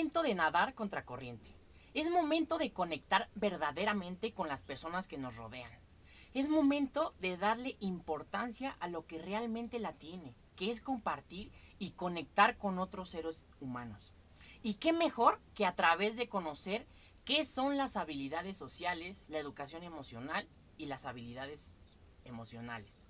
momento 0.00 0.22
de 0.22 0.34
nadar 0.34 0.74
contra 0.74 1.04
corriente. 1.04 1.54
Es 1.92 2.08
momento 2.08 2.56
de 2.56 2.72
conectar 2.72 3.28
verdaderamente 3.34 4.32
con 4.32 4.48
las 4.48 4.62
personas 4.62 5.06
que 5.06 5.18
nos 5.18 5.36
rodean. 5.36 5.70
Es 6.32 6.48
momento 6.48 7.12
de 7.20 7.36
darle 7.36 7.76
importancia 7.80 8.78
a 8.80 8.88
lo 8.88 9.06
que 9.06 9.18
realmente 9.18 9.78
la 9.78 9.92
tiene, 9.92 10.34
que 10.56 10.70
es 10.70 10.80
compartir 10.80 11.52
y 11.78 11.90
conectar 11.90 12.56
con 12.56 12.78
otros 12.78 13.10
seres 13.10 13.44
humanos. 13.60 14.14
Y 14.62 14.74
qué 14.74 14.94
mejor 14.94 15.38
que 15.54 15.66
a 15.66 15.76
través 15.76 16.16
de 16.16 16.30
conocer 16.30 16.86
qué 17.26 17.44
son 17.44 17.76
las 17.76 17.98
habilidades 17.98 18.56
sociales, 18.56 19.28
la 19.28 19.36
educación 19.36 19.82
emocional 19.82 20.48
y 20.78 20.86
las 20.86 21.04
habilidades 21.04 21.76
emocionales. 22.24 23.04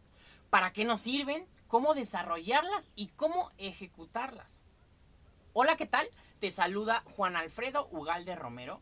¿Para 0.51 0.73
qué 0.73 0.85
nos 0.85 1.03
sirven? 1.03 1.47
¿Cómo 1.69 1.95
desarrollarlas 1.95 2.89
y 2.97 3.11
cómo 3.15 3.53
ejecutarlas? 3.59 4.61
Hola, 5.53 5.77
¿qué 5.77 5.87
tal? 5.87 6.09
Te 6.41 6.51
saluda 6.51 7.05
Juan 7.05 7.37
Alfredo 7.37 7.87
Ugalde 7.93 8.35
Romero 8.35 8.81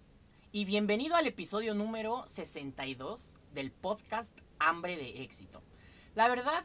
y 0.53 0.65
bienvenido 0.65 1.17
al 1.17 1.27
episodio 1.27 1.75
número 1.75 2.25
62 2.29 3.35
del 3.53 3.73
podcast 3.73 4.31
Hambre 4.61 4.97
de 4.97 5.25
Éxito. 5.25 5.61
La 6.15 6.29
verdad, 6.29 6.65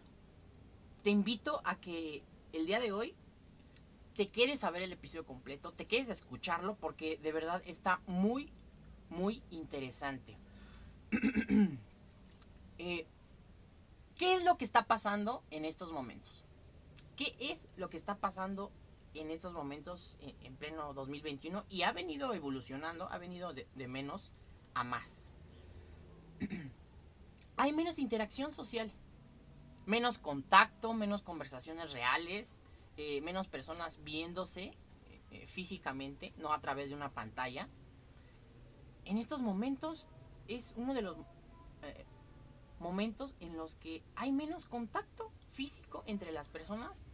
te 1.02 1.10
invito 1.10 1.64
a 1.66 1.80
que 1.80 2.22
el 2.52 2.68
día 2.68 2.80
de 2.80 2.92
hoy 2.92 3.16
te 4.16 4.30
quedes 4.30 4.64
a 4.64 4.70
ver 4.70 4.84
el 4.84 4.92
episodio 4.92 5.26
completo, 5.26 5.72
te 5.72 5.88
quedes 5.88 6.12
a 6.12 6.14
escucharlo 6.14 6.76
porque 6.76 7.18
de 7.18 7.32
verdad 7.32 7.64
está 7.66 8.00
muy, 8.06 8.54
muy 9.10 9.42
interesante. 9.50 10.38
Eh, 12.80 13.06
¿Qué 14.18 14.34
es 14.34 14.44
lo 14.44 14.58
que 14.58 14.66
está 14.66 14.88
pasando 14.88 15.44
en 15.52 15.64
estos 15.64 15.92
momentos? 15.92 16.44
¿Qué 17.16 17.36
es 17.40 17.68
lo 17.78 17.90
que 17.90 17.98
está 17.98 18.18
pasando 18.18 18.72
en 19.14 19.32
estos 19.32 19.54
momentos 19.54 20.18
en, 20.20 20.56
pleno 20.56 20.94
2021? 20.94 21.66
Y 21.70 21.84
ha 21.84 21.92
venido 21.92 22.34
evolucionando, 22.34 23.10
ha 23.12 23.18
venido 23.18 23.54
de, 23.54 23.68
menos 23.88 24.32
a 24.74 24.84
más. 24.84 25.28
Hay 27.58 27.72
menos 27.72 28.00
interacción 28.00 28.52
social, 28.52 28.92
menos 29.86 30.18
contacto, 30.18 30.94
menos 30.94 31.22
conversaciones 31.22 31.92
reales, 31.92 32.62
eh, 32.98 33.22
menos 33.22 33.48
personas 33.48 34.04
viéndose 34.04 34.74
eh, 35.32 35.46
físicamente, 35.48 36.34
no 36.38 36.54
a 36.54 36.62
través 36.62 36.90
de 36.90 36.96
una 36.96 37.14
pantalla. 37.14 37.68
En 39.06 39.18
estos 39.18 39.42
momentos 39.42 40.10
es 40.48 40.74
uno 40.78 40.94
de 40.94 41.02
los 41.02 41.18
eh, 41.84 42.06
momentos 42.80 43.36
en 43.40 43.58
los 43.58 43.76
que 43.76 44.04
hay 44.16 44.32
menos 44.32 44.66
contacto 44.66 45.32
físico 45.50 46.04
entre 46.06 46.32
las 46.32 46.50
personas 46.50 47.08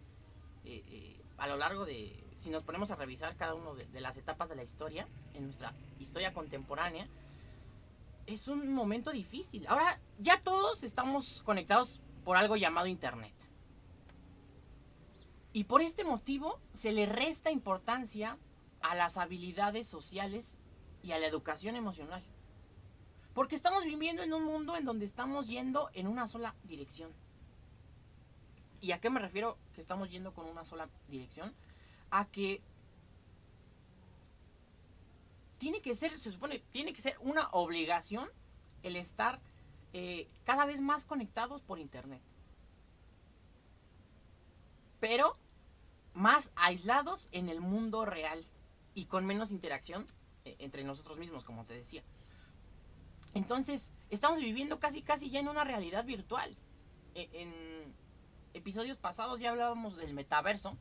eh, 0.65 0.83
eh, 0.87 1.18
a 1.39 1.47
lo 1.47 1.57
largo 1.57 1.85
de, 1.85 2.23
si 2.37 2.49
nos 2.49 2.63
ponemos 2.63 2.91
a 2.91 2.95
revisar 2.95 3.35
cada 3.35 3.53
una 3.55 3.73
de, 3.73 4.01
las 4.01 4.17
etapas 4.17 4.49
de 4.49 4.55
la 4.55 4.63
historia, 4.63 5.07
en 5.33 5.45
nuestra 5.45 5.73
historia 5.99 6.33
contemporánea, 6.33 7.07
es 8.27 8.47
un 8.47 8.73
momento 8.73 9.11
difícil. 9.11 9.65
Ahora 9.67 9.99
ya 10.19 10.41
todos 10.41 10.83
estamos 10.83 11.41
conectados 11.43 11.99
por 12.23 12.37
algo 12.37 12.55
llamado 12.55 12.87
Internet. 12.87 13.33
Y 15.51 15.63
por 15.63 15.81
este 15.81 16.03
motivo 16.03 16.59
se 16.73 16.91
le 16.91 17.07
resta 17.07 17.49
importancia 17.49 18.37
a 18.81 18.95
las 18.95 19.17
habilidades 19.17 19.87
sociales 19.87 20.57
y 21.01 21.11
a 21.11 21.19
la 21.19 21.25
educación 21.25 21.75
emocional. 21.75 22.23
Porque 23.33 23.55
estamos 23.55 23.83
viviendo 23.83 24.21
en 24.21 24.33
un 24.33 24.43
mundo 24.43 24.75
en 24.75 24.85
donde 24.85 25.05
estamos 25.05 25.47
yendo 25.47 25.89
en 25.93 26.07
una 26.07 26.27
sola 26.27 26.55
dirección. 26.63 27.11
¿Y 28.81 28.91
a 28.91 28.99
qué 28.99 29.09
me 29.09 29.19
refiero 29.19 29.57
que 29.73 29.81
estamos 29.81 30.09
yendo 30.09 30.33
con 30.33 30.47
una 30.47 30.63
sola 30.63 30.89
dirección? 31.09 31.53
A 32.11 32.25
que 32.25 32.61
tiene 35.57 35.81
que 35.81 35.95
ser, 35.95 36.17
se 36.19 36.31
supone, 36.31 36.59
tiene 36.71 36.93
que 36.93 37.01
ser 37.01 37.17
una 37.19 37.49
obligación 37.51 38.29
el 38.83 38.95
estar 38.95 39.39
eh, 39.93 40.27
cada 40.45 40.65
vez 40.65 40.81
más 40.81 41.03
conectados 41.05 41.61
por 41.61 41.79
internet. 41.79 42.21
Pero 44.99 45.37
más 46.13 46.51
aislados 46.55 47.27
en 47.31 47.49
el 47.49 47.61
mundo 47.61 48.05
real 48.05 48.45
y 48.93 49.05
con 49.05 49.25
menos 49.25 49.51
interacción 49.51 50.07
eh, 50.45 50.55
entre 50.59 50.83
nosotros 50.83 51.17
mismos, 51.17 51.43
como 51.43 51.65
te 51.65 51.73
decía. 51.73 52.03
Entonces, 53.33 53.91
estamos 54.09 54.39
viviendo 54.39 54.79
casi, 54.79 55.01
casi 55.01 55.29
ya 55.29 55.39
en 55.39 55.47
una 55.47 55.63
realidad 55.63 56.05
virtual. 56.05 56.55
E, 57.15 57.29
en, 57.33 57.93
episodios 58.53 58.97
pasados 58.97 59.39
ya 59.39 59.51
hablábamos 59.51 59.97
del 59.97 60.13
metaverso. 60.13 60.77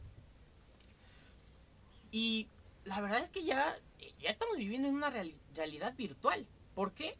Y 2.11 2.49
la 2.85 3.01
verdad 3.01 3.21
es 3.21 3.31
que 3.31 3.45
ya, 3.45 3.77
ya 4.21 4.31
estamos 4.31 4.57
viviendo 4.57 4.89
en 4.89 4.95
una 4.95 5.11
realidad 5.11 5.95
virtual. 5.97 6.47
¿Por 6.75 6.93
qué? 6.93 7.17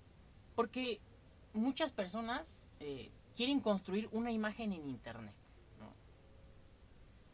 Porque 0.55 1.01
muchas 1.53 1.93
personas 1.93 2.69
eh, 2.81 3.11
quieren 3.37 3.61
construir 3.61 4.09
una 4.13 4.31
imagen 4.31 4.73
en 4.73 4.89
Internet. 4.89 5.35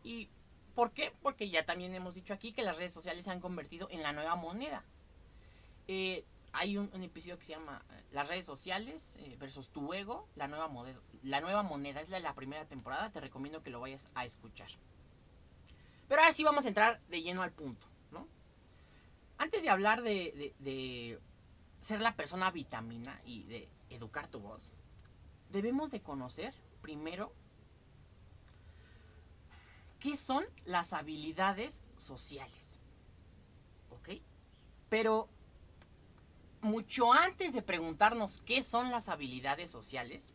¿Y 0.02 0.28
por 0.74 0.92
qué? 0.92 1.12
Porque 1.22 1.48
ya 1.48 1.64
también 1.64 1.94
hemos 1.94 2.14
dicho 2.14 2.34
aquí 2.34 2.52
que 2.52 2.62
las 2.62 2.76
redes 2.76 2.92
sociales 2.92 3.24
se 3.24 3.30
han 3.30 3.40
convertido 3.40 3.88
en 3.90 4.02
la 4.02 4.12
nueva 4.12 4.36
moneda. 4.36 4.84
Eh, 5.88 6.24
hay 6.54 6.78
un, 6.78 6.88
episodio 7.02 7.36
que 7.38 7.44
se 7.44 7.52
llama 7.52 7.82
eh, 7.90 8.02
Las 8.12 8.28
redes 8.28 8.46
sociales 8.46 9.16
eh, 9.18 9.36
versus 9.38 9.70
tu 9.70 9.92
ego, 9.92 10.28
la 10.36 10.46
nueva, 10.46 10.68
moneda, 10.68 11.00
la 11.22 11.40
nueva 11.40 11.64
moneda. 11.64 12.00
Es 12.00 12.08
la 12.08 12.18
de 12.18 12.22
la 12.22 12.34
primera 12.34 12.64
temporada, 12.64 13.10
te 13.10 13.20
recomiendo 13.20 13.62
que 13.62 13.70
lo 13.70 13.80
vayas 13.80 14.06
a 14.14 14.24
escuchar. 14.24 14.68
Pero 16.08 16.20
ahora 16.20 16.32
sí 16.32 16.44
vamos 16.44 16.64
a 16.64 16.68
entrar 16.68 17.00
de 17.08 17.22
lleno 17.22 17.42
al 17.42 17.50
punto, 17.50 17.88
¿no? 18.12 18.28
Antes 19.36 19.62
de 19.62 19.68
hablar 19.68 20.02
de, 20.02 20.54
de 20.60 21.18
ser 21.80 22.00
la 22.00 22.14
persona 22.14 22.52
vitamina 22.52 23.20
y 23.24 23.42
de 23.44 23.68
educar 23.90 24.28
tu 24.28 24.38
voz, 24.38 24.70
debemos 25.50 25.90
de 25.90 26.02
conocer 26.02 26.54
primero 26.82 27.32
qué 29.98 30.16
son 30.16 30.44
las 30.66 30.92
habilidades 30.92 31.82
sociales. 31.96 32.80
¿Ok? 33.90 34.20
Pero 34.88 35.28
mucho 36.64 37.12
antes 37.12 37.52
de 37.52 37.62
preguntarnos 37.62 38.38
qué 38.38 38.62
son 38.62 38.90
las 38.90 39.08
habilidades 39.08 39.70
sociales, 39.70 40.32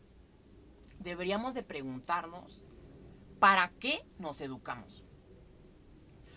deberíamos 1.00 1.54
de 1.54 1.64
preguntarnos 1.64 2.64
para 3.40 3.70
qué 3.80 4.06
nos 4.18 4.40
educamos. 4.40 5.02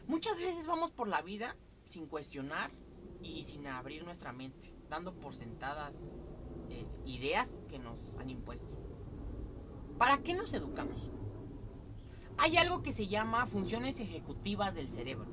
Muchas 0.07 0.39
veces 0.41 0.65
vamos 0.65 0.91
por 0.91 1.07
la 1.07 1.21
vida 1.21 1.55
sin 1.85 2.07
cuestionar 2.07 2.71
y 3.21 3.43
sin 3.45 3.67
abrir 3.67 4.03
nuestra 4.03 4.33
mente, 4.33 4.73
dando 4.89 5.13
por 5.13 5.35
sentadas 5.35 5.95
eh, 6.69 6.85
ideas 7.05 7.61
que 7.69 7.77
nos 7.77 8.15
han 8.15 8.31
impuesto. 8.31 8.75
¿Para 9.99 10.23
qué 10.23 10.33
nos 10.33 10.53
educamos? 10.53 11.11
Hay 12.39 12.57
algo 12.57 12.81
que 12.81 12.91
se 12.91 13.07
llama 13.07 13.45
funciones 13.45 13.99
ejecutivas 13.99 14.73
del 14.73 14.89
cerebro. 14.89 15.27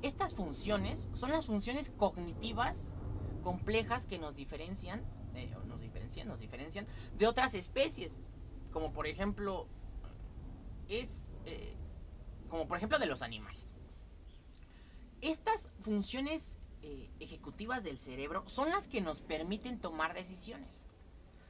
Estas 0.00 0.34
funciones 0.34 1.08
son 1.12 1.32
las 1.32 1.46
funciones 1.46 1.90
cognitivas 1.90 2.92
complejas 3.40 4.06
que 4.06 4.18
nos 4.18 4.34
diferencian, 4.34 5.02
eh, 5.34 5.54
nos 5.66 5.80
diferencian, 5.80 6.28
nos 6.28 6.40
diferencian 6.40 6.86
de 7.18 7.26
otras 7.26 7.54
especies, 7.54 8.12
como 8.72 8.92
por 8.92 9.06
ejemplo 9.06 9.66
es 10.88 11.30
eh, 11.46 11.74
como 12.48 12.66
por 12.66 12.76
ejemplo 12.76 12.98
de 12.98 13.06
los 13.06 13.22
animales. 13.22 13.74
Estas 15.20 15.68
funciones 15.80 16.58
eh, 16.82 17.10
ejecutivas 17.20 17.84
del 17.84 17.98
cerebro 17.98 18.42
son 18.46 18.70
las 18.70 18.88
que 18.88 19.00
nos 19.00 19.20
permiten 19.20 19.78
tomar 19.78 20.14
decisiones. 20.14 20.86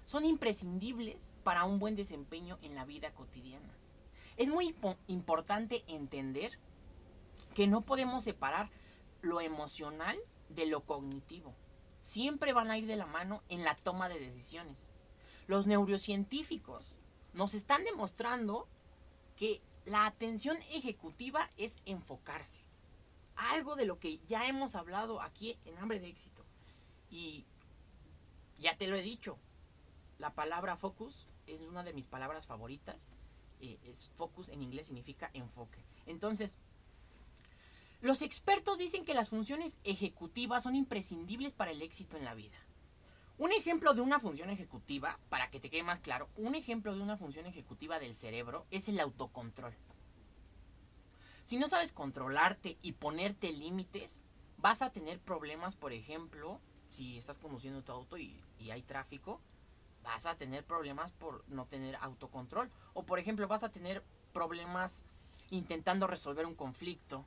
Son 0.04 0.24
imprescindibles 0.24 1.34
para 1.44 1.64
un 1.64 1.78
buen 1.78 1.94
desempeño 1.94 2.58
en 2.62 2.74
la 2.74 2.84
vida 2.84 3.12
cotidiana. 3.14 3.72
Es 4.36 4.48
muy 4.48 4.74
importante 5.06 5.84
entender 5.86 6.58
que 7.54 7.68
no 7.68 7.82
podemos 7.82 8.24
separar 8.24 8.70
lo 9.22 9.40
emocional 9.40 10.18
de 10.48 10.66
lo 10.66 10.80
cognitivo 10.80 11.54
siempre 12.00 12.52
van 12.52 12.70
a 12.70 12.78
ir 12.78 12.86
de 12.86 12.96
la 12.96 13.06
mano 13.06 13.42
en 13.48 13.64
la 13.64 13.74
toma 13.74 14.08
de 14.08 14.18
decisiones. 14.18 14.88
Los 15.46 15.66
neurocientíficos 15.66 16.98
nos 17.32 17.54
están 17.54 17.84
demostrando 17.84 18.68
que 19.36 19.60
la 19.84 20.06
atención 20.06 20.58
ejecutiva 20.70 21.50
es 21.56 21.78
enfocarse. 21.84 22.62
Algo 23.36 23.76
de 23.76 23.86
lo 23.86 23.98
que 23.98 24.18
ya 24.26 24.46
hemos 24.46 24.74
hablado 24.74 25.22
aquí 25.22 25.58
en 25.64 25.78
Hambre 25.78 26.00
de 26.00 26.08
Éxito. 26.08 26.44
Y 27.10 27.46
ya 28.58 28.76
te 28.76 28.86
lo 28.86 28.96
he 28.96 29.02
dicho, 29.02 29.38
la 30.18 30.34
palabra 30.34 30.76
focus 30.76 31.26
es 31.46 31.62
una 31.62 31.82
de 31.82 31.94
mis 31.94 32.06
palabras 32.06 32.46
favoritas. 32.46 33.08
Eh, 33.60 33.78
es 33.84 34.10
focus 34.16 34.48
en 34.50 34.62
inglés 34.62 34.86
significa 34.86 35.30
enfoque. 35.32 35.82
Entonces, 36.06 36.56
los 38.00 38.22
expertos 38.22 38.78
dicen 38.78 39.04
que 39.04 39.12
las 39.12 39.28
funciones 39.28 39.78
ejecutivas 39.84 40.62
son 40.62 40.74
imprescindibles 40.74 41.52
para 41.52 41.70
el 41.70 41.82
éxito 41.82 42.16
en 42.16 42.24
la 42.24 42.34
vida. 42.34 42.56
Un 43.36 43.52
ejemplo 43.52 43.92
de 43.92 44.00
una 44.00 44.18
función 44.18 44.48
ejecutiva, 44.48 45.18
para 45.28 45.50
que 45.50 45.60
te 45.60 45.68
quede 45.68 45.82
más 45.82 46.00
claro, 46.00 46.28
un 46.36 46.54
ejemplo 46.54 46.94
de 46.94 47.02
una 47.02 47.18
función 47.18 47.46
ejecutiva 47.46 47.98
del 47.98 48.14
cerebro 48.14 48.66
es 48.70 48.88
el 48.88 49.00
autocontrol. 49.00 49.74
Si 51.44 51.58
no 51.58 51.68
sabes 51.68 51.92
controlarte 51.92 52.78
y 52.80 52.92
ponerte 52.92 53.52
límites, 53.52 54.18
vas 54.56 54.80
a 54.82 54.92
tener 54.92 55.20
problemas, 55.20 55.76
por 55.76 55.92
ejemplo, 55.92 56.60
si 56.90 57.18
estás 57.18 57.38
conduciendo 57.38 57.82
tu 57.82 57.92
auto 57.92 58.16
y, 58.16 58.42
y 58.58 58.70
hay 58.70 58.82
tráfico, 58.82 59.40
vas 60.02 60.24
a 60.24 60.36
tener 60.36 60.64
problemas 60.64 61.12
por 61.12 61.44
no 61.48 61.66
tener 61.66 61.96
autocontrol. 61.96 62.70
O 62.94 63.04
por 63.04 63.18
ejemplo, 63.18 63.46
vas 63.48 63.62
a 63.62 63.70
tener 63.70 64.02
problemas 64.32 65.02
intentando 65.50 66.06
resolver 66.06 66.46
un 66.46 66.54
conflicto 66.54 67.26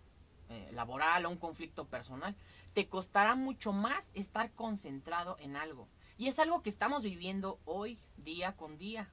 eh, 0.53 0.69
laboral 0.71 1.25
o 1.25 1.29
un 1.29 1.37
conflicto 1.37 1.85
personal. 1.85 2.35
Te 2.73 2.87
costará 2.87 3.35
mucho 3.35 3.73
más 3.73 4.11
estar 4.13 4.51
concentrado 4.51 5.37
en 5.39 5.55
algo. 5.55 5.87
Y 6.17 6.27
es 6.27 6.39
algo 6.39 6.61
que 6.61 6.69
estamos 6.69 7.03
viviendo 7.03 7.59
hoy, 7.65 7.99
día 8.17 8.55
con 8.55 8.77
día, 8.77 9.09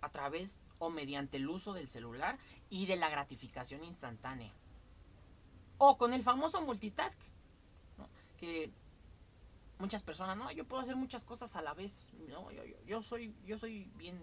a 0.00 0.10
través 0.10 0.60
o 0.78 0.90
mediante 0.90 1.36
el 1.36 1.48
uso 1.48 1.72
del 1.72 1.88
celular 1.88 2.38
y 2.70 2.86
de 2.86 2.96
la 2.96 3.08
gratificación 3.08 3.82
instantánea. 3.84 4.52
O 5.78 5.96
con 5.96 6.12
el 6.12 6.22
famoso 6.22 6.62
multitask, 6.62 7.18
que 8.38 8.70
muchas 9.78 10.02
personas, 10.02 10.36
no, 10.36 10.50
yo 10.52 10.64
puedo 10.64 10.82
hacer 10.82 10.96
muchas 10.96 11.24
cosas 11.24 11.56
a 11.56 11.62
la 11.62 11.74
vez. 11.74 12.12
No, 12.28 12.50
yo, 12.52 12.62
yo, 12.86 13.02
soy, 13.02 13.34
yo 13.44 13.58
soy 13.58 13.90
bien, 13.96 14.16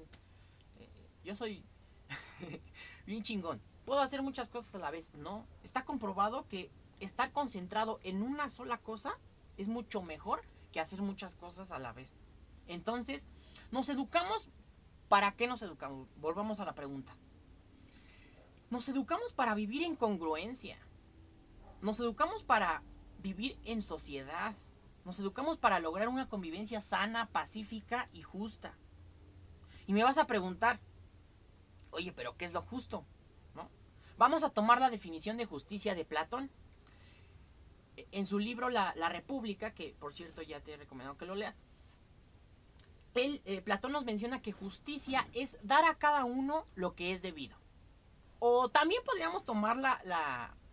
eh, 0.79 0.89
yo 1.23 1.35
soy 1.35 1.63
bien 3.05 3.23
chingón. 3.23 3.61
Puedo 3.85 4.01
hacer 4.01 4.21
muchas 4.23 4.49
cosas 4.49 4.73
a 4.75 4.79
la 4.79 4.91
vez. 4.91 5.13
No, 5.13 5.45
está 5.63 5.85
comprobado 5.85 6.47
que 6.47 6.71
estar 6.99 7.31
concentrado 7.31 7.99
en 8.03 8.23
una 8.23 8.49
sola 8.49 8.79
cosa 8.79 9.17
es 9.57 9.67
mucho 9.67 10.01
mejor 10.01 10.41
que 10.71 10.79
hacer 10.79 11.01
muchas 11.01 11.35
cosas 11.35 11.71
a 11.71 11.79
la 11.79 11.93
vez. 11.93 12.17
Entonces, 12.67 13.27
nos 13.71 13.89
educamos. 13.89 14.49
¿Para 15.07 15.33
qué 15.33 15.45
nos 15.45 15.61
educamos? 15.61 16.07
Volvamos 16.17 16.59
a 16.59 16.65
la 16.65 16.73
pregunta. 16.73 17.15
Nos 18.71 18.89
educamos 18.89 19.33
para 19.33 19.53
vivir 19.53 19.83
en 19.83 19.95
congruencia. 19.95 20.79
Nos 21.81 21.99
educamos 21.99 22.41
para 22.41 22.81
vivir 23.19 23.59
en 23.65 23.83
sociedad. 23.83 24.55
Nos 25.05 25.19
educamos 25.19 25.57
para 25.59 25.79
lograr 25.79 26.07
una 26.07 26.27
convivencia 26.27 26.81
sana, 26.81 27.27
pacífica 27.27 28.09
y 28.11 28.23
justa. 28.23 28.75
Y 29.85 29.93
me 29.93 30.03
vas 30.03 30.17
a 30.17 30.25
preguntar, 30.25 30.79
oye, 31.91 32.11
pero 32.11 32.35
¿qué 32.35 32.45
es 32.45 32.53
lo 32.53 32.63
justo? 32.63 33.05
Vamos 34.17 34.44
a 34.44 34.50
tomar 34.50 34.79
la 34.79 34.89
definición 34.89 35.38
de 35.38 35.45
justicia 35.45 35.95
de 35.95 36.06
Platón. 36.06 36.50
En 38.12 38.25
su 38.25 38.39
libro 38.39 38.69
La, 38.69 38.94
República, 39.09 39.73
que 39.73 39.95
por 40.00 40.13
cierto 40.13 40.41
ya 40.41 40.59
te 40.62 40.73
he 40.73 40.77
recomendado 40.77 41.17
que 41.17 41.25
lo 41.25 41.35
leas, 41.35 41.57
eh, 43.15 43.62
Platón 43.62 43.94
nos 43.94 44.03
menciona 44.03 44.41
que 44.41 44.51
justicia 44.51 45.27
es 45.33 45.57
dar 45.63 45.85
a 45.85 45.97
cada 45.97 46.25
uno 46.25 46.65
lo 46.75 46.95
que 46.95 47.13
es 47.13 47.21
debido. 47.21 47.57
O 48.39 48.69
también 48.69 49.01
podríamos 49.06 49.45
tomar 49.45 49.77
la, 49.77 50.01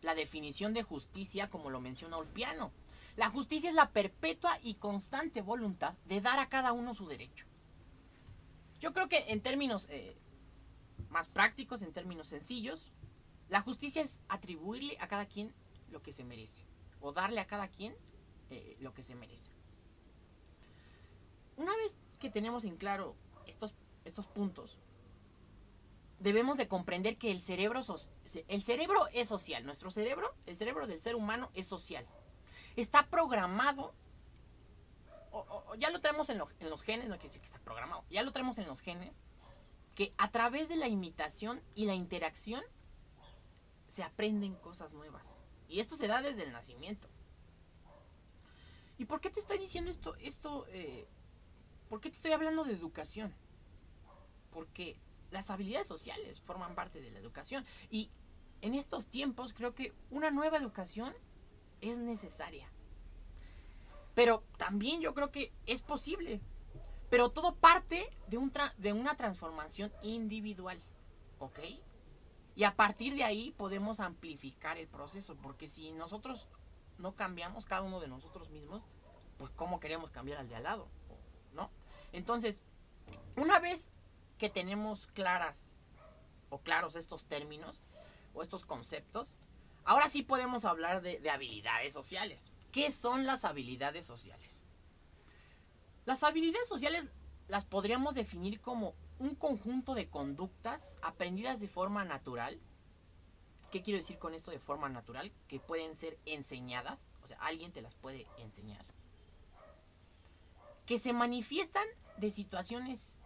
la 0.00 0.14
definición 0.14 0.74
de 0.74 0.82
justicia 0.82 1.48
como 1.48 1.70
lo 1.70 1.80
menciona 1.80 2.16
Olpiano 2.16 2.72
la 3.16 3.28
justicia 3.28 3.68
es 3.68 3.76
la 3.76 3.90
perpetua 3.90 4.58
y 4.62 4.74
constante 4.74 5.42
voluntad 5.42 5.94
de 6.06 6.20
dar 6.20 6.38
a 6.38 6.48
cada 6.48 6.72
uno 6.72 6.94
su 6.94 7.06
derecho. 7.06 7.46
Yo 8.80 8.92
creo 8.92 9.08
que 9.08 9.24
en 9.28 9.42
términos 9.42 9.86
eh, 9.90 10.16
más 11.10 11.28
prácticos, 11.28 11.82
en 11.82 11.92
términos 11.92 12.28
sencillos, 12.28 12.90
la 13.52 13.60
justicia 13.60 14.02
es 14.02 14.20
atribuirle 14.28 14.96
a 14.98 15.06
cada 15.06 15.26
quien 15.26 15.54
lo 15.90 16.02
que 16.02 16.12
se 16.12 16.24
merece. 16.24 16.64
O 17.00 17.12
darle 17.12 17.40
a 17.40 17.46
cada 17.46 17.68
quien 17.68 17.94
eh, 18.50 18.76
lo 18.80 18.94
que 18.94 19.02
se 19.02 19.14
merece. 19.14 19.52
Una 21.56 21.76
vez 21.76 21.96
que 22.18 22.30
tenemos 22.30 22.64
en 22.64 22.76
claro 22.76 23.14
estos, 23.46 23.74
estos 24.04 24.26
puntos, 24.26 24.78
debemos 26.18 26.56
de 26.56 26.66
comprender 26.66 27.16
que 27.18 27.30
el 27.30 27.40
cerebro, 27.40 27.80
el 28.48 28.62
cerebro 28.62 29.06
es 29.12 29.28
social. 29.28 29.64
Nuestro 29.64 29.90
cerebro, 29.90 30.34
el 30.46 30.56
cerebro 30.56 30.86
del 30.86 31.00
ser 31.00 31.14
humano 31.14 31.50
es 31.54 31.66
social 31.68 32.06
está 32.76 33.06
programado, 33.06 33.94
ya 35.78 35.90
lo 35.90 36.00
tenemos 36.00 36.28
en, 36.30 36.38
los 36.38 36.82
genes, 36.82 37.08
no 37.08 37.14
quiere 37.14 37.28
decir 37.28 37.40
que 37.40 37.46
está 37.46 37.58
programado, 37.60 38.04
ya 38.10 38.22
lo 38.22 38.32
tenemos 38.32 38.58
en 38.58 38.66
los 38.66 38.80
genes, 38.80 39.14
que 39.94 40.12
a 40.18 40.30
través 40.30 40.68
de 40.68 40.76
la 40.76 40.88
imitación 40.88 41.62
y 41.74 41.86
la 41.86 41.94
interacción 41.94 42.62
se 43.92 44.02
aprenden 44.02 44.54
cosas 44.54 44.94
nuevas. 44.94 45.36
Y 45.68 45.80
esto 45.80 45.96
se 45.96 46.08
da 46.08 46.22
desde 46.22 46.44
el 46.44 46.52
nacimiento. 46.52 47.10
¿Y 48.96 49.04
por 49.04 49.20
qué 49.20 49.28
te 49.28 49.38
estoy 49.38 49.58
diciendo 49.58 49.90
esto? 49.90 50.14
esto 50.16 50.64
eh, 50.68 51.06
¿Por 51.90 52.00
qué 52.00 52.08
te 52.08 52.16
estoy 52.16 52.32
hablando 52.32 52.64
de 52.64 52.72
educación? 52.72 53.34
Porque 54.50 54.98
las 55.30 55.50
habilidades 55.50 55.88
sociales 55.88 56.40
forman 56.40 56.74
parte 56.74 57.02
de 57.02 57.10
la 57.10 57.18
educación. 57.18 57.66
Y 57.90 58.10
en 58.62 58.74
estos 58.74 59.08
tiempos 59.08 59.52
creo 59.52 59.74
que 59.74 59.92
una 60.08 60.30
nueva 60.30 60.56
educación 60.56 61.12
es 61.82 61.98
necesaria. 61.98 62.72
Pero 64.14 64.42
también 64.56 65.02
yo 65.02 65.12
creo 65.12 65.30
que 65.30 65.52
es 65.66 65.82
posible. 65.82 66.40
Pero 67.10 67.30
todo 67.30 67.56
parte 67.56 68.08
de, 68.28 68.38
un 68.38 68.50
de 68.78 68.94
una 68.94 69.18
transformación 69.18 69.92
individual. 70.02 70.80
¿Ok? 71.40 71.58
Y 72.54 72.64
a 72.64 72.76
partir 72.76 73.14
de 73.14 73.24
ahí 73.24 73.52
podemos 73.52 74.00
amplificar 74.00 74.78
el 74.78 74.88
proceso. 74.88 75.36
Porque 75.36 75.68
si 75.68 75.92
nosotros 75.92 76.48
no 76.98 77.14
cambiamos, 77.14 77.66
cada 77.66 77.82
uno 77.82 78.00
de 78.00 78.08
nosotros 78.08 78.50
mismos, 78.50 78.82
pues 79.38 79.50
¿cómo 79.56 79.80
queremos 79.80 80.10
cambiar 80.10 80.38
al 80.38 80.48
de 80.48 80.56
al 80.56 80.62
lado? 80.64 80.88
¿No? 81.54 81.70
Entonces, 82.12 82.60
una 83.36 83.58
vez 83.58 83.90
que 84.38 84.50
tenemos 84.50 85.06
claras 85.08 85.70
o 86.50 86.58
claros 86.58 86.96
estos 86.96 87.24
términos 87.24 87.80
o 88.34 88.42
estos 88.42 88.64
conceptos, 88.64 89.38
Ahora 89.84 90.08
sí 90.08 90.22
podemos 90.22 90.64
hablar 90.64 91.02
de, 91.02 91.28
habilidades 91.30 91.92
sociales. 91.92 92.52
¿Qué 92.70 92.90
son 92.90 93.26
las 93.26 93.44
habilidades 93.44 94.06
sociales? 94.06 94.60
Las 96.04 96.22
habilidades 96.22 96.68
sociales 96.68 97.10
las 97.48 97.64
podríamos 97.64 98.14
definir 98.14 98.60
como 98.60 98.94
un 99.22 99.34
conjunto 99.34 99.94
de 99.94 100.08
conductas 100.08 100.98
aprendidas 101.02 101.60
de 101.60 101.68
forma 101.68 102.04
natural. 102.04 102.60
¿Qué 103.70 103.82
quiero 103.82 103.98
decir 103.98 104.18
con 104.18 104.34
esto 104.34 104.50
de 104.50 104.58
forma 104.58 104.88
natural? 104.88 105.32
Que 105.48 105.60
pueden 105.60 105.96
ser 105.96 106.18
enseñadas, 106.26 107.10
o 107.22 107.26
sea, 107.26 107.38
alguien 107.40 107.72
te 107.72 107.82
las 107.82 107.94
puede 107.94 108.26
enseñar. 108.38 108.84
Que 110.86 110.98
se 110.98 111.12
manifiestan 111.12 111.86
de 112.18 112.30
situaciones 112.30 113.18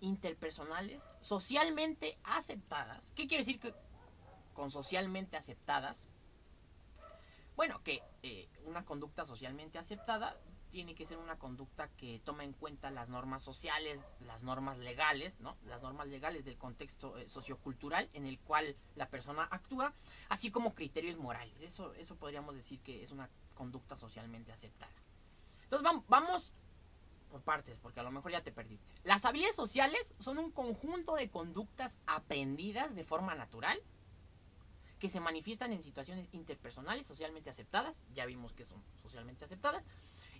interpersonales 0.00 1.06
socialmente 1.20 2.18
aceptadas. 2.24 3.10
¿Qué 3.14 3.26
quiere 3.26 3.42
decir 3.42 3.58
que 3.58 3.74
con 4.56 4.70
socialmente 4.70 5.36
aceptadas. 5.36 6.06
Bueno, 7.56 7.82
que 7.82 8.02
eh, 8.22 8.48
una 8.64 8.86
conducta 8.86 9.26
socialmente 9.26 9.78
aceptada 9.78 10.34
tiene 10.76 10.94
que 10.94 11.06
ser 11.06 11.16
una 11.16 11.38
conducta 11.38 11.88
que 11.96 12.20
toma 12.22 12.44
en 12.44 12.52
cuenta 12.52 12.90
las 12.90 13.08
normas 13.08 13.42
sociales, 13.42 13.98
las 14.26 14.42
normas 14.42 14.76
legales, 14.76 15.40
¿no? 15.40 15.56
Las 15.64 15.80
normas 15.80 16.06
legales 16.06 16.44
del 16.44 16.58
contexto 16.58 17.16
eh, 17.16 17.30
sociocultural 17.30 18.10
en 18.12 18.26
el 18.26 18.38
cual 18.38 18.76
la 18.94 19.08
persona 19.08 19.48
actúa, 19.50 19.94
así 20.28 20.50
como 20.50 20.74
criterios 20.74 21.16
morales. 21.16 21.58
Eso, 21.62 21.94
eso 21.94 22.16
podríamos 22.16 22.54
decir 22.54 22.78
que 22.80 23.02
es 23.02 23.10
una 23.10 23.30
conducta 23.54 23.96
socialmente 23.96 24.52
aceptada. 24.52 24.92
Entonces 25.62 26.02
vamos 26.08 26.52
por 27.30 27.40
partes, 27.40 27.78
porque 27.78 28.00
a 28.00 28.02
lo 28.02 28.10
mejor 28.10 28.32
ya 28.32 28.42
te 28.42 28.52
perdiste. 28.52 28.92
Las 29.02 29.24
habilidades 29.24 29.56
sociales 29.56 30.12
son 30.18 30.36
un 30.36 30.50
conjunto 30.50 31.14
de 31.14 31.30
conductas 31.30 31.96
aprendidas 32.06 32.94
de 32.94 33.02
forma 33.02 33.34
natural 33.34 33.80
que 34.98 35.08
se 35.08 35.20
manifiestan 35.20 35.72
en 35.72 35.82
situaciones 35.82 36.28
interpersonales 36.32 37.06
socialmente 37.06 37.50
aceptadas, 37.50 38.04
ya 38.14 38.26
vimos 38.26 38.52
que 38.52 38.64
son 38.64 38.82
socialmente 39.02 39.44
aceptadas, 39.44 39.86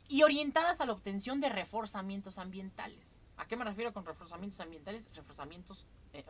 y 0.09 0.23
orientadas 0.23 0.81
a 0.81 0.87
la 0.87 0.93
obtención 0.93 1.41
de 1.41 1.49
reforzamientos 1.49 2.39
ambientales. 2.39 3.05
¿A 3.37 3.47
qué 3.47 3.57
me 3.57 3.65
refiero 3.65 3.93
con 3.93 4.07
reforzamientos 4.07 4.61
ambientales? 4.61 5.09
Reforzamientos 5.15 5.87
eh, 6.13 6.25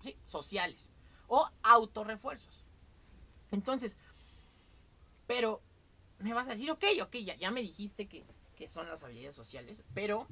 sí, 0.00 0.16
sociales 0.26 0.90
o 1.28 1.48
autorrefuerzos. 1.62 2.64
Entonces, 3.50 3.96
pero 5.26 5.62
me 6.18 6.34
vas 6.34 6.48
a 6.48 6.52
decir, 6.52 6.70
ok, 6.70 6.84
ok, 7.02 7.16
ya, 7.16 7.36
ya 7.36 7.50
me 7.50 7.62
dijiste 7.62 8.08
que, 8.08 8.24
que 8.56 8.68
son 8.68 8.88
las 8.88 9.02
habilidades 9.02 9.36
sociales, 9.36 9.84
pero 9.94 10.26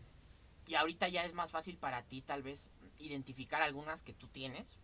y 0.67 0.75
ahorita 0.75 1.09
ya 1.09 1.25
es 1.25 1.33
más 1.33 1.51
fácil 1.51 1.79
para 1.79 2.03
ti 2.03 2.21
tal 2.21 2.43
vez 2.43 2.71
identificar 2.99 3.63
algunas 3.63 4.03
que 4.03 4.13
tú 4.13 4.27
tienes, 4.29 4.77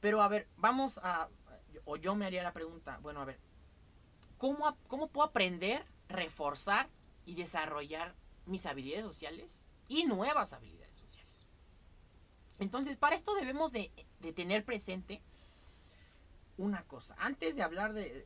pero 0.00 0.22
a 0.22 0.28
ver, 0.28 0.46
vamos 0.56 0.98
a, 1.02 1.28
o 1.84 1.96
yo 1.96 2.14
me 2.14 2.26
haría 2.26 2.42
la 2.42 2.52
pregunta, 2.52 2.98
bueno, 3.00 3.22
a 3.22 3.24
ver, 3.24 3.40
¿cómo, 4.38 4.76
cómo 4.86 5.08
puedo 5.08 5.28
aprender, 5.28 5.84
reforzar 6.08 6.88
y 7.26 7.34
desarrollar 7.34 8.14
mis 8.46 8.64
habilidades 8.64 9.04
sociales 9.04 9.62
y 9.88 10.04
nuevas 10.04 10.52
habilidades 10.52 10.98
sociales? 10.98 11.46
Entonces, 12.58 12.96
para 12.96 13.14
esto 13.14 13.34
debemos 13.34 13.72
de, 13.72 13.92
tener 14.34 14.64
presente 14.64 15.20
una 16.56 16.82
cosa. 16.84 17.14
Antes 17.18 17.54
de 17.54 17.62
hablar 17.62 17.92
de, 17.92 18.24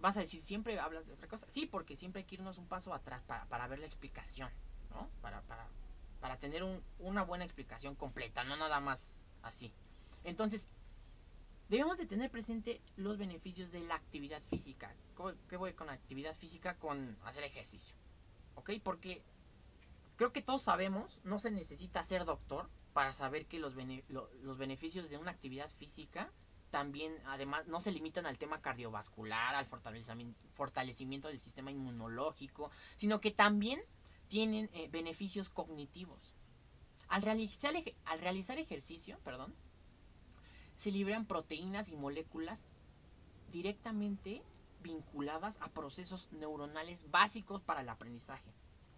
vas 0.00 0.16
a 0.16 0.20
decir, 0.20 0.40
siempre 0.42 0.78
hablas 0.80 1.06
de 1.06 1.12
otra 1.12 1.28
cosa. 1.28 1.46
Sí, 1.48 1.66
porque 1.66 1.96
siempre 1.96 2.20
hay 2.20 2.26
que 2.26 2.36
irnos 2.36 2.58
un 2.58 2.66
paso 2.66 2.94
atrás 2.94 3.22
para, 3.22 3.66
ver 3.68 3.78
la 3.78 3.86
explicación, 3.86 4.50
¿no? 4.90 5.08
Para, 5.20 5.42
para, 5.42 5.66
para 6.20 6.38
tener 6.38 6.64
una 6.98 7.22
buena 7.22 7.44
explicación 7.44 7.94
completa, 7.94 8.42
no 8.42 8.56
nada 8.56 8.80
más 8.80 9.16
así. 9.42 9.72
Entonces, 10.24 10.68
debemos 11.68 11.98
de 11.98 12.06
tener 12.06 12.30
presente 12.30 12.80
los 12.96 13.18
beneficios 13.18 13.70
de 13.72 13.80
la 13.80 13.94
actividad 13.94 14.42
física. 14.42 14.94
¿Qué 15.48 15.56
voy 15.56 15.72
con 15.74 15.90
actividad 15.90 16.34
física? 16.34 16.76
Con 16.78 17.16
hacer 17.24 17.44
ejercicio. 17.44 17.94
¿Ok? 18.54 18.72
Porque 18.82 19.22
creo 20.16 20.32
que 20.32 20.42
todos 20.42 20.62
sabemos, 20.62 21.20
no 21.24 21.38
se 21.38 21.50
necesita 21.50 22.02
ser 22.02 22.24
doctor 22.24 22.68
para 22.92 23.12
saber 23.12 23.46
que 23.46 23.58
los, 23.58 23.74
los 24.08 24.58
beneficios 24.58 25.08
de 25.08 25.16
una 25.18 25.30
actividad 25.30 25.70
física 25.70 26.30
también, 26.72 27.14
además, 27.26 27.66
no 27.66 27.80
se 27.80 27.92
limitan 27.92 28.24
al 28.24 28.38
tema 28.38 28.62
cardiovascular, 28.62 29.54
al 29.54 29.66
fortalecimiento, 29.66 30.40
fortalecimiento 30.54 31.28
del 31.28 31.38
sistema 31.38 31.70
inmunológico, 31.70 32.70
sino 32.96 33.20
que 33.20 33.30
también 33.30 33.80
tienen 34.26 34.70
eh, 34.72 34.88
beneficios 34.90 35.50
cognitivos. 35.50 36.34
Al 37.08 37.20
realizar, 37.20 37.74
al 38.06 38.20
realizar 38.20 38.58
ejercicio, 38.58 39.18
perdón, 39.22 39.54
se 40.82 40.90
liberan 40.90 41.26
proteínas 41.26 41.90
y 41.90 41.96
moléculas 41.96 42.66
directamente 43.52 44.42
vinculadas 44.82 45.60
a 45.60 45.68
procesos 45.68 46.28
neuronales 46.32 47.08
básicos 47.08 47.62
para 47.62 47.82
el 47.82 47.88
aprendizaje 47.88 48.52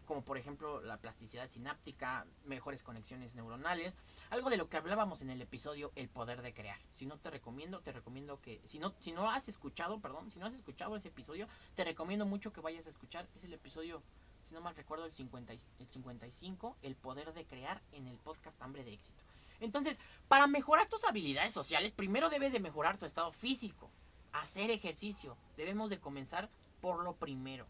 como 0.06 0.22
por 0.22 0.36
ejemplo 0.36 0.82
la 0.82 0.98
plasticidad 0.98 1.48
sináptica, 1.48 2.26
mejores 2.44 2.82
conexiones 2.82 3.34
neuronales, 3.34 3.96
algo 4.28 4.50
de 4.50 4.58
lo 4.58 4.68
que 4.68 4.76
hablábamos 4.76 5.22
en 5.22 5.30
el 5.30 5.40
episodio 5.40 5.92
El 5.96 6.10
poder 6.10 6.42
de 6.42 6.52
crear. 6.52 6.78
Si 6.92 7.06
no 7.06 7.16
te 7.16 7.30
recomiendo, 7.30 7.80
te 7.80 7.90
recomiendo 7.90 8.38
que 8.38 8.60
si 8.66 8.78
no 8.78 8.92
si 9.00 9.12
no 9.12 9.30
has 9.30 9.48
escuchado, 9.48 10.00
perdón, 10.00 10.30
si 10.30 10.38
no 10.38 10.44
has 10.44 10.52
escuchado 10.52 10.94
ese 10.96 11.08
episodio, 11.08 11.48
te 11.74 11.84
recomiendo 11.84 12.26
mucho 12.26 12.52
que 12.52 12.60
vayas 12.60 12.86
a 12.86 12.90
escuchar, 12.90 13.26
es 13.34 13.44
el 13.44 13.54
episodio 13.54 14.02
si 14.44 14.52
no 14.52 14.60
mal 14.60 14.76
recuerdo 14.76 15.06
el, 15.06 15.12
50, 15.12 15.54
el 15.54 15.88
55, 15.88 16.76
El 16.82 16.96
poder 16.96 17.32
de 17.32 17.46
crear 17.46 17.80
en 17.92 18.06
el 18.06 18.18
podcast 18.18 18.60
Hambre 18.60 18.84
de 18.84 18.92
éxito. 18.92 19.22
Entonces, 19.60 19.98
para 20.28 20.46
mejorar 20.46 20.88
tus 20.88 21.04
habilidades 21.04 21.52
sociales, 21.52 21.92
primero 21.92 22.30
debes 22.30 22.52
de 22.52 22.60
mejorar 22.60 22.98
tu 22.98 23.06
estado 23.06 23.32
físico, 23.32 23.90
hacer 24.32 24.70
ejercicio. 24.70 25.36
Debemos 25.56 25.90
de 25.90 26.00
comenzar 26.00 26.50
por 26.80 27.02
lo 27.02 27.16
primero. 27.16 27.66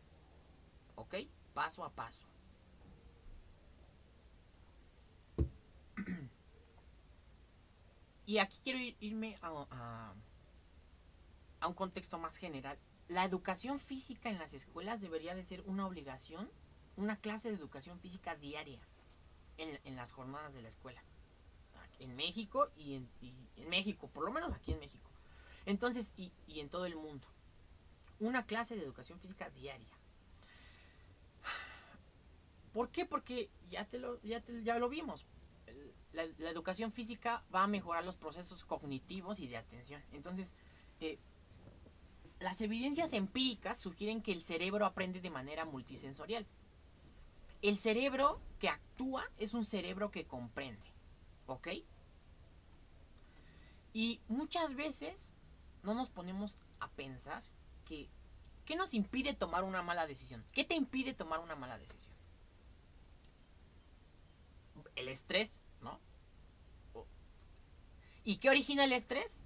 ¿Ok? 0.97 1.15
Paso 1.53 1.85
a 1.85 1.91
paso. 1.91 2.27
Y 8.27 8.39
aquí 8.39 8.59
quiero 8.65 8.79
irme 9.01 9.37
a, 9.43 10.15
a, 11.61 11.69
un 11.69 11.75
contexto 11.75 12.19
más 12.19 12.39
general. 12.39 12.79
La 13.07 13.23
educación 13.23 13.79
física 13.79 14.31
en 14.31 14.39
las 14.39 14.55
escuelas 14.55 15.03
debería 15.03 15.35
de 15.35 15.45
ser 15.45 15.63
una 15.67 15.87
obligación, 15.87 16.51
una 16.97 17.19
clase 17.19 17.51
de 17.51 17.57
educación 17.57 18.01
física 18.01 18.35
diaria 18.35 18.81
en, 19.59 19.97
las 19.97 20.13
jornadas 20.13 20.55
de 20.55 20.63
la 20.63 20.69
escuela. 20.69 21.03
En 22.05 22.17
México 22.17 22.71
y 22.77 22.95
en, 22.95 23.09
México, 23.69 24.09
por 24.09 24.25
lo 24.25 24.33
menos 24.33 24.53
aquí 24.53 24.73
en 24.73 24.79
México. 24.79 25.11
Entonces, 25.67 26.13
y, 26.17 26.33
y 26.47 26.61
en 26.61 26.69
todo 26.69 26.87
el 26.87 26.97
mundo. 26.97 27.27
Una 28.21 28.47
clase 28.47 28.77
de 28.77 28.83
educación 28.83 29.19
física 29.21 29.51
diaria. 29.51 29.89
¿Por 32.73 32.91
qué? 32.91 33.07
Porque 33.07 33.51
ya, 33.71 33.87
te 33.87 33.99
lo, 33.99 34.21
ya, 34.23 34.43
ya 34.63 34.79
lo 34.79 34.89
vimos 34.89 35.25
la, 36.15 36.51
educación 36.51 36.93
física 36.93 37.45
va 37.55 37.65
a 37.65 37.67
mejorar 37.67 38.05
los 38.05 38.17
procesos 38.17 38.65
cognitivos 38.65 39.41
y 39.41 39.49
de 39.49 39.57
atención. 39.57 40.03
Entonces, 40.13 40.53
eh, 41.01 41.19
las 42.41 42.61
evidencias 42.61 43.13
empíricas 43.13 43.79
sugieren 43.79 44.23
que 44.23 44.33
el 44.33 44.43
cerebro 44.43 44.87
aprende 44.87 45.21
de 45.21 45.31
manera 45.31 45.65
multisensorial. 45.65 46.47
El 47.63 47.77
cerebro 47.77 48.41
que 48.59 48.69
actúa 48.69 49.25
es 49.39 49.55
un 49.55 49.65
cerebro 49.65 50.11
que 50.11 50.27
comprende. 50.27 50.87
¿Ok? 51.47 51.69
Y 53.95 54.21
muchas 54.29 54.75
veces 54.75 55.33
no 55.83 55.95
nos 55.95 56.11
ponemos 56.11 56.57
a 56.81 56.89
pensar 56.91 57.43
que 57.87 58.11
¿qué 58.67 58.77
nos 58.77 58.93
impide 58.93 59.33
tomar 59.33 59.65
una 59.65 59.83
mala 59.83 60.07
decisión? 60.07 60.45
¿Qué 60.53 60.65
te 60.65 60.75
impide 60.75 61.15
tomar 61.15 61.41
una 61.41 61.55
mala 61.55 61.79
decisión? 61.79 62.13
El 64.97 65.09
estrés, 65.09 65.61
¿Y 68.25 68.37
qué 68.37 68.49
origina 68.49 68.85
el 68.85 68.93
estrés? 68.93 69.41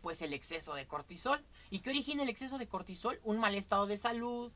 Pues 0.00 0.22
el 0.22 0.32
exceso 0.32 0.74
de 0.74 0.86
cortisol. 0.86 1.44
¿Y 1.70 1.80
qué 1.80 1.90
origina 1.90 2.22
el 2.22 2.28
exceso 2.28 2.56
de 2.56 2.68
cortisol? 2.68 3.20
Un 3.24 3.38
mal 3.38 3.54
estado 3.56 3.86
de 3.86 3.98
salud, 3.98 4.52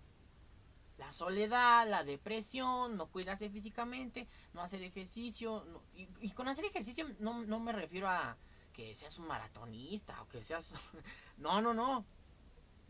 la 0.99 1.13
soledad, 1.13 1.89
la 1.89 2.05
depresión, 2.05 2.97
no 2.97 3.09
cuidarse 3.09 3.51
físicamente, 3.51 4.29
no 4.55 4.63
hacer 4.63 4.83
ejercicio. 4.83 5.83
y, 5.95 6.31
con 6.31 6.49
hacer 6.49 6.65
ejercicio 6.65 7.07
no, 7.19 7.35
me 7.61 7.73
refiero 7.73 8.09
a 8.09 8.37
que 8.77 8.95
seas 8.95 9.19
un 9.19 9.27
maratonista 9.27 10.21
o 10.21 10.29
que 10.29 10.43
seas... 10.43 10.71
no, 11.39 11.63
no, 11.63 11.73
no. 11.73 12.05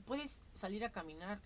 Puedes 0.05 0.40
salir 0.52 0.85
a 0.85 0.90
caminar 0.90 1.40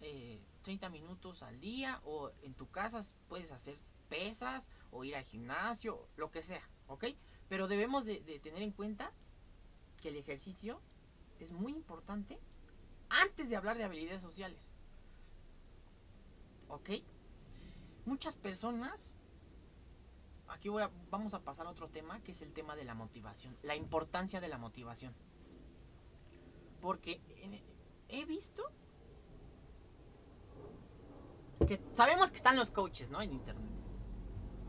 30 0.63 0.87
eh, 0.87 0.91
minutos 0.91 1.43
al 1.43 1.61
día 1.61 2.01
o 2.05 2.31
en 2.43 2.55
tu 2.55 2.71
casa 2.71 3.05
puedes 3.29 3.53
hacer 3.53 3.79
pesas 4.09 4.71
o 4.91 5.05
ir 5.05 5.15
al 5.15 5.25
gimnasio, 5.25 6.09
lo 6.17 6.31
que 6.31 6.43
sea, 6.43 6.67
¿ok? 6.89 7.05
Pero 7.51 7.69
debemos 7.69 8.07
de, 8.07 8.19
tener 8.43 8.63
en 8.63 8.73
cuenta 8.73 9.13
que 10.01 10.09
el 10.09 10.17
ejercicio 10.17 10.81
es 11.39 11.53
muy 11.53 11.73
importante 11.73 12.41
antes 13.11 13.51
de 13.51 13.57
hablar 13.57 13.77
de 13.77 13.85
habilidades 13.85 14.23
sociales. 14.23 14.73
¿Ok? 16.69 16.91
Muchas 18.07 18.37
personas, 18.37 19.17
aquí 20.51 20.69
voy 20.69 20.83
a, 20.83 20.91
vamos 21.11 21.35
a 21.35 21.41
pasar 21.41 21.67
a 21.67 21.71
otro 21.71 21.89
tema, 21.89 22.21
que 22.23 22.33
es 22.33 22.43
el 22.43 22.53
tema 22.53 22.77
de 22.77 22.85
la 22.85 22.95
motivación, 22.95 23.57
la 23.63 23.77
importancia 23.77 24.41
de 24.41 24.49
la 24.49 24.59
motivación. 24.59 25.15
Porque 26.81 27.21
he 28.09 28.25
visto 28.25 28.63
que 31.67 31.81
sabemos 31.93 32.31
que 32.31 32.37
están 32.37 32.57
los 32.57 32.71
coaches, 32.71 33.11
¿no? 33.11 33.21
En 33.21 33.33
internet. 33.33 33.71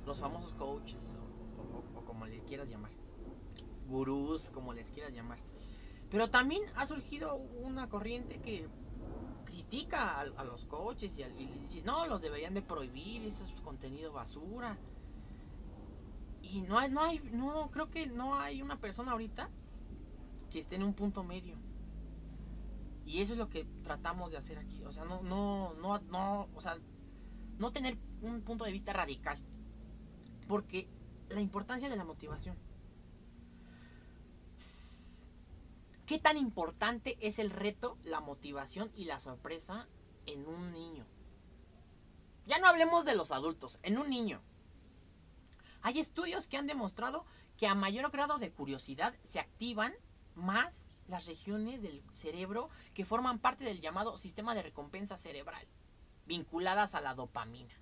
Los 0.06 0.20
famosos 0.20 0.54
coaches 0.54 1.18
como 2.12 2.26
les 2.26 2.44
quieras 2.44 2.70
llamar. 2.70 2.92
Gurús, 3.88 4.52
como 4.52 4.74
les 4.74 4.92
quieras 4.92 5.14
llamar. 5.14 5.40
Pero 6.10 6.30
también 6.30 6.62
ha 6.76 6.86
surgido 6.86 7.36
una 7.36 7.90
corriente 7.90 8.40
que 8.42 8.68
critica 9.46 10.20
a, 10.20 10.44
los 10.44 10.66
coches 10.66 11.18
y, 11.18 11.46
dice, 11.62 11.82
no, 11.84 12.06
los 12.06 12.22
deberían 12.22 12.54
de 12.54 12.62
prohibir, 12.62 13.24
eso 13.24 13.46
es 13.46 13.52
contenido 13.62 14.12
basura. 14.12 14.78
Y 16.52 16.64
no 16.64 16.78
hay, 16.78 16.92
no 16.92 17.00
hay, 17.00 17.20
no, 17.32 17.72
creo 17.72 17.90
que 17.90 18.08
no 18.08 18.36
hay 18.38 18.62
una 18.62 18.78
persona 18.78 19.14
ahorita 19.14 19.50
que 20.50 20.60
esté 20.60 20.76
en 20.76 20.84
un 20.84 20.94
punto 20.94 21.24
medio. 21.24 21.56
Y 23.06 23.22
eso 23.22 23.34
es 23.34 23.40
lo 23.40 23.48
que 23.48 23.64
tratamos 23.84 24.32
de 24.32 24.38
hacer 24.38 24.58
aquí. 24.58 24.84
O 24.84 24.92
sea, 24.92 25.06
no, 25.06 25.22
no, 25.22 25.74
no, 25.76 26.00
no, 26.02 26.50
o 26.54 26.60
sea, 26.60 26.78
no 27.58 27.72
tener 27.72 27.98
un 28.22 28.42
punto 28.42 28.66
de 28.66 28.74
vista 28.74 28.92
radical. 28.92 29.40
Porque 30.50 30.90
la 31.30 31.40
importancia 31.40 31.90
de 31.90 31.96
la 31.96 32.04
motivación. 32.04 32.58
¿Qué 36.06 36.20
tan 36.20 36.36
importante 36.36 37.18
es 37.22 37.40
el 37.40 37.50
reto, 37.50 37.98
la 38.04 38.20
motivación 38.20 38.92
y 38.94 39.06
la 39.06 39.22
sorpresa 39.22 39.88
en 40.26 40.46
un 40.46 40.74
niño? 40.74 41.06
Ya 42.46 42.60
no 42.60 42.68
hablemos 42.68 43.06
de 43.06 43.16
los 43.16 43.32
adultos, 43.32 43.80
en 43.84 43.98
un 43.98 44.10
niño. 44.10 44.42
Hay 45.82 46.00
estudios 46.00 46.48
que 46.48 46.58
han 46.58 46.68
demostrado 46.68 47.26
que 47.58 47.68
a 47.68 47.76
mayor 47.76 48.12
grado 48.12 48.38
de 48.38 48.52
curiosidad 48.52 49.14
se 49.24 49.40
activan 49.40 49.94
más 50.36 50.88
las 51.08 51.26
regiones 51.26 51.82
del 51.82 52.02
cerebro 52.14 52.70
que 52.94 53.06
forman 53.06 53.40
parte 53.40 53.64
del 53.64 53.82
llamado 53.82 54.18
sistema 54.18 54.56
de 54.56 54.64
recompensa 54.64 55.18
cerebral, 55.18 55.68
vinculadas 56.26 56.96
a 56.96 57.02
la 57.02 57.14
dopamina. 57.14 57.74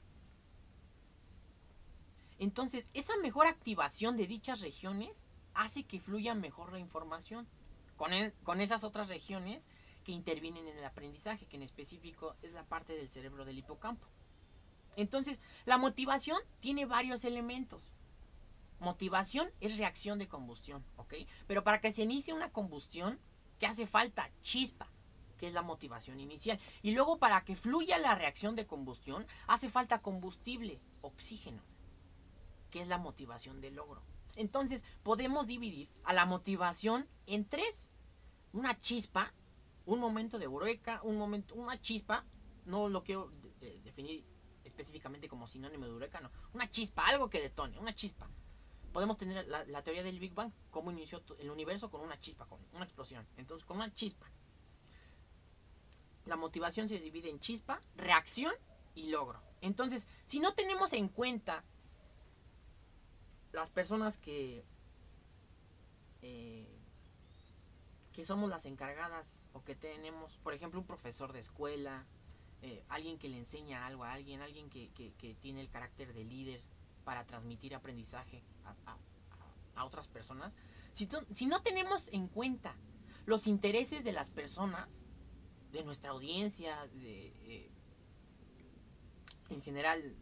Entonces, 2.40 2.88
esa 2.94 3.18
mejor 3.18 3.48
activación 3.48 4.16
de 4.16 4.26
dichas 4.26 4.62
regiones 4.62 5.28
hace 5.54 5.84
que 5.84 6.00
fluya 6.00 6.34
mejor 6.36 6.72
la 6.72 6.80
información 6.80 7.48
con, 7.98 8.12
con 8.44 8.62
esas 8.62 8.84
otras 8.86 9.10
regiones 9.10 9.68
que 10.06 10.14
intervienen 10.14 10.68
en 10.68 10.78
el 10.78 10.86
aprendizaje, 10.86 11.46
que 11.46 11.58
en 11.58 11.64
específico 11.64 12.36
es 12.42 12.54
la 12.54 12.64
parte 12.64 12.94
del 12.94 13.10
cerebro 13.10 13.44
del 13.44 13.58
hipocampo. 13.58 14.08
Entonces, 15.00 15.42
la 15.66 15.78
motivación 15.78 16.40
tiene 16.60 16.86
varios 16.86 17.24
elementos. 17.24 17.92
Motivación 18.80 19.50
es 19.60 19.78
reacción 19.78 20.20
de 20.20 20.28
combustión, 20.28 20.86
¿ok? 20.98 21.16
Pero 21.48 21.64
para 21.64 21.82
que 21.82 21.92
se 21.92 22.04
inicie 22.04 22.34
una 22.34 22.52
combustión, 22.52 23.20
¿qué 23.60 23.66
hace 23.66 23.88
falta? 23.88 24.30
Chispa, 24.42 24.90
que 25.38 25.48
es 25.48 25.54
la 25.54 25.62
motivación 25.62 26.20
inicial. 26.20 26.60
Y 26.82 26.92
luego 26.92 27.18
para 27.18 27.44
que 27.44 27.56
fluya 27.56 27.98
la 27.98 28.16
reacción 28.16 28.56
de 28.56 28.68
combustión, 28.68 29.26
hace 29.48 29.70
falta 29.70 30.00
combustible, 30.00 30.80
oxígeno 31.02 31.62
que 32.70 32.82
es 32.82 32.88
la 32.88 32.98
motivación 32.98 33.62
del 33.62 33.76
logro. 33.76 34.04
Entonces, 34.36 34.86
podemos 35.04 35.48
dividir 35.48 35.90
a 36.04 36.14
la 36.14 36.26
motivación 36.26 37.08
en 37.26 37.46
tres. 37.46 37.92
Una 38.54 38.80
chispa, 38.80 39.34
un 39.86 40.00
momento 40.00 40.40
de 40.40 40.46
eureka, 40.46 41.02
un 41.04 41.18
momento, 41.18 41.56
una 41.56 41.82
chispa, 41.82 42.26
no 42.66 42.90
lo 42.90 43.04
quiero 43.04 43.32
definir 43.84 44.24
específicamente 44.82 45.28
como 45.28 45.46
sinónimo 45.46 45.86
de 45.86 46.10
no. 46.22 46.32
Una 46.54 46.70
chispa, 46.70 47.08
algo 47.08 47.30
que 47.30 47.42
detone, 47.42 47.78
una 47.80 47.94
chispa. 47.94 48.30
podemos 48.94 49.18
tener 49.18 49.46
la, 49.48 49.84
teoría 49.84 50.04
del 50.04 50.20
Big 50.20 50.34
Bang, 50.34 50.52
cómo 50.72 50.92
inició 50.92 51.22
el 51.38 51.52
universo 51.52 51.92
con 51.92 52.02
una 52.02 52.20
chispa, 52.20 52.46
con 52.46 52.60
una 52.74 52.86
explosión. 52.86 53.28
Entonces, 53.38 53.66
con 53.66 53.78
una 53.78 53.94
chispa. 53.94 54.32
La 56.26 56.38
motivación 56.38 56.88
se 56.88 57.00
divide 57.00 57.30
en 57.30 57.40
chispa, 57.40 57.82
reacción 57.96 58.54
y 58.96 59.10
logro. 59.10 59.42
Entonces, 59.62 60.08
si 60.26 60.40
no 60.40 60.54
tenemos 60.54 60.94
en 60.94 61.10
cuenta 61.10 61.64
las 63.52 63.70
personas 63.70 64.18
que, 64.18 64.64
eh, 66.22 66.80
que 68.14 68.24
somos 68.26 68.50
las 68.50 68.66
encargadas 68.66 69.44
o 69.54 69.64
que 69.64 69.76
tenemos, 69.76 70.38
por 70.38 70.54
ejemplo, 70.54 70.80
un 70.80 70.86
profesor 70.86 71.34
de 71.34 71.40
escuela, 71.40 72.06
eh, 72.62 72.84
alguien 72.90 73.18
que 73.18 73.30
le 73.30 73.38
enseña 73.38 73.86
algo 73.86 74.04
a 74.04 74.14
alguien, 74.14 74.42
alguien 74.42 74.70
que, 74.70 74.90
tiene 75.42 75.62
el 75.62 75.70
carácter 75.70 76.14
de 76.14 76.26
líder 76.26 76.62
para 77.06 77.26
transmitir 77.26 77.74
aprendizaje 77.74 78.44
a, 79.76 79.86
otras 79.86 80.10
personas, 80.10 80.54
si, 80.92 81.08
si, 81.34 81.46
no 81.46 81.62
tenemos 81.62 82.10
en 82.10 82.28
cuenta 82.28 82.76
los 83.26 83.48
intereses 83.48 84.04
de 84.04 84.12
las 84.12 84.30
personas, 84.30 84.90
de 85.72 85.86
nuestra 85.86 86.12
audiencia, 86.12 86.76
de, 86.88 87.28
eh, 87.46 87.72
en 89.50 89.62
general, 89.62 90.16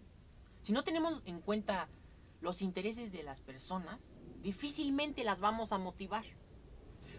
si 0.62 0.74
no 0.74 0.84
tenemos 0.84 1.24
en 1.26 1.42
cuenta 1.42 1.90
los 2.42 2.62
intereses 2.62 3.12
de 3.12 3.24
las 3.24 3.42
personas, 3.42 4.08
difícilmente 4.44 5.24
las 5.24 5.40
vamos 5.40 5.72
a 5.72 5.78
motivar. 5.78 6.26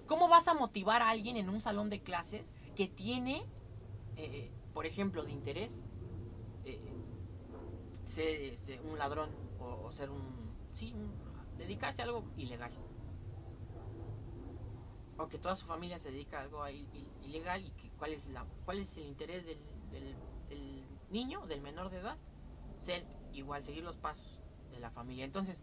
¿Cómo 0.06 0.28
vas 0.28 0.48
a 0.48 0.54
motivar 0.54 1.02
a 1.02 1.10
alguien 1.10 1.37
en 1.37 1.48
un 1.48 1.60
salón 1.60 1.90
de 1.90 2.00
clases 2.00 2.52
que 2.76 2.87
tiene 2.87 3.44
eh, 4.16 4.50
por 4.78 4.87
ejemplo, 4.87 5.25
de 5.25 5.32
interés, 5.32 5.85
eh, 6.64 6.78
ser 8.06 8.42
este, 8.42 8.80
un 8.80 8.97
ladrón 8.97 9.28
o, 9.58 9.90
ser 9.90 10.08
un, 10.08 10.23
sí, 10.73 10.94
dedicarse 11.56 12.00
a 12.00 12.04
algo 12.04 12.23
ilegal. 12.37 12.70
O 15.18 15.26
que 15.26 15.37
toda 15.37 15.56
su 15.56 15.66
familia 15.66 15.99
se 15.99 16.12
dedica 16.12 16.38
a 16.38 16.42
algo 16.42 16.62
ilegal 17.25 17.64
y 17.64 17.70
que, 17.70 17.90
cuál, 17.99 18.12
es 18.12 18.28
la, 18.28 18.47
cuál 18.64 18.78
es 18.78 18.97
el 18.99 19.06
interés 19.06 19.44
del, 19.44 19.58
del 19.90 20.85
niño, 21.11 21.44
del 21.49 21.61
menor 21.61 21.90
de 21.90 21.99
edad. 21.99 22.16
Ser 22.78 23.04
igual, 23.32 23.64
seguir 23.64 23.82
los 23.82 23.97
pasos 23.97 24.38
de 24.70 24.78
la 24.78 24.92
familia. 24.92 25.25
Entonces, 25.25 25.61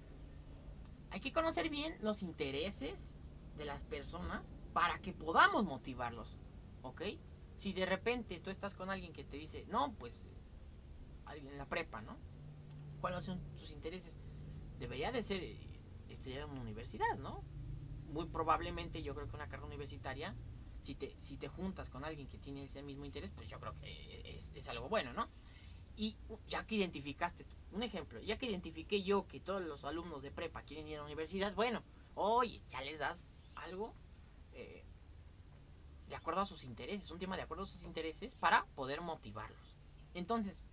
hay 1.12 1.22
que 1.22 1.32
conocer 1.32 1.70
bien 1.70 1.96
los 2.02 2.22
intereses 2.22 3.16
de 3.56 3.64
las 3.64 3.86
personas 3.86 4.52
para 4.74 5.00
que 5.00 5.14
podamos 5.14 5.64
motivarlos. 5.64 6.36
¿Ok? 6.82 7.02
Si 7.56 7.74
de 7.74 7.86
repente 7.86 8.40
tú 8.40 8.50
estás 8.50 8.74
con 8.74 8.90
alguien 8.90 9.14
que 9.14 9.24
te 9.24 9.38
dice, 9.38 9.66
no, 9.70 9.94
pues, 9.94 10.24
alguien 11.26 11.48
en 11.54 11.58
la 11.58 11.66
prepa, 11.66 12.02
¿no? 12.02 12.18
¿Cuáles 13.02 13.26
son 13.26 13.40
tus 13.58 13.72
intereses? 13.72 14.18
Debería 14.80 15.12
de 15.12 15.24
ser 15.24 15.42
eh, 15.44 15.58
estudiar 16.10 16.44
en 16.44 16.50
una 16.50 16.62
universidad, 16.62 17.18
¿no? 17.18 17.44
Muy 18.12 18.28
probablemente 18.28 19.02
yo 19.04 19.16
creo 19.16 19.28
que 19.28 19.36
una 19.36 19.48
carrera 19.48 19.68
universitaria, 19.68 20.36
si 20.82 20.96
te, 20.96 21.16
si 21.20 21.38
te 21.38 21.48
juntas 21.48 21.90
con 21.90 22.04
alguien 22.04 22.28
que 22.28 22.38
tiene 22.38 22.64
ese 22.64 22.84
mismo 22.84 23.06
interés, 23.06 23.32
pues 23.32 23.48
yo 23.48 23.60
creo 23.60 23.78
que 23.80 24.38
es, 24.38 24.52
es 24.54 24.68
algo 24.68 24.90
bueno, 24.90 25.14
¿no? 25.14 25.30
Y 25.98 26.18
ya 26.48 26.66
que 26.66 26.76
identificaste, 26.76 27.46
un 27.72 27.84
ejemplo, 27.84 28.20
ya 28.20 28.38
que 28.38 28.48
identifiqué 28.48 29.02
yo 29.02 29.28
que 29.28 29.40
todos 29.40 29.64
los 29.64 29.86
alumnos 29.86 30.22
de 30.22 30.32
prepa 30.32 30.64
quieren 30.64 30.88
ir 30.88 30.96
a 30.96 31.00
la 31.00 31.06
universidad, 31.06 31.56
bueno, 31.56 31.84
oye, 32.16 32.62
ya 32.70 32.82
les 32.82 33.00
das 33.00 33.28
algo 33.56 33.94
de 36.08 36.16
acuerdo 36.16 36.42
a 36.42 36.46
sus 36.46 36.64
intereses, 36.64 37.10
un 37.12 37.20
tema 37.20 37.36
de 37.36 37.44
acuerdo 37.44 37.64
a 37.64 37.68
sus 37.68 37.84
intereses 37.84 38.36
para 38.36 38.66
poder 38.76 39.02
motivarlos. 39.02 39.76
Entonces, 40.14 40.64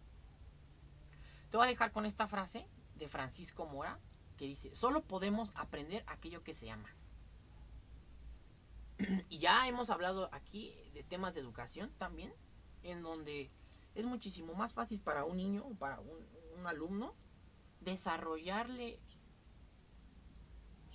te 1.50 1.56
voy 1.56 1.66
a 1.66 1.70
dejar 1.70 1.92
con 1.92 2.06
esta 2.06 2.28
frase 2.28 2.66
de 2.96 3.08
Francisco 3.08 3.66
Mora 3.66 3.98
que 4.36 4.46
dice, 4.46 4.74
solo 4.74 5.02
podemos 5.02 5.52
aprender 5.54 6.04
aquello 6.06 6.42
que 6.42 6.54
se 6.54 6.70
ama. 6.70 6.88
y 9.28 9.38
ya 9.38 9.66
hemos 9.68 9.90
hablado 9.90 10.28
aquí 10.32 10.74
de 10.94 11.02
temas 11.02 11.34
de 11.34 11.40
educación 11.40 11.90
también, 11.98 12.32
en 12.83 13.02
donde 13.02 13.50
es 13.94 14.04
muchísimo 14.04 14.54
más 14.54 14.74
fácil 14.74 15.00
para 15.00 15.24
un 15.24 15.37
niño 15.37 15.64
o 15.64 15.74
para 15.74 16.00
un, 16.00 16.26
un 16.59 16.66
alumno 16.66 17.14
desarrollarle 17.80 18.98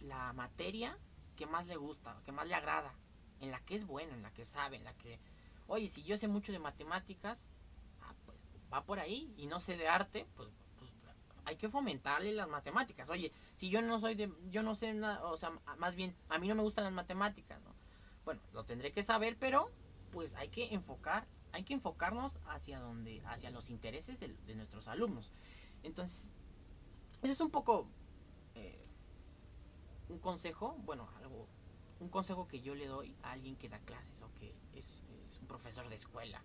la 0.01 0.31
materia 0.33 0.97
que 1.35 1.45
más 1.45 1.67
le 1.67 1.75
gusta, 1.75 2.19
que 2.25 2.31
más 2.31 2.47
le 2.47 2.55
agrada 2.55 2.93
en 3.39 3.52
la 3.52 3.60
que 3.62 3.76
es 3.76 3.86
bueno, 3.86 4.13
en 4.13 4.21
la 4.21 4.32
que 4.32 4.45
sabe, 4.45 4.78
en 4.78 4.84
la 4.84 4.93
que, 4.93 5.19
oye, 5.67 5.88
si 5.88 6.04
yo 6.04 6.17
sé 6.17 6.28
mucho 6.28 6.52
de 6.52 6.60
matemáticas, 6.60 7.47
ah, 8.02 8.13
pues, 8.26 8.38
va 8.71 8.84
por 8.84 9.00
ahí, 9.00 9.34
y 9.38 9.47
no 9.47 9.60
sé 9.60 9.78
de 9.78 9.88
arte, 9.88 10.26
pues, 10.36 10.50
pues, 10.78 10.91
hay 11.45 11.56
que 11.56 11.69
fomentarle 11.69 12.34
las 12.34 12.50
matemáticas. 12.50 13.10
Oye, 13.10 13.32
si 13.56 13.69
yo 13.69 13.82
no 13.82 14.00
soy 14.00 14.15
de, 14.15 14.32
yo 14.50 14.63
no 14.63 14.76
sé 14.76 14.93
nada, 14.93 15.23
o 15.26 15.38
sea, 15.38 15.52
más 15.78 15.95
bien, 15.95 16.15
a 16.30 16.38
mí 16.39 16.47
no 16.47 16.56
me 16.56 16.63
gustan 16.63 16.84
las 16.84 16.93
matemáticas, 16.93 17.62
¿no? 17.62 17.73
Bueno, 18.26 18.41
lo 18.52 18.65
tendré 18.65 18.91
que 18.91 19.04
saber, 19.04 19.38
pero 19.39 19.71
pues 20.12 20.36
hay 20.36 20.50
que 20.50 20.73
enfocar, 20.73 21.26
hay 21.54 21.63
que 21.63 21.73
enfocarnos 21.73 22.38
hacia 22.47 22.80
donde, 22.80 23.21
hacia 23.28 23.50
los 23.52 23.69
intereses 23.69 24.19
de, 24.19 24.56
nuestros 24.56 24.89
alumnos. 24.89 25.32
Entonces, 25.84 26.34
eso 27.21 27.32
es 27.32 27.39
un 27.39 27.52
poco 27.52 27.88
eh, 28.56 28.86
un 30.10 30.19
consejo, 30.19 30.76
bueno, 30.80 31.10
algo 31.17 31.47
un 31.99 32.10
consejo 32.10 32.47
que 32.47 32.62
yo 32.62 32.75
le 32.75 32.88
doy 32.88 33.15
a 33.23 33.31
alguien 33.31 33.55
que 33.55 33.69
da 33.69 33.79
clases 33.79 34.21
o 34.21 34.33
que 34.39 34.53
es, 34.75 35.03
un 35.41 35.47
profesor 35.47 35.88
de 35.89 35.95
escuela 35.95 36.41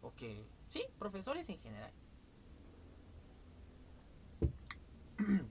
o 0.00 0.14
que, 0.14 0.46
sí, 0.68 0.84
profesores 0.98 1.48
en 1.48 1.58
general. 1.60 1.92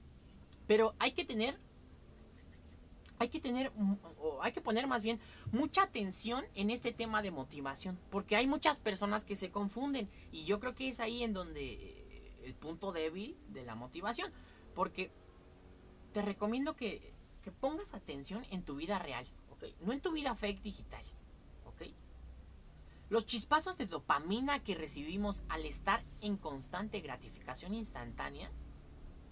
Pero 0.68 0.94
hay 1.00 1.12
que 1.12 1.26
tener, 1.26 1.60
hay 3.20 3.30
que 3.30 3.40
tener, 3.40 3.72
o 4.20 4.42
hay 4.42 4.52
que 4.52 4.62
poner 4.62 4.88
más 4.88 5.02
bien 5.02 5.20
mucha 5.52 5.84
atención 5.84 6.46
en 6.56 6.70
este 6.70 6.94
tema 6.94 7.22
de 7.22 7.32
motivación, 7.32 8.00
porque 8.10 8.36
hay 8.36 8.48
muchas 8.48 8.80
personas 8.80 9.26
que 9.26 9.36
se 9.36 9.52
confunden 9.52 10.10
y 10.32 10.46
yo 10.46 10.60
creo 10.60 10.76
que 10.76 10.88
es 10.88 11.00
ahí 11.00 11.24
en 11.24 11.34
donde 11.34 11.74
eh, 11.74 12.38
el 12.44 12.54
punto 12.54 12.92
débil 12.92 13.38
de 13.50 13.64
la 13.64 13.76
motivación, 13.76 14.32
porque 14.76 15.12
te 16.14 16.22
recomiendo 16.22 16.76
que, 16.76 17.14
que 17.44 17.52
pongas 17.52 17.94
atención 17.94 18.46
en 18.52 18.64
tu 18.64 18.76
vida 18.76 19.00
real. 19.00 19.28
No 19.82 19.94
en 19.94 20.02
tu 20.02 20.12
vida 20.12 20.36
fake 20.36 20.62
digital, 20.62 21.04
¿ok? 21.66 21.84
Los 23.10 23.26
chispazos 23.26 23.78
de 23.78 23.86
dopamina 23.86 24.64
que 24.64 24.76
recibimos 24.76 25.44
al 25.50 25.66
estar 25.66 26.04
en 26.22 26.38
constante 26.38 27.00
gratificación 27.02 27.74
instantánea, 27.74 28.52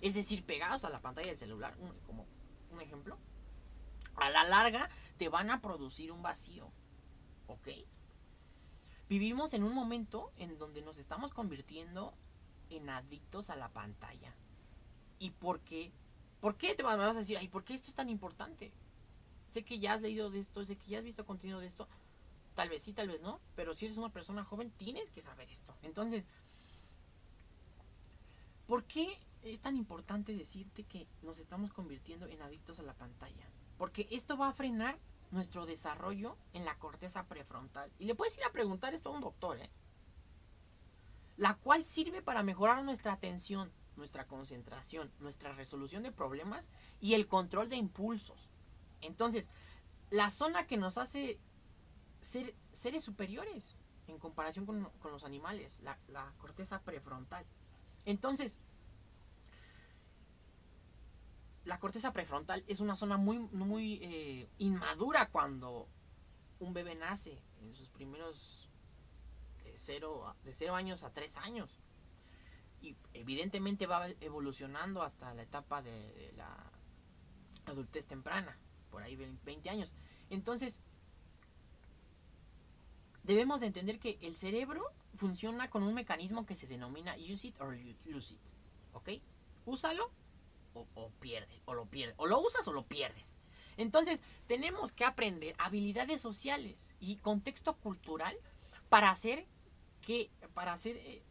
es 0.01 0.15
decir, 0.15 0.45
pegados 0.45 0.83
a 0.83 0.89
la 0.89 0.99
pantalla 0.99 1.29
del 1.29 1.37
celular, 1.37 1.75
como 2.05 2.25
un 2.71 2.81
ejemplo, 2.81 3.17
a 4.15 4.29
la 4.29 4.43
larga 4.43 4.89
te 5.17 5.29
van 5.29 5.49
a 5.49 5.61
producir 5.61 6.11
un 6.11 6.21
vacío, 6.21 6.71
¿ok? 7.47 7.69
Vivimos 9.09 9.53
en 9.53 9.63
un 9.63 9.73
momento 9.73 10.31
en 10.37 10.57
donde 10.57 10.81
nos 10.81 10.97
estamos 10.97 11.33
convirtiendo 11.33 12.13
en 12.69 12.89
adictos 12.89 13.49
a 13.49 13.55
la 13.55 13.69
pantalla. 13.69 14.33
¿Y 15.19 15.31
por 15.31 15.59
qué? 15.59 15.91
¿Por 16.39 16.55
qué 16.55 16.75
te 16.75 16.83
vas 16.83 16.97
a 16.97 17.19
decir, 17.19 17.37
ay, 17.37 17.47
por 17.47 17.63
qué 17.63 17.73
esto 17.73 17.89
es 17.89 17.93
tan 17.93 18.09
importante? 18.09 18.71
Sé 19.51 19.63
que 19.63 19.79
ya 19.79 19.93
has 19.93 20.01
leído 20.01 20.29
de 20.31 20.39
esto, 20.39 20.65
sé 20.65 20.77
que 20.77 20.91
ya 20.91 20.99
has 20.99 21.03
visto 21.03 21.25
contenido 21.25 21.59
de 21.59 21.67
esto, 21.67 21.87
tal 22.55 22.69
vez 22.69 22.81
sí, 22.81 22.93
tal 22.93 23.09
vez 23.09 23.21
no, 23.21 23.39
pero 23.55 23.75
si 23.75 23.85
eres 23.85 23.97
una 23.97 24.09
persona 24.09 24.45
joven 24.45 24.71
tienes 24.71 25.09
que 25.09 25.21
saber 25.21 25.49
esto. 25.49 25.75
Entonces, 25.83 26.25
¿por 28.65 28.85
qué 28.85 29.19
es 29.43 29.59
tan 29.59 29.75
importante 29.75 30.33
decirte 30.33 30.83
que 30.85 31.05
nos 31.21 31.37
estamos 31.37 31.73
convirtiendo 31.73 32.27
en 32.27 32.41
adictos 32.41 32.79
a 32.79 32.83
la 32.83 32.93
pantalla? 32.93 33.45
Porque 33.77 34.07
esto 34.09 34.37
va 34.37 34.47
a 34.47 34.53
frenar 34.53 34.97
nuestro 35.31 35.65
desarrollo 35.65 36.37
en 36.53 36.63
la 36.63 36.77
corteza 36.77 37.25
prefrontal. 37.25 37.91
Y 37.99 38.05
le 38.05 38.15
puedes 38.15 38.37
ir 38.37 38.45
a 38.45 38.51
preguntar 38.51 38.93
esto 38.93 39.09
a 39.09 39.13
un 39.13 39.21
doctor, 39.21 39.59
¿eh? 39.59 39.69
La 41.35 41.55
cual 41.55 41.83
sirve 41.83 42.21
para 42.21 42.43
mejorar 42.43 42.83
nuestra 42.83 43.13
atención, 43.13 43.71
nuestra 43.97 44.27
concentración, 44.27 45.11
nuestra 45.19 45.51
resolución 45.53 46.03
de 46.03 46.11
problemas 46.11 46.69
y 47.01 47.15
el 47.15 47.27
control 47.27 47.67
de 47.67 47.77
impulsos. 47.77 48.50
Entonces, 49.01 49.49
la 50.09 50.29
zona 50.29 50.67
que 50.67 50.77
nos 50.77 50.97
hace 50.97 51.39
ser 52.21 52.53
seres 52.71 53.03
superiores 53.03 53.79
en 54.07 54.19
comparación 54.19 54.65
con, 54.65 54.89
los 55.03 55.23
animales, 55.23 55.81
la, 55.81 56.33
corteza 56.37 56.81
prefrontal. 56.81 57.45
Entonces, 58.05 58.57
la 61.63 61.79
corteza 61.79 62.11
prefrontal 62.11 62.63
es 62.67 62.79
una 62.79 62.95
zona 62.95 63.17
muy, 63.17 63.39
muy 63.39 63.99
eh, 64.01 64.49
inmadura 64.57 65.29
cuando 65.29 65.87
un 66.59 66.73
bebé 66.73 66.95
nace 66.95 67.41
en 67.61 67.73
sus 67.75 67.89
primeros 67.89 68.69
de 69.63 69.77
cero, 69.77 70.35
de 70.43 70.53
cero 70.53 70.75
años 70.75 71.03
a 71.03 71.13
tres 71.13 71.37
años. 71.37 71.79
Y 72.81 72.95
evidentemente 73.13 73.85
va 73.85 74.09
evolucionando 74.19 75.03
hasta 75.03 75.33
la 75.33 75.43
etapa 75.43 75.81
de 75.81 76.33
la 76.35 76.71
adultez 77.65 78.07
temprana 78.07 78.57
por 78.91 79.03
ahí 79.03 79.15
20 79.15 79.69
años. 79.69 79.93
Entonces, 80.29 80.79
debemos 83.23 83.61
de 83.61 83.67
entender 83.67 83.99
que 83.99 84.19
el 84.21 84.35
cerebro 84.35 84.83
funciona 85.15 85.69
con 85.69 85.83
un 85.83 85.93
mecanismo 85.93 86.45
que 86.45 86.55
se 86.55 86.67
denomina 86.67 87.15
use 87.15 87.47
it 87.47 87.61
or 87.61 87.77
lose 88.05 88.33
it. 88.33 88.39
¿Ok? 88.93 89.09
Úsalo 89.65 90.11
o, 90.73 90.85
o 90.95 91.09
pierdes, 91.19 91.59
o 91.65 91.73
lo 91.73 91.85
pierdes, 91.85 92.15
o 92.17 92.27
lo 92.27 92.39
usas 92.39 92.67
o 92.67 92.73
lo 92.73 92.83
pierdes. 92.83 93.35
Entonces, 93.77 94.21
tenemos 94.47 94.91
que 94.91 95.05
aprender 95.05 95.55
habilidades 95.57 96.21
sociales 96.21 96.87
y 96.99 97.15
contexto 97.17 97.75
cultural 97.77 98.37
para 98.89 99.09
hacer 99.09 99.47
que, 100.01 100.29
para 100.53 100.73
hacer 100.73 100.97
eh, 100.97 101.23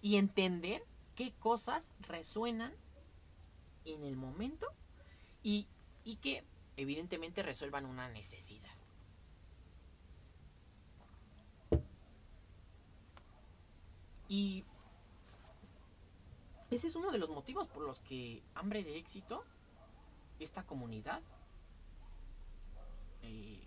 y 0.00 0.16
entender 0.16 0.84
qué 1.14 1.32
cosas 1.32 1.92
resuenan 2.00 2.72
en 3.84 4.04
el 4.04 4.16
momento 4.16 4.66
y, 5.42 5.66
y 6.04 6.16
que 6.16 6.44
evidentemente 6.76 7.42
resuelvan 7.42 7.86
una 7.86 8.08
necesidad. 8.08 8.70
Y 14.28 14.64
ese 16.70 16.86
es 16.86 16.96
uno 16.96 17.10
de 17.10 17.18
los 17.18 17.28
motivos 17.28 17.68
por 17.68 17.82
los 17.82 17.98
que 18.00 18.42
Hambre 18.54 18.82
de 18.82 18.96
Éxito, 18.96 19.44
esta 20.40 20.62
comunidad, 20.62 21.20
eh, 23.22 23.60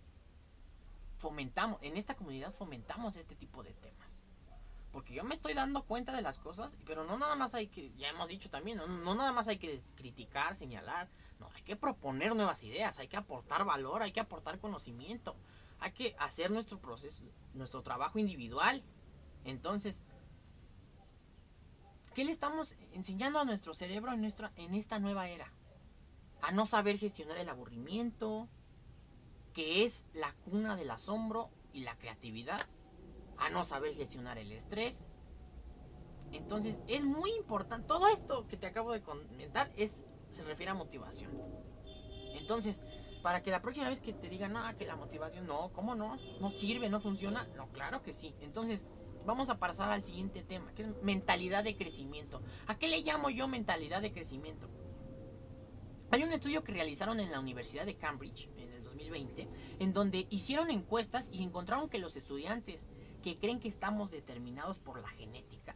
fomentamos, 1.17 1.79
en 1.83 1.97
esta 1.97 2.15
comunidad 2.15 2.51
fomentamos 2.51 3.15
este 3.15 3.35
tipo 3.35 3.61
de 3.61 3.73
temas. 3.73 4.09
Porque 4.91 5.13
yo 5.13 5.23
me 5.23 5.35
estoy 5.35 5.53
dando 5.53 5.83
cuenta 5.83 6.15
de 6.15 6.21
las 6.21 6.39
cosas, 6.39 6.77
pero 6.85 7.03
no 7.03 7.17
nada 7.17 7.35
más 7.35 7.53
hay 7.53 7.67
que, 7.67 7.93
ya 7.95 8.09
hemos 8.09 8.29
dicho 8.29 8.49
también, 8.49 8.77
no, 8.77 8.87
no 8.87 9.13
nada 9.13 9.31
más 9.33 9.47
hay 9.47 9.57
que 9.57 9.79
criticar, 9.95 10.55
señalar, 10.55 11.07
no, 11.39 11.49
hay 11.53 11.63
que 11.63 11.75
proponer 11.75 12.35
nuevas 12.35 12.63
ideas, 12.63 12.99
hay 12.99 13.07
que 13.07 13.17
aportar 13.17 13.65
valor, 13.65 14.01
hay 14.01 14.11
que 14.11 14.19
aportar 14.19 14.59
conocimiento, 14.59 15.35
hay 15.79 15.91
que 15.91 16.15
hacer 16.19 16.51
nuestro 16.51 16.79
proceso, 16.79 17.23
nuestro 17.53 17.81
trabajo 17.83 18.19
individual. 18.19 18.83
Entonces, 19.43 20.01
¿qué 22.13 22.23
le 22.23 22.31
estamos 22.31 22.75
enseñando 22.93 23.39
a 23.39 23.45
nuestro 23.45 23.73
cerebro 23.73 24.13
en, 24.13 24.21
nuestra, 24.21 24.51
en 24.55 24.73
esta 24.73 24.99
nueva 24.99 25.27
era? 25.27 25.51
A 26.41 26.51
no 26.51 26.65
saber 26.65 26.97
gestionar 26.97 27.37
el 27.37 27.49
aburrimiento, 27.49 28.47
que 29.53 29.83
es 29.83 30.05
la 30.13 30.33
cuna 30.33 30.75
del 30.75 30.91
asombro 30.91 31.49
y 31.73 31.81
la 31.81 31.97
creatividad, 31.97 32.61
a 33.37 33.49
no 33.49 33.63
saber 33.63 33.95
gestionar 33.95 34.37
el 34.37 34.51
estrés. 34.51 35.07
Entonces, 36.31 36.79
es 36.87 37.03
muy 37.03 37.31
importante, 37.31 37.87
todo 37.87 38.07
esto 38.07 38.47
que 38.47 38.57
te 38.57 38.67
acabo 38.67 38.91
de 38.91 39.01
comentar 39.01 39.71
es 39.77 40.05
se 40.35 40.43
refiere 40.43 40.71
a 40.71 40.75
motivación. 40.75 41.31
Entonces, 42.35 42.81
para 43.23 43.41
que 43.41 43.49
la 43.49 43.61
próxima 43.61 43.89
vez 43.89 44.01
que 44.01 44.13
te 44.13 44.29
digan, 44.29 44.53
no, 44.53 44.61
que 44.77 44.85
la 44.85 44.95
motivación, 44.95 45.47
no, 45.47 45.71
¿cómo 45.73 45.95
no? 45.95 46.17
¿No 46.39 46.49
sirve? 46.51 46.89
¿No 46.89 46.99
funciona? 46.99 47.47
No, 47.55 47.69
claro 47.69 48.03
que 48.03 48.13
sí. 48.13 48.35
Entonces, 48.41 48.85
vamos 49.25 49.49
a 49.49 49.57
pasar 49.57 49.91
al 49.91 50.03
siguiente 50.03 50.43
tema, 50.43 50.71
que 50.73 50.83
es 50.83 50.89
mentalidad 51.01 51.63
de 51.63 51.75
crecimiento. 51.75 52.41
¿A 52.67 52.77
qué 52.77 52.87
le 52.87 53.01
llamo 53.01 53.29
yo 53.29 53.47
mentalidad 53.47 54.01
de 54.01 54.11
crecimiento? 54.11 54.69
Hay 56.11 56.23
un 56.23 56.31
estudio 56.31 56.63
que 56.63 56.71
realizaron 56.71 57.19
en 57.19 57.31
la 57.31 57.39
Universidad 57.39 57.85
de 57.85 57.95
Cambridge 57.95 58.47
en 58.57 58.71
el 58.71 58.83
2020, 58.83 59.49
en 59.79 59.93
donde 59.93 60.27
hicieron 60.29 60.69
encuestas 60.69 61.29
y 61.31 61.43
encontraron 61.43 61.89
que 61.89 61.97
los 61.97 62.15
estudiantes 62.15 62.87
que 63.23 63.39
creen 63.39 63.59
que 63.59 63.67
estamos 63.67 64.11
determinados 64.11 64.77
por 64.77 65.01
la 65.01 65.09
genética, 65.09 65.75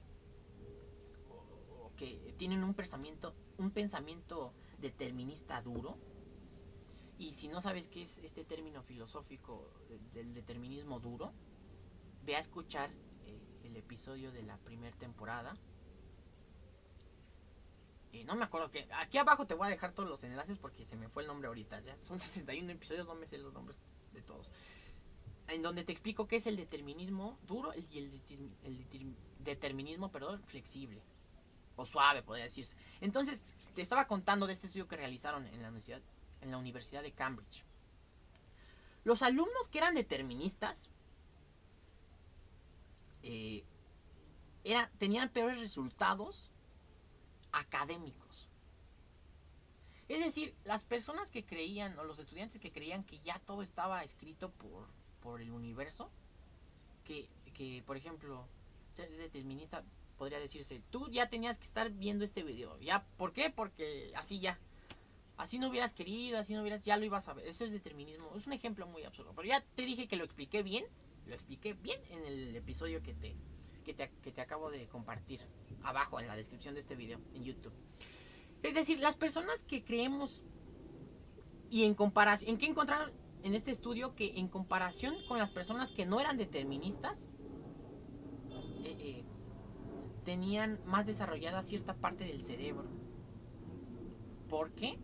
que 1.98 2.34
tienen 2.38 2.64
un 2.64 2.74
pensamiento 2.76 3.34
un 3.60 3.72
pensamiento 3.72 4.54
determinista 4.80 5.62
duro. 5.62 5.98
Y 7.18 7.34
si 7.34 7.50
no 7.50 7.62
sabes 7.62 7.88
qué 7.88 8.02
es 8.02 8.18
este 8.20 8.46
término 8.46 8.82
filosófico 8.82 9.70
del 10.14 10.34
determinismo 10.34 11.00
duro, 11.00 11.34
ve 12.26 12.38
a 12.38 12.40
escuchar 12.40 12.90
eh, 13.26 13.40
el 13.66 13.76
episodio 13.76 14.32
de 14.32 14.44
la 14.44 14.58
primera 14.58 14.96
temporada. 14.98 15.58
Y 18.14 18.24
no 18.24 18.36
me 18.36 18.46
acuerdo 18.46 18.72
que. 18.72 18.88
Aquí 18.94 19.18
abajo 19.18 19.46
te 19.46 19.54
voy 19.54 19.68
a 19.68 19.70
dejar 19.70 19.94
todos 19.94 20.10
los 20.10 20.24
enlaces 20.24 20.58
porque 20.58 20.86
se 20.86 20.96
me 20.96 21.10
fue 21.10 21.24
el 21.24 21.28
nombre 21.28 21.50
ahorita. 21.50 21.82
Ya 21.82 22.00
son 22.02 22.18
61 22.20 22.72
episodios, 22.72 23.06
no 23.06 23.16
me 23.16 23.28
sé 23.28 23.38
los 23.38 23.54
nombres 23.54 23.78
de 24.14 24.22
todos. 24.22 24.50
En 25.50 25.62
donde 25.62 25.84
te 25.84 25.92
explico 25.92 26.28
qué 26.28 26.38
es 26.38 26.48
el 26.48 26.56
determinismo 26.56 27.38
duro 27.46 27.74
y 27.76 27.98
el, 27.98 28.22
el 28.64 29.16
determinismo 29.40 30.12
perdón, 30.12 30.42
flexible 30.46 31.02
o 31.80 31.86
suave, 31.86 32.22
podría 32.22 32.46
decirse. 32.46 32.76
Entonces, 33.02 33.44
te 33.74 33.82
estaba 33.82 34.08
contando 34.08 34.48
de 34.48 34.54
este 34.54 34.68
estudio 34.68 34.88
que 34.88 34.98
realizaron 34.98 35.46
en 35.48 35.62
la 35.62 35.70
Universidad, 35.70 36.02
en 36.42 36.52
la 36.52 36.58
Universidad 36.58 37.02
de 37.02 37.12
Cambridge. 37.12 37.64
Los 39.06 39.22
alumnos 39.22 39.68
que 39.72 39.78
eran 39.78 39.96
deterministas 39.96 40.90
eh, 43.24 43.64
era, 44.64 44.90
tenían 44.98 45.30
peores 45.30 45.60
resultados 45.60 46.52
académicos. 47.52 48.50
Es 50.10 50.26
decir, 50.26 50.56
las 50.66 50.84
personas 50.84 51.32
que 51.32 51.46
creían, 51.46 51.98
o 52.00 52.04
los 52.04 52.20
estudiantes 52.20 52.60
que 52.60 52.72
creían 52.72 53.04
que 53.04 53.20
ya 53.20 53.40
todo 53.40 53.62
estaba 53.62 54.04
escrito 54.04 54.50
por, 54.52 54.88
por 55.22 55.40
el 55.40 55.52
universo, 55.52 56.10
que, 57.06 57.30
que 57.54 57.84
por 57.86 57.96
ejemplo, 57.96 58.46
ser 58.94 59.10
determinista 59.18 59.84
podría 60.20 60.38
decirse, 60.38 60.84
tú 60.92 61.10
ya 61.10 61.30
tenías 61.30 61.58
que 61.58 61.66
estar 61.66 61.90
viendo 61.90 62.24
este 62.24 62.44
video. 62.44 62.78
¿Ya? 62.80 63.06
¿Por 63.18 63.34
qué? 63.34 63.50
Porque 63.50 64.12
así 64.16 64.40
ya. 64.40 64.60
Así 65.38 65.58
no 65.58 65.70
hubieras 65.70 65.94
querido, 65.94 66.38
así 66.38 66.54
no 66.54 66.62
hubieras, 66.62 66.84
ya 66.84 66.98
lo 66.98 67.06
ibas 67.06 67.28
a 67.30 67.34
ver. 67.34 67.48
Eso 67.48 67.64
es 67.64 67.72
determinismo. 67.72 68.36
Es 68.36 68.46
un 68.46 68.54
ejemplo 68.54 68.86
muy 68.86 69.06
absurdo. 69.06 69.34
Pero 69.34 69.48
ya 69.48 69.64
te 69.76 69.84
dije 69.84 70.08
que 70.08 70.18
lo 70.18 70.26
expliqué 70.26 70.62
bien. 70.62 70.86
Lo 71.26 71.34
expliqué 71.34 71.74
bien 71.74 72.02
en 72.12 72.26
el 72.26 72.56
episodio 72.56 73.02
que 73.02 73.14
te, 73.14 73.36
que 73.86 73.94
te, 73.94 74.12
que 74.22 74.32
te 74.32 74.42
acabo 74.42 74.70
de 74.70 74.88
compartir. 74.88 75.40
Abajo 75.82 76.20
en 76.20 76.28
la 76.28 76.36
descripción 76.36 76.74
de 76.74 76.82
este 76.82 76.96
video 76.96 77.22
en 77.34 77.46
YouTube. 77.46 77.74
Es 78.62 78.76
decir, 78.76 79.00
las 79.00 79.16
personas 79.16 79.64
que 79.64 79.84
creemos 79.86 80.44
y 81.72 81.86
en 81.86 81.94
comparación, 81.94 82.52
¿en 82.52 82.58
qué 82.58 82.66
encontraron 82.66 83.12
en 83.44 83.56
este 83.56 83.72
estudio 83.72 84.16
que 84.16 84.38
en 84.38 84.48
comparación 84.48 85.16
con 85.28 85.38
las 85.38 85.52
personas 85.52 85.92
que 85.92 86.06
no 86.06 86.20
eran 86.20 86.38
deterministas, 86.38 87.26
tenían 90.20 90.80
más 90.86 91.06
desarrollada 91.06 91.62
cierta 91.62 91.94
parte 91.94 92.26
del 92.26 92.42
cerebro. 92.42 92.88
¿Por 94.50 94.72
qué? 94.72 94.98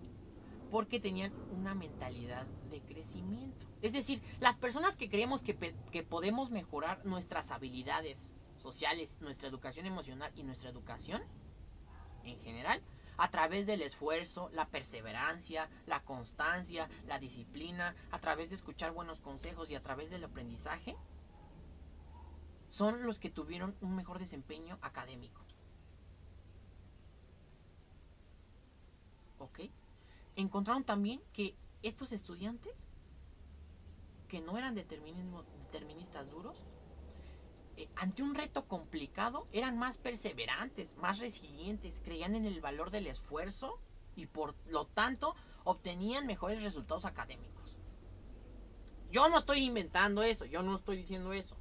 Porque 0.72 1.00
tenían 1.00 1.34
una 1.56 1.76
mentalidad 1.76 2.46
de 2.70 2.82
crecimiento. 2.82 3.66
Es 3.82 3.94
decir, 3.94 4.22
las 4.40 4.58
personas 4.58 4.96
que 4.98 5.10
creemos 5.10 5.42
que, 5.42 5.56
que 5.92 6.04
podemos 6.04 6.50
mejorar 6.50 7.06
nuestras 7.06 7.52
habilidades 7.52 8.34
sociales, 8.58 9.18
nuestra 9.22 9.48
educación 9.48 9.86
emocional 9.86 10.32
y 10.36 10.44
nuestra 10.44 10.70
educación 10.70 11.22
en 12.24 12.40
general, 12.40 12.82
a 13.18 13.30
través 13.32 13.66
del 13.66 13.82
esfuerzo, 13.82 14.50
la 14.54 14.68
perseverancia, 14.68 15.70
la 15.86 16.04
constancia, 16.04 16.90
la 17.08 17.20
disciplina, 17.20 17.96
a 18.12 18.20
través 18.20 18.50
de 18.50 18.56
escuchar 18.56 18.92
buenos 18.92 19.22
consejos 19.22 19.72
y 19.72 19.76
a 19.76 19.82
través 19.82 20.10
del 20.10 20.24
aprendizaje, 20.24 20.96
son 22.76 23.06
los 23.06 23.20
que 23.20 23.30
tuvieron 23.30 23.74
un 23.80 23.96
mejor 23.96 24.20
desempeño 24.20 24.78
académico. 24.82 25.42
¿Ok? 29.40 29.62
Encontraron 30.36 30.84
también 30.84 31.22
que 31.32 31.56
estos 31.84 32.12
estudiantes, 32.12 32.90
que 34.28 34.42
no 34.42 34.58
eran 34.58 34.76
deterministas 34.76 36.30
duros, 36.30 36.58
eh, 37.78 37.88
ante 37.96 38.24
un 38.24 38.36
reto 38.36 38.68
complicado, 38.68 39.48
eran 39.54 39.78
más 39.78 39.98
perseverantes, 39.98 40.98
más 40.98 41.20
resilientes, 41.20 42.02
creían 42.04 42.36
en 42.36 42.46
el 42.46 42.60
valor 42.60 42.92
del 42.92 43.08
esfuerzo 43.08 43.80
y 44.18 44.26
por 44.26 44.54
lo 44.68 44.86
tanto 44.86 45.34
obtenían 45.64 46.28
mejores 46.28 46.62
resultados 46.62 47.06
académicos. 47.06 47.78
Yo 49.12 49.30
no 49.30 49.38
estoy 49.38 49.60
inventando 49.64 50.24
eso, 50.24 50.44
yo 50.44 50.62
no 50.62 50.76
estoy 50.76 50.98
diciendo 50.98 51.32
eso. 51.32 51.56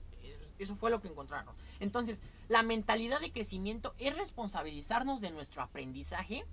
Eso 0.59 0.75
fue 0.75 0.91
lo 0.91 1.01
que 1.01 1.09
encontraron. 1.09 1.55
Entonces, 1.81 2.23
la 2.49 2.63
mentalidad 2.63 3.21
de 3.21 3.33
crecimiento 3.33 3.95
es 3.99 4.17
responsabilizarnos 4.17 5.21
de 5.21 5.31
nuestro 5.31 5.63
aprendizaje 5.63 6.45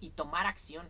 y 0.00 0.10
tomar 0.10 0.46
acción, 0.46 0.88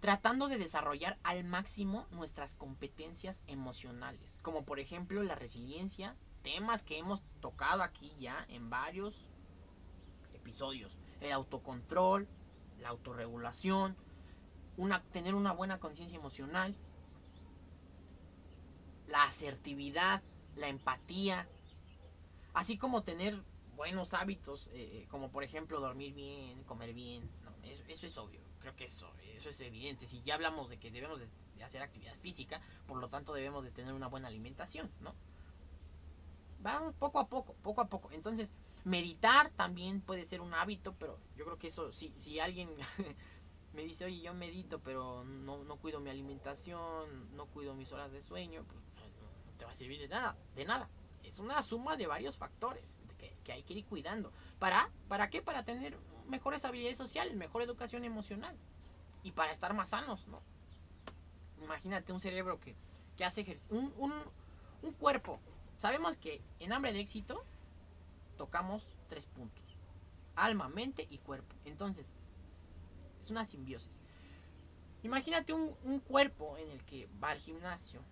tratando 0.00 0.48
de 0.48 0.58
desarrollar 0.58 1.18
al 1.22 1.44
máximo 1.44 2.06
nuestras 2.10 2.54
competencias 2.54 3.42
emocionales, 3.46 4.38
como 4.42 4.64
por 4.64 4.80
ejemplo 4.80 5.22
la 5.22 5.34
resiliencia, 5.34 6.16
temas 6.42 6.82
que 6.82 6.98
hemos 6.98 7.22
tocado 7.40 7.82
aquí 7.82 8.12
ya 8.18 8.44
en 8.48 8.68
varios 8.68 9.28
episodios, 10.34 10.98
el 11.20 11.32
autocontrol, 11.32 12.28
la 12.80 12.88
autorregulación, 12.88 13.96
una, 14.76 15.02
tener 15.04 15.34
una 15.34 15.52
buena 15.52 15.78
conciencia 15.78 16.18
emocional, 16.18 16.74
la 19.06 19.24
asertividad, 19.24 20.22
la 20.56 20.68
empatía, 20.68 21.48
Así 22.54 22.76
como 22.76 23.02
tener 23.02 23.42
buenos 23.76 24.14
hábitos, 24.14 24.70
eh, 24.72 25.06
como 25.10 25.30
por 25.30 25.44
ejemplo 25.44 25.80
dormir 25.80 26.14
bien, 26.14 26.62
comer 26.64 26.92
bien. 26.92 27.28
eso, 27.88 28.06
es 28.06 28.18
obvio, 28.18 28.40
creo 28.60 28.76
que 28.76 28.84
eso, 28.84 29.10
eso 29.36 29.48
es 29.48 29.60
evidente. 29.60 30.06
Si 30.06 30.22
ya 30.22 30.34
hablamos 30.34 30.70
de 30.70 30.78
que 30.78 30.90
debemos 30.90 31.20
de, 31.20 31.28
hacer 31.62 31.80
actividad 31.80 32.14
física, 32.16 32.60
por 32.86 32.98
lo 32.98 33.08
tanto 33.08 33.32
debemos 33.32 33.62
de 33.62 33.70
tener 33.70 33.92
una 33.92 34.08
buena 34.08 34.26
alimentación, 34.26 34.90
¿no? 35.00 35.14
Vamos 36.60 36.94
poco 36.96 37.20
a 37.20 37.28
poco, 37.28 37.54
poco 37.62 37.80
a 37.80 37.88
poco. 37.88 38.10
Entonces, 38.10 38.50
meditar 38.84 39.50
también 39.50 40.00
puede 40.00 40.24
ser 40.24 40.40
un 40.40 40.54
hábito, 40.54 40.94
pero 40.98 41.18
yo 41.36 41.44
creo 41.44 41.58
que 41.58 41.68
eso, 41.68 41.92
si, 41.92 42.12
si 42.18 42.40
alguien 42.40 42.68
me 43.74 43.82
dice, 43.82 44.04
oye, 44.04 44.20
yo 44.20 44.34
medito, 44.34 44.80
pero 44.80 45.24
no, 45.24 45.64
no 45.64 45.76
cuido 45.76 46.00
mi 46.00 46.10
alimentación, 46.10 47.36
no 47.36 47.46
cuido 47.46 47.74
mis 47.74 47.92
horas 47.92 48.12
de 48.12 48.20
sueño, 48.20 48.64
pues 48.64 48.80
no, 48.80 49.58
te 49.58 49.64
va 49.64 49.70
a 49.70 49.74
servir 49.74 50.00
de 50.00 50.08
nada, 50.08 50.36
de 50.54 50.64
nada. 50.64 50.88
Es 51.32 51.38
una 51.38 51.62
suma 51.62 51.96
de 51.96 52.06
varios 52.06 52.36
factores 52.36 52.98
que, 53.42 53.52
hay 53.52 53.62
que 53.62 53.72
ir 53.72 53.86
cuidando. 53.86 54.30
¿Para? 54.58 54.90
¿Para 55.08 55.30
qué? 55.30 55.40
Para 55.40 55.64
tener 55.64 55.96
mejores 56.28 56.64
habilidades 56.66 56.98
sociales, 56.98 57.34
mejor 57.36 57.62
educación 57.62 58.04
emocional 58.04 58.54
y 59.22 59.32
para 59.32 59.50
estar 59.50 59.72
más 59.72 59.88
sanos, 59.90 60.28
¿no? 60.28 60.42
Imagínate 61.62 62.12
un 62.12 62.20
cerebro 62.20 62.60
que, 62.60 62.76
que 63.16 63.24
hace 63.24 63.40
ejercicio, 63.40 63.74
un, 63.74 63.94
un, 63.96 64.12
un 64.82 64.92
cuerpo. 64.92 65.40
Sabemos 65.78 66.18
que 66.18 66.42
en 66.60 66.72
hambre 66.72 66.92
de 66.92 67.00
éxito 67.00 67.42
tocamos 68.36 68.84
tres 69.08 69.24
puntos. 69.24 69.64
Alma, 70.36 70.68
mente 70.68 71.06
y 71.08 71.16
cuerpo. 71.16 71.56
Entonces, 71.64 72.10
es 73.20 73.30
una 73.30 73.46
simbiosis. 73.46 74.00
Imagínate 75.02 75.54
un, 75.54 75.74
un 75.82 75.98
cuerpo 75.98 76.58
en 76.58 76.70
el 76.70 76.84
que 76.84 77.08
va 77.22 77.30
al 77.30 77.38
gimnasio. 77.38 78.02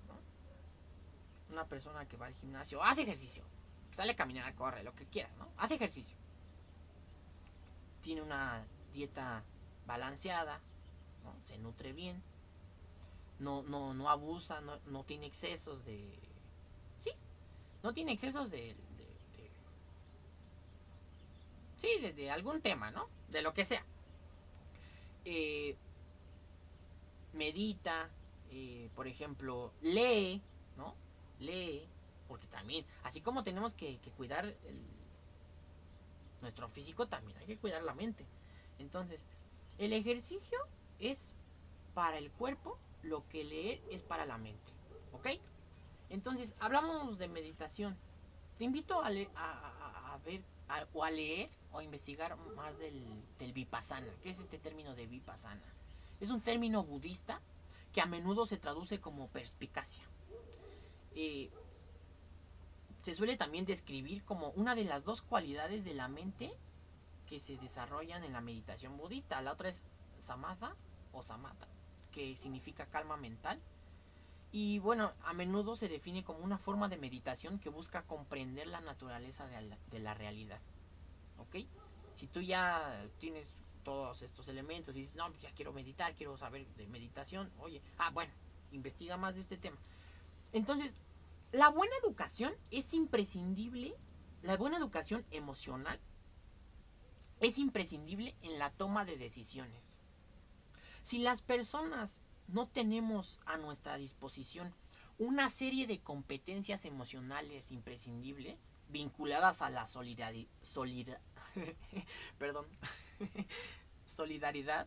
Una 1.50 1.66
persona 1.66 2.06
que 2.06 2.16
va 2.16 2.26
al 2.26 2.34
gimnasio, 2.34 2.82
hace 2.82 3.02
ejercicio, 3.02 3.44
sale 3.90 4.12
a 4.12 4.16
caminar, 4.16 4.54
corre, 4.54 4.82
lo 4.82 4.94
que 4.94 5.06
quiera, 5.06 5.30
¿no? 5.38 5.48
Hace 5.56 5.74
ejercicio. 5.74 6.16
Tiene 8.02 8.22
una 8.22 8.64
dieta 8.92 9.42
balanceada, 9.86 10.60
¿no? 11.24 11.34
se 11.44 11.58
nutre 11.58 11.92
bien, 11.92 12.22
no, 13.40 13.62
no, 13.62 13.94
no 13.94 14.08
abusa, 14.08 14.60
no, 14.60 14.78
no 14.86 15.04
tiene 15.04 15.26
excesos 15.26 15.84
de... 15.84 16.18
Sí, 16.98 17.10
no 17.82 17.92
tiene 17.92 18.12
excesos 18.12 18.50
de... 18.50 18.74
de, 18.74 19.50
sí, 21.78 21.88
de, 22.00 22.12
de, 22.12 22.30
algún 22.30 22.60
tema, 22.60 22.90
¿no? 22.90 23.08
De 23.30 23.42
lo 23.42 23.54
que 23.54 23.64
sea. 23.64 23.84
Eh, 25.24 25.76
medita, 27.32 28.10
eh, 28.50 28.90
por 28.94 29.06
ejemplo, 29.06 29.72
lee, 29.80 30.42
¿no? 30.76 30.94
Lee, 31.40 31.86
porque 32.28 32.46
también, 32.46 32.84
así 33.02 33.20
como 33.20 33.42
tenemos 33.42 33.74
que, 33.74 33.98
cuidar 34.16 34.54
nuestro 36.40 36.68
físico, 36.68 37.08
también 37.08 37.36
hay 37.38 37.46
que 37.46 37.56
cuidar 37.56 37.82
la 37.82 37.94
mente. 37.94 38.24
Entonces, 38.78 39.24
el 39.78 39.92
ejercicio 39.92 40.58
es 40.98 41.32
para 41.94 42.18
el 42.18 42.30
cuerpo 42.30 42.78
lo 43.02 43.26
que 43.28 43.44
leer 43.44 43.82
es 43.90 44.02
para 44.02 44.26
la 44.26 44.38
mente. 44.38 44.72
¿Ok? 45.12 45.28
Entonces, 46.08 46.54
hablamos 46.60 47.18
de 47.18 47.28
meditación. 47.28 47.96
Te 48.58 48.64
invito 48.64 49.02
a, 49.02 49.08
a, 49.08 50.14
a 50.14 50.18
ver 50.18 50.42
o 50.92 51.04
a 51.04 51.10
leer 51.10 51.50
o 51.72 51.78
a 51.78 51.84
investigar 51.84 52.36
más 52.54 52.78
del, 52.78 53.04
del 53.38 53.52
vipassana. 53.52 54.12
¿Qué 54.22 54.30
es 54.30 54.40
este 54.40 54.58
término 54.58 54.94
de 54.94 55.06
vipassana? 55.06 55.62
Es 56.20 56.30
un 56.30 56.40
término 56.40 56.84
budista 56.84 57.40
que 57.92 58.00
a 58.00 58.06
menudo 58.06 58.46
se 58.46 58.56
traduce 58.56 59.00
como 59.00 59.28
perspicacia. 59.28 60.04
Eh, 61.14 61.50
se 63.02 63.14
suele 63.14 63.36
también 63.36 63.64
describir 63.64 64.24
como 64.24 64.50
una 64.50 64.74
de 64.74 64.84
las 64.84 65.04
dos 65.04 65.22
cualidades 65.22 65.84
de 65.84 65.94
la 65.94 66.08
mente 66.08 66.52
que 67.26 67.40
se 67.40 67.56
desarrollan 67.56 68.24
en 68.24 68.32
la 68.32 68.40
meditación 68.40 68.96
budista. 68.96 69.40
La 69.40 69.52
otra 69.52 69.68
es 69.68 69.82
samatha 70.18 70.76
o 71.12 71.22
samatha 71.22 71.68
que 72.10 72.36
significa 72.36 72.86
calma 72.86 73.16
mental. 73.16 73.60
Y 74.52 74.80
bueno, 74.80 75.12
a 75.24 75.32
menudo 75.32 75.76
se 75.76 75.88
define 75.88 76.24
como 76.24 76.40
una 76.40 76.58
forma 76.58 76.88
de 76.88 76.98
meditación 76.98 77.60
que 77.60 77.68
busca 77.68 78.02
comprender 78.02 78.66
la 78.66 78.80
naturaleza 78.80 79.46
de 79.46 79.60
la, 79.62 79.78
de 79.90 79.98
la 80.00 80.14
realidad. 80.14 80.60
¿Ok? 81.38 81.64
Si 82.12 82.26
tú 82.26 82.40
ya 82.40 83.06
tienes 83.18 83.48
todos 83.84 84.22
estos 84.22 84.48
elementos 84.48 84.96
y 84.96 85.00
dices, 85.00 85.14
no, 85.14 85.32
ya 85.40 85.52
quiero 85.52 85.72
meditar, 85.72 86.14
quiero 86.16 86.36
saber 86.36 86.66
de 86.76 86.86
meditación, 86.88 87.50
oye, 87.58 87.80
ah, 87.98 88.10
bueno, 88.10 88.32
investiga 88.72 89.16
más 89.16 89.36
de 89.36 89.40
este 89.42 89.56
tema. 89.56 89.78
Entonces, 90.52 90.94
la 91.52 91.68
buena 91.68 91.94
educación 92.02 92.52
es 92.70 92.94
imprescindible, 92.94 93.94
la 94.42 94.56
buena 94.56 94.76
educación 94.76 95.24
emocional 95.30 96.00
es 97.40 97.58
imprescindible 97.58 98.36
en 98.42 98.58
la 98.58 98.70
toma 98.70 99.04
de 99.04 99.16
decisiones. 99.16 99.82
Si 101.02 101.18
las 101.18 101.42
personas 101.42 102.20
no 102.48 102.66
tenemos 102.66 103.40
a 103.46 103.56
nuestra 103.56 103.96
disposición 103.96 104.74
una 105.18 105.50
serie 105.50 105.86
de 105.86 106.00
competencias 106.00 106.84
emocionales 106.84 107.72
imprescindibles 107.72 108.68
vinculadas 108.88 109.62
a 109.62 109.70
la 109.70 109.86
solidaridad, 109.86 111.20
perdón, 112.38 112.66
solidaridad, 114.04 114.86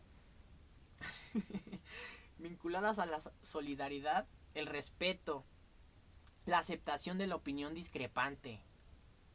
vinculadas 2.38 2.98
a 2.98 3.06
la 3.06 3.18
solidaridad, 3.42 4.26
el 4.54 4.66
respeto, 4.66 5.44
la 6.46 6.58
aceptación 6.58 7.18
de 7.18 7.26
la 7.26 7.36
opinión 7.36 7.74
discrepante, 7.74 8.60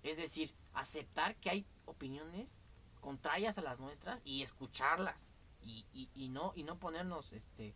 es 0.03 0.17
decir, 0.17 0.53
aceptar 0.73 1.35
que 1.37 1.49
hay 1.49 1.65
opiniones 1.85 2.57
contrarias 3.01 3.57
a 3.57 3.61
las 3.61 3.79
nuestras 3.79 4.21
y 4.23 4.43
escucharlas. 4.43 5.27
Y, 5.61 5.85
y, 6.15 6.29
no 6.29 6.53
y 6.55 6.63
no 6.63 6.79
ponernos 6.79 7.33
este 7.33 7.75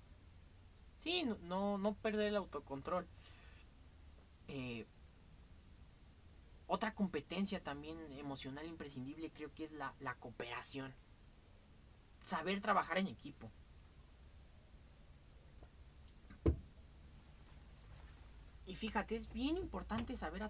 sí 1.00 1.26
no 1.42 1.78
no 1.78 1.96
perder 1.96 2.28
el 2.28 2.38
autocontrol. 2.38 3.06
Eh, 4.48 4.86
otra 6.66 6.96
competencia 6.96 7.62
también 7.62 8.00
emocional 8.14 8.66
imprescindible 8.66 9.32
creo 9.32 9.54
que 9.54 9.66
es 9.66 9.74
la, 9.74 9.94
la 10.00 10.16
cooperación. 10.16 10.94
Saber 12.24 12.62
trabajar 12.62 12.98
en 12.98 13.08
equipo 13.08 13.52
y 18.66 18.76
fíjate 18.76 19.16
es 19.16 19.32
bien 19.32 19.58
importante 19.58 20.16
saber 20.16 20.50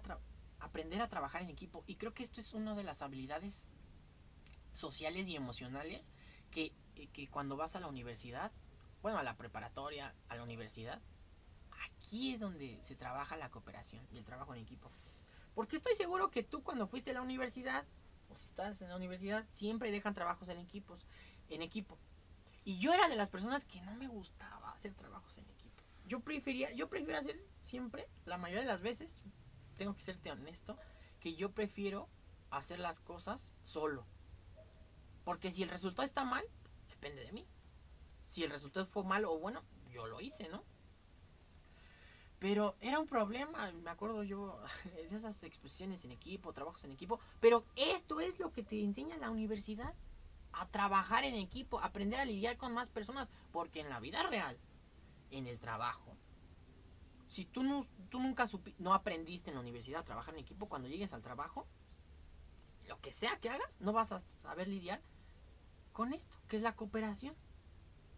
aprender 0.60 1.00
a 1.02 1.08
trabajar 1.08 1.42
en 1.42 1.50
equipo 1.50 1.84
y 1.86 1.96
creo 1.96 2.14
que 2.14 2.22
esto 2.22 2.40
es 2.40 2.54
una 2.54 2.74
de 2.74 2.84
las 2.84 3.02
habilidades 3.02 3.66
sociales 4.72 5.28
y 5.28 5.36
emocionales 5.36 6.12
que 6.50 6.72
que 6.94 7.28
cuando 7.28 7.56
vas 7.56 7.76
a 7.76 7.80
la 7.80 7.88
universidad, 7.88 8.52
bueno, 9.02 9.18
a 9.18 9.22
la 9.22 9.36
preparatoria, 9.36 10.14
a 10.28 10.36
la 10.36 10.42
universidad, 10.42 11.00
aquí 11.84 12.34
es 12.34 12.40
donde 12.40 12.78
se 12.82 12.96
trabaja 12.96 13.36
la 13.36 13.50
cooperación 13.50 14.06
y 14.12 14.18
el 14.18 14.24
trabajo 14.24 14.54
en 14.54 14.62
equipo. 14.62 14.90
Porque 15.54 15.76
estoy 15.76 15.94
seguro 15.94 16.30
que 16.30 16.42
tú 16.42 16.62
cuando 16.62 16.86
fuiste 16.86 17.10
a 17.10 17.14
la 17.14 17.22
universidad, 17.22 17.84
o 18.28 18.36
si 18.36 18.44
estás 18.44 18.80
en 18.82 18.88
la 18.88 18.96
universidad, 18.96 19.46
siempre 19.52 19.90
dejan 19.90 20.14
trabajos 20.14 20.48
en 20.48 20.58
equipos, 20.58 21.06
en 21.48 21.62
equipo. 21.62 21.98
Y 22.64 22.78
yo 22.78 22.92
era 22.94 23.08
de 23.08 23.16
las 23.16 23.28
personas 23.28 23.64
que 23.64 23.80
no 23.82 23.94
me 23.96 24.08
gustaba 24.08 24.72
hacer 24.72 24.94
trabajos 24.94 25.36
en 25.36 25.44
equipo. 25.44 25.53
Yo 26.06 26.20
prefería, 26.20 26.72
yo 26.72 26.88
prefiero 26.88 27.18
hacer 27.18 27.42
siempre, 27.62 28.08
la 28.26 28.38
mayoría 28.38 28.62
de 28.62 28.68
las 28.68 28.82
veces, 28.82 29.22
tengo 29.76 29.94
que 29.94 30.02
serte 30.02 30.30
honesto, 30.30 30.78
que 31.20 31.34
yo 31.34 31.52
prefiero 31.52 32.08
hacer 32.50 32.78
las 32.78 33.00
cosas 33.00 33.52
solo. 33.62 34.06
Porque 35.24 35.50
si 35.50 35.62
el 35.62 35.70
resultado 35.70 36.04
está 36.04 36.24
mal, 36.24 36.44
depende 36.88 37.24
de 37.24 37.32
mí. 37.32 37.46
Si 38.26 38.44
el 38.44 38.50
resultado 38.50 38.86
fue 38.86 39.04
malo 39.04 39.32
o 39.32 39.38
bueno, 39.38 39.62
yo 39.90 40.06
lo 40.06 40.20
hice, 40.20 40.48
¿no? 40.48 40.64
Pero 42.38 42.76
era 42.82 43.00
un 43.00 43.06
problema, 43.06 43.72
me 43.72 43.90
acuerdo 43.90 44.22
yo 44.22 44.60
de 45.10 45.16
esas 45.16 45.42
exposiciones 45.44 46.04
en 46.04 46.12
equipo, 46.12 46.52
trabajos 46.52 46.84
en 46.84 46.92
equipo. 46.92 47.18
Pero 47.40 47.64
esto 47.74 48.20
es 48.20 48.38
lo 48.38 48.52
que 48.52 48.62
te 48.62 48.82
enseña 48.82 49.16
la 49.16 49.30
universidad. 49.30 49.94
A 50.52 50.68
trabajar 50.68 51.24
en 51.24 51.34
equipo, 51.34 51.80
aprender 51.80 52.20
a 52.20 52.24
lidiar 52.24 52.56
con 52.58 52.74
más 52.74 52.90
personas. 52.90 53.30
Porque 53.50 53.80
en 53.80 53.88
la 53.88 53.98
vida 53.98 54.22
real, 54.24 54.58
en 55.30 55.46
el 55.46 55.58
trabajo, 55.58 56.16
si 57.28 57.44
tú, 57.44 57.64
no, 57.64 57.86
tú 58.10 58.20
nunca 58.20 58.48
no 58.78 58.94
aprendiste 58.94 59.50
en 59.50 59.56
la 59.56 59.60
universidad 59.60 60.02
a 60.02 60.04
trabajar 60.04 60.34
en 60.34 60.40
equipo, 60.40 60.68
cuando 60.68 60.88
llegues 60.88 61.12
al 61.12 61.22
trabajo, 61.22 61.66
lo 62.86 63.00
que 63.00 63.12
sea 63.12 63.38
que 63.40 63.50
hagas, 63.50 63.80
no 63.80 63.92
vas 63.92 64.12
a 64.12 64.20
saber 64.20 64.68
lidiar 64.68 65.00
con 65.92 66.12
esto, 66.12 66.36
que 66.48 66.56
es 66.56 66.62
la 66.62 66.76
cooperación. 66.76 67.34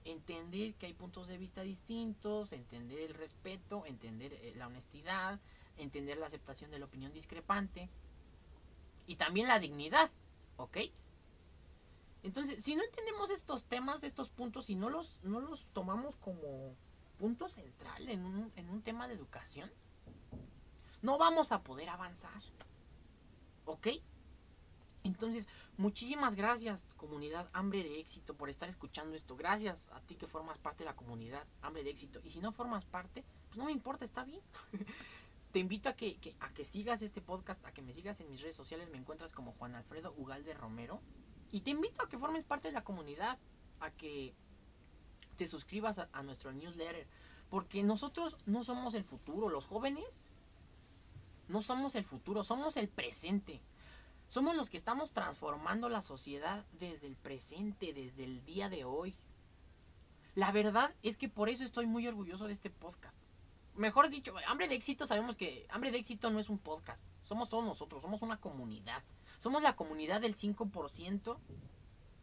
Entender 0.05 0.75
que 0.75 0.87
hay 0.87 0.93
puntos 0.93 1.29
de 1.29 1.39
vista 1.39 1.63
distintos, 1.63 2.53
entender 2.53 3.01
el 3.01 3.15
respeto, 3.15 3.87
entender 3.87 4.35
eh, 4.35 4.53
la 4.55 4.67
honestidad, 4.67 5.41
entender 5.79 6.19
la 6.19 6.27
aceptación 6.27 6.71
de 6.71 6.79
la 6.79 6.85
opinión 6.85 7.13
discrepante 7.13 7.89
y 9.07 9.17
también 9.17 9.49
la 9.49 9.59
dignidad, 9.59 10.11
¿ok? 10.59 10.79
Entonces, 12.23 12.63
si 12.63 12.77
no 12.77 12.85
entendemos 12.85 13.31
estos 13.31 13.65
temas, 13.65 14.03
estos 14.03 14.31
puntos, 14.31 14.69
y 14.69 14.75
no 14.75 14.91
los, 14.91 15.19
no 15.23 15.41
los 15.41 15.65
tomamos 15.73 16.17
como 16.17 16.75
punto 17.19 17.49
central 17.49 18.09
en 18.09 18.25
un, 18.25 18.53
en 18.57 18.69
un 18.71 18.83
tema 18.83 19.09
de 19.09 19.15
educación, 19.15 19.71
no 21.03 21.19
vamos 21.19 21.53
a 21.53 21.63
poder 21.63 21.89
avanzar, 21.89 22.43
¿ok? 23.65 23.89
Entonces, 25.07 25.49
muchísimas 25.77 26.35
gracias, 26.35 26.85
comunidad 26.97 27.49
Hambre 27.53 27.85
de 27.85 28.01
Éxito, 28.01 28.35
por 28.35 28.51
estar 28.51 28.69
escuchando 28.69 29.15
esto. 29.15 29.37
Gracias 29.37 29.89
a 29.93 30.01
ti 30.01 30.17
que 30.17 30.27
formas 30.27 30.59
parte 30.59 30.83
de 30.83 30.91
la 30.91 30.97
comunidad 30.97 31.47
Hambre 31.63 31.85
de 31.85 31.91
Éxito. 31.91 32.21
Y 32.25 32.31
si 32.31 32.41
no 32.41 32.51
formas 32.51 32.85
parte, 32.85 33.25
pues 33.47 33.57
no 33.57 33.67
me 33.67 33.73
importa, 33.73 34.05
está 34.05 34.25
bien. 34.25 34.41
Te 35.53 35.61
invito 35.61 35.89
a 35.89 35.95
que, 35.95 36.19
a 36.41 36.53
que 36.53 36.65
sigas 36.65 37.03
este 37.03 37.21
podcast, 37.21 37.65
a 37.65 37.73
que 37.73 37.83
me 37.83 37.95
sigas 37.95 38.21
en 38.21 38.29
mis 38.29 38.43
redes 38.43 38.57
sociales. 38.57 38.91
Me 38.91 38.99
encuentras 38.99 39.33
como 39.33 39.53
Juan 39.53 39.75
Alfredo 39.75 40.13
Ugalde 40.17 40.53
Romero. 40.55 41.01
Y 41.53 41.61
te 41.61 41.71
invito 41.71 42.03
a 42.03 42.09
que 42.09 42.19
formes 42.19 42.45
parte 42.45 42.69
de 42.69 42.73
la 42.73 42.85
comunidad, 42.85 43.39
a 43.81 43.91
que 43.93 44.35
te 45.37 45.47
suscribas 45.47 45.99
a, 45.99 46.23
nuestro 46.23 46.53
newsletter. 46.53 47.07
Porque 47.51 47.83
nosotros 47.83 48.37
no 48.47 48.65
somos 48.65 48.95
el 48.95 49.05
futuro, 49.05 49.49
los 49.49 49.67
jóvenes 49.67 50.23
no 51.49 51.63
somos 51.63 51.95
el 51.95 52.05
futuro, 52.05 52.43
somos 52.43 52.77
el 52.77 52.89
presente. 52.89 53.61
Somos 54.29 54.57
los 54.57 54.69
que 54.69 54.77
estamos 54.77 55.13
transformando 55.13 55.89
la 55.89 56.03
sociedad 56.03 56.65
desde 56.73 57.07
el 57.07 57.15
presente, 57.15 57.93
desde 57.93 58.25
el 58.25 58.45
día 58.45 58.69
de 58.69 58.85
hoy. 58.85 59.15
La 60.35 60.51
verdad 60.51 60.93
es 61.03 61.17
que 61.17 61.29
por 61.29 61.49
eso 61.49 61.65
estoy 61.65 61.87
muy 61.87 62.09
orgulloso 62.09 62.47
de 62.47 62.53
este 62.53 62.69
podcast. 62.69 63.17
Mejor 63.77 64.09
dicho, 64.09 64.35
Hambre 64.49 64.69
de 64.69 64.75
Éxito 64.75 65.07
sabemos 65.07 65.37
que 65.37 65.67
Hambre 65.71 65.93
de 65.93 65.99
Éxito 65.99 66.31
no 66.31 66.41
es 66.41 66.49
un 66.49 66.59
podcast. 66.59 67.03
Somos 67.25 67.49
todos 67.49 67.65
nosotros, 67.65 68.03
somos 68.03 68.23
una 68.23 68.41
comunidad. 68.41 69.03
Somos 69.39 69.63
la 69.63 69.77
comunidad 69.77 70.21
del 70.21 70.35
5%. 70.35 71.37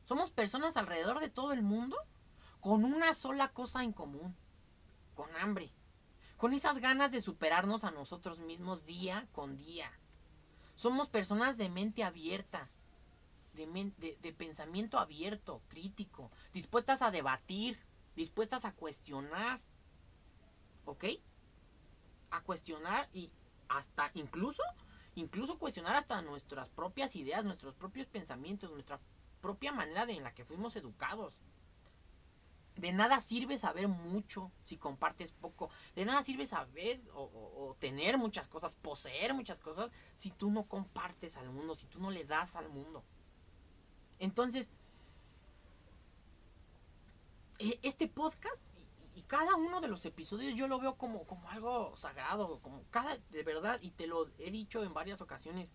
Somos 0.03 0.31
personas 0.31 0.75
alrededor 0.75 1.19
de 1.19 1.29
todo 1.29 1.53
el 1.53 1.61
mundo 1.61 1.97
con 2.63 2.85
una 2.85 3.13
sola 3.13 3.51
cosa 3.51 3.83
en 3.83 3.91
común. 3.91 4.33
Con 5.15 5.35
hambre. 5.35 5.69
Con 6.37 6.53
esas 6.53 6.79
ganas 6.79 7.11
de 7.11 7.19
superarnos 7.19 7.83
a 7.83 7.91
nosotros 7.91 8.39
mismos 8.39 8.85
día 8.85 9.27
con 9.33 9.57
día. 9.57 9.91
Somos 10.73 11.09
personas 11.09 11.57
de 11.57 11.67
mente 11.69 12.05
abierta, 12.05 12.69
de, 13.53 14.35
pensamiento 14.37 14.97
abierto, 14.97 15.61
crítico, 15.67 16.31
dispuestas 16.53 17.01
a 17.01 17.11
debatir, 17.11 17.77
dispuestas 18.15 18.63
a 18.63 18.71
cuestionar. 18.71 19.59
¿Ok? 20.85 21.03
A 22.31 22.41
cuestionar 22.41 23.09
y 23.11 23.29
hasta 23.67 24.09
incluso, 24.13 24.63
incluso 25.15 25.59
cuestionar 25.59 25.97
hasta 25.97 26.21
nuestras 26.21 26.69
propias 26.69 27.17
ideas, 27.17 27.43
nuestros 27.43 27.75
propios 27.75 28.07
pensamientos, 28.07 28.71
nuestra 28.71 29.01
propia 29.41 29.73
manera 29.73 30.05
de 30.05 30.13
en 30.13 30.23
la 30.23 30.33
que 30.33 30.45
fuimos 30.45 30.77
educados. 30.77 31.37
De 32.75 32.91
nada 32.91 33.19
sirve 33.19 33.57
saber 33.57 33.87
mucho 33.87 34.51
si 34.65 34.77
compartes 34.77 35.31
poco. 35.31 35.69
De 35.95 36.05
nada 36.05 36.23
sirve 36.23 36.47
saber 36.47 37.01
o, 37.13 37.75
tener 37.79 38.17
muchas 38.17 38.47
cosas, 38.47 38.75
poseer 38.75 39.33
muchas 39.33 39.59
cosas, 39.59 39.91
si 40.15 40.31
tú 40.31 40.49
no 40.49 40.63
compartes 40.63 41.37
al 41.37 41.49
mundo, 41.49 41.75
si 41.75 41.85
tú 41.85 41.99
no 41.99 42.09
le 42.09 42.25
das 42.25 42.55
al 42.55 42.69
mundo. 42.69 43.03
Entonces, 44.19 44.69
e, 47.59 47.79
este 47.83 48.07
podcast 48.07 48.61
y, 49.15 49.21
cada 49.21 49.55
uno 49.55 49.81
de 49.81 49.87
los 49.87 50.05
episodios 50.05 50.55
yo 50.55 50.67
lo 50.67 50.79
veo 50.79 50.95
como, 50.95 51.25
como 51.25 51.49
algo 51.49 51.95
sagrado, 51.95 52.59
como 52.59 52.83
cada, 52.89 53.17
de 53.17 53.43
verdad, 53.43 53.79
y 53.81 53.91
te 53.91 54.07
lo 54.07 54.27
he 54.39 54.51
dicho 54.51 54.83
en 54.83 54.93
varias 54.93 55.21
ocasiones, 55.21 55.71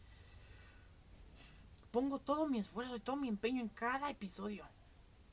pongo 1.91 2.19
todo 2.19 2.47
mi 2.47 2.59
esfuerzo 2.59 2.97
y 2.97 3.01
todo 3.01 3.17
mi 3.17 3.29
empeño 3.29 3.61
en 3.61 3.69
cada 3.69 4.11
episodio. 4.11 4.65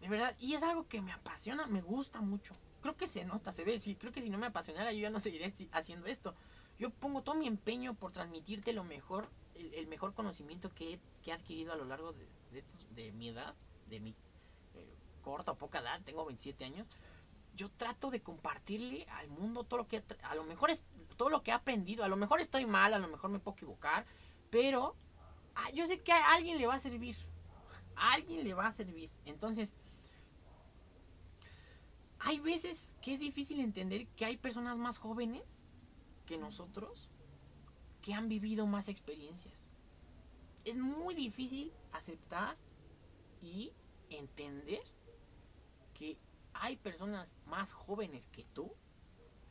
De 0.06 0.12
verdad, 0.12 0.36
y 0.40 0.54
es 0.54 0.62
algo 0.62 0.88
que 0.88 1.02
me 1.02 1.12
apasiona, 1.12 1.66
me 1.66 1.82
gusta 1.82 2.22
mucho. 2.22 2.54
Creo 2.84 2.96
que 2.96 3.08
se 3.08 3.26
nota, 3.26 3.52
se 3.52 3.64
ve, 3.64 3.80
sí, 3.80 3.96
creo 3.96 4.12
que 4.12 4.22
si 4.22 4.30
no 4.30 4.38
me 4.38 4.46
apasionara 4.46 4.94
yo 4.94 5.00
ya 5.00 5.10
no 5.10 5.20
seguiría 5.20 5.52
haciendo 5.72 6.06
esto. 6.06 6.36
Yo 6.78 6.92
pongo 6.92 7.24
todo 7.24 7.34
mi 7.34 7.48
empeño 7.48 7.96
por 7.96 8.12
transmitirte 8.12 8.72
lo 8.72 8.84
mejor, 8.84 9.32
el, 9.56 9.88
mejor 9.88 10.14
conocimiento 10.14 10.70
que 10.70 11.00
he, 11.26 11.32
adquirido 11.32 11.74
a 11.74 11.76
lo 11.76 11.86
largo 11.86 12.14
de, 12.14 12.64
de, 12.92 13.12
mi 13.14 13.30
edad, 13.30 13.56
de 13.90 14.00
mi 14.00 14.12
eh, 14.76 14.96
corta 15.24 15.54
o 15.54 15.58
poca 15.58 15.80
edad, 15.80 16.00
tengo 16.04 16.24
27 16.24 16.66
años. 16.66 16.88
Yo 17.56 17.72
trato 17.72 18.12
de 18.12 18.22
compartirle 18.22 19.08
al 19.10 19.28
mundo 19.30 19.64
todo 19.64 19.80
lo 19.80 19.88
que 19.88 20.04
a 20.22 20.36
lo 20.36 20.44
mejor 20.44 20.70
es 20.70 20.84
todo 21.18 21.32
lo 21.32 21.42
que 21.42 21.50
he 21.50 21.56
aprendido. 21.56 22.04
A 22.04 22.10
lo 22.10 22.16
mejor 22.16 22.42
estoy 22.42 22.68
mal, 22.68 22.94
a 22.94 23.00
lo 23.00 23.08
mejor 23.08 23.32
me 23.32 23.40
puedo 23.40 23.56
equivocar, 23.56 24.06
pero 24.52 24.96
ah, 25.56 25.72
yo 25.72 25.88
sé 25.88 26.00
que 26.02 26.12
a 26.12 26.36
alguien 26.36 26.60
le 26.60 26.68
va 26.68 26.76
a 26.76 26.80
servir. 26.80 27.18
A 27.96 28.12
alguien 28.12 28.44
le 28.44 28.54
va 28.54 28.68
a 28.68 28.72
servir. 28.72 29.10
Entonces, 29.26 29.74
hay 32.26 32.40
veces 32.40 32.96
que 33.02 33.14
es 33.14 33.20
difícil 33.20 33.60
entender 33.60 34.08
que 34.08 34.26
hay 34.26 34.36
personas 34.36 34.78
más 34.78 34.98
jóvenes 34.98 35.44
que 36.26 36.40
nosotros 36.40 37.08
que 38.02 38.16
han 38.16 38.30
vivido 38.30 38.66
más 38.66 38.90
experiencias. 38.90 39.68
Es 40.64 40.76
muy 40.76 41.14
difícil 41.14 41.72
aceptar 41.92 42.58
y 43.44 43.72
entender 44.10 44.82
que 45.94 46.18
hay 46.54 46.78
personas 46.78 47.36
más 47.46 47.72
jóvenes 47.72 48.26
que 48.32 48.44
tú 48.44 48.74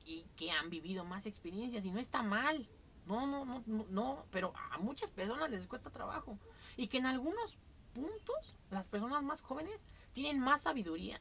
y 0.04 0.26
que 0.37 0.50
han 0.50 0.68
vivido 0.68 1.04
más 1.04 1.26
experiencias 1.26 1.84
y 1.84 1.92
no 1.92 2.00
está 2.00 2.24
mal. 2.24 2.68
No, 3.06 3.24
no, 3.28 3.44
no, 3.44 3.62
no, 3.66 3.87
no, 3.88 4.26
pero 4.32 4.52
a 4.72 4.78
muchas 4.78 5.12
personas 5.12 5.48
les 5.48 5.68
cuesta 5.68 5.90
trabajo 5.90 6.40
y 6.76 6.88
que 6.88 6.98
en 6.98 7.06
algunos 7.06 7.56
puntos 7.92 8.56
las 8.70 8.88
personas 8.88 9.22
más 9.22 9.42
jóvenes 9.42 9.84
tienen 10.12 10.40
más 10.40 10.62
sabiduría 10.62 11.20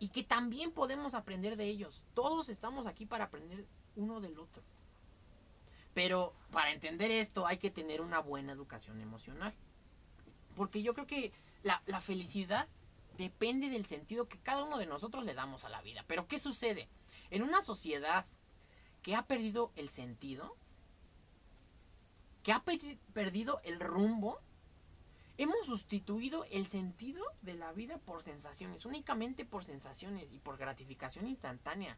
y 0.00 0.08
que 0.08 0.24
también 0.24 0.72
podemos 0.72 1.14
aprender 1.14 1.56
de 1.56 1.66
ellos. 1.66 2.02
Todos 2.14 2.48
estamos 2.48 2.86
aquí 2.86 3.04
para 3.04 3.24
aprender 3.24 3.66
uno 3.94 4.20
del 4.20 4.38
otro. 4.38 4.62
Pero 5.92 6.32
para 6.50 6.72
entender 6.72 7.10
esto 7.10 7.46
hay 7.46 7.58
que 7.58 7.70
tener 7.70 8.00
una 8.00 8.18
buena 8.18 8.52
educación 8.52 9.00
emocional. 9.02 9.54
Porque 10.56 10.82
yo 10.82 10.94
creo 10.94 11.06
que 11.06 11.32
la, 11.62 11.82
la, 11.84 12.00
felicidad 12.00 12.66
depende 13.18 13.68
del 13.68 13.84
sentido 13.84 14.26
que 14.26 14.38
cada 14.38 14.64
uno 14.64 14.78
de 14.78 14.86
nosotros 14.86 15.22
le 15.22 15.34
damos 15.34 15.64
a 15.64 15.68
la 15.68 15.82
vida. 15.82 16.02
Pero 16.08 16.26
¿qué 16.26 16.38
sucede? 16.38 16.88
En 17.28 17.42
una 17.42 17.60
sociedad 17.60 18.24
que 19.02 19.14
ha 19.14 19.26
perdido 19.26 19.70
el 19.76 19.90
sentido, 19.90 20.56
que 22.42 22.52
ha 22.52 22.64
perdido 23.12 23.60
el 23.64 23.80
rumbo, 23.80 24.40
Hemos 25.40 25.64
sustituido 25.64 26.44
el 26.50 26.66
sentido 26.66 27.24
de 27.40 27.54
la 27.54 27.72
vida 27.72 27.96
por 27.96 28.22
sensaciones, 28.22 28.84
únicamente 28.84 29.46
por 29.46 29.64
sensaciones 29.64 30.32
y 30.32 30.38
por 30.38 30.58
gratificación 30.58 31.26
instantánea. 31.26 31.96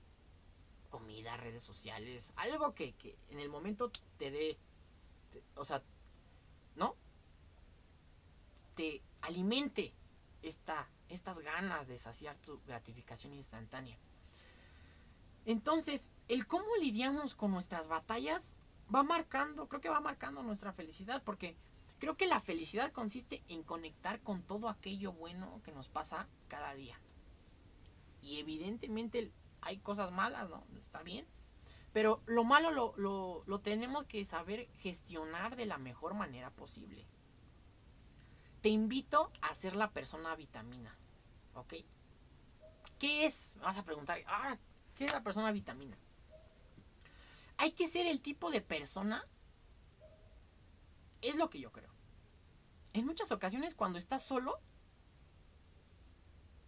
Comida, 0.90 1.37
redes 1.37 1.64
sociales, 1.64 2.33
algo 2.37 2.72
que, 2.72 2.94
en 3.31 3.40
el 3.40 3.48
momento 3.48 3.90
te 4.16 4.31
dé, 4.31 4.59
o 5.57 5.64
sea, 5.64 5.83
¿no? 6.76 6.94
Te 8.76 9.02
alimente 9.22 9.92
esta, 10.42 10.88
estas 11.09 11.40
ganas 11.40 11.88
de 11.88 11.98
saciar 11.98 12.37
tu 12.37 12.61
gratificación 12.64 13.35
instantánea. 13.35 13.98
Entonces, 15.46 16.11
el 16.28 16.46
cómo 16.46 16.76
lidiamos 16.76 17.35
con 17.35 17.50
nuestras 17.50 17.88
batallas 17.88 18.55
va 18.94 19.02
marcando, 19.02 19.66
creo 19.66 19.81
que 19.81 19.88
va 19.88 20.00
marcando 20.00 20.44
nuestra 20.44 20.72
felicidad, 20.72 21.24
porque 21.24 21.57
Creo 22.03 22.17
que 22.17 22.27
la 22.27 22.41
felicidad 22.41 22.91
consiste 22.91 23.45
en 23.47 23.62
conectar 23.62 24.21
con 24.23 24.43
todo 24.43 24.69
aquello 24.69 25.12
bueno 25.12 25.62
que 25.62 25.71
nos 25.71 25.88
pasa 25.88 26.27
cada 26.49 26.75
día. 26.75 26.99
Y 28.21 28.41
evidentemente 28.41 29.31
hay 29.61 29.79
cosas 29.79 30.11
malas, 30.11 30.51
¿no? 30.51 30.67
Está 30.81 31.05
bien. 31.05 31.29
Pero 31.93 32.21
lo 32.27 32.43
malo 32.43 32.73
lo, 32.73 33.45
lo, 33.47 33.61
tenemos 33.61 34.05
que 34.07 34.25
saber 34.25 34.69
gestionar 34.79 35.55
de 35.55 35.65
la 35.65 35.79
mejor 35.79 36.15
manera 36.15 36.51
posible. 36.51 37.07
Te 38.62 38.69
invito 38.69 39.31
a 39.41 39.55
ser 39.55 39.77
la 39.77 39.93
persona 39.93 40.35
vitamina. 40.35 40.99
¿Ok? 41.55 41.75
¿Qué 42.99 43.27
es? 43.27 43.55
Vas 43.61 43.77
a 43.77 43.85
preguntar, 43.85 44.19
ah, 44.27 44.59
¿qué 44.97 45.05
es 45.05 45.12
la 45.12 45.23
persona 45.23 45.53
vitamina? 45.53 45.97
Hay 47.59 47.71
que 47.71 47.87
ser 47.87 48.09
el 48.09 48.21
tipo 48.21 48.51
de 48.51 48.61
persona. 48.61 49.25
Es 51.21 51.37
lo 51.37 51.49
que 51.49 51.61
yo 51.61 51.71
creo 51.71 51.91
en 52.92 53.07
muchas 53.07 53.33
ocasiones 53.33 53.74
cuando 53.74 53.98
estás 53.98 54.22
solo, 54.22 54.61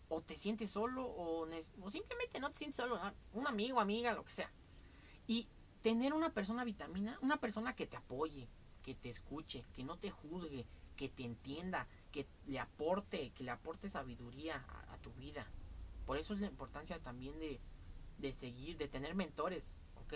o 0.08 0.22
te 0.22 0.36
sientes 0.36 0.70
solo, 0.70 1.06
o, 1.06 1.46
simplemente 1.90 2.40
no 2.40 2.50
te 2.50 2.58
sientes 2.58 2.76
solo, 2.76 3.00
un 3.32 3.46
amigo, 3.46 3.80
amiga, 3.80 4.14
lo 4.14 4.24
que 4.24 4.32
sea. 4.32 4.50
Y 5.26 5.48
tener 5.82 6.12
una 6.12 6.32
persona 6.32 6.64
vitamina, 6.64 7.18
una 7.20 7.38
persona 7.38 7.74
que 7.74 7.86
te 7.86 7.96
apoye, 7.96 8.48
que 8.82 8.94
te 8.94 9.08
escuche, 9.08 9.64
que 9.74 9.84
no 9.84 9.98
te 9.98 10.10
juzgue, 10.10 10.66
que 10.96 11.08
te 11.08 11.24
entienda, 11.24 11.88
que 12.12 12.26
le 12.46 12.60
aporte, 12.60 13.32
que 13.32 13.44
le 13.44 13.50
aporte 13.50 13.88
sabiduría 13.88 14.64
a, 14.90 14.96
tu 14.98 15.12
vida. 15.14 15.46
Por 16.06 16.16
eso 16.16 16.32
es 16.32 16.40
la 16.40 16.46
importancia 16.46 16.98
también 17.00 17.38
de, 17.38 17.60
de 18.18 18.32
seguir, 18.32 18.78
de 18.78 18.88
tener 18.88 19.14
mentores, 19.14 19.76
¿ok? 19.96 20.14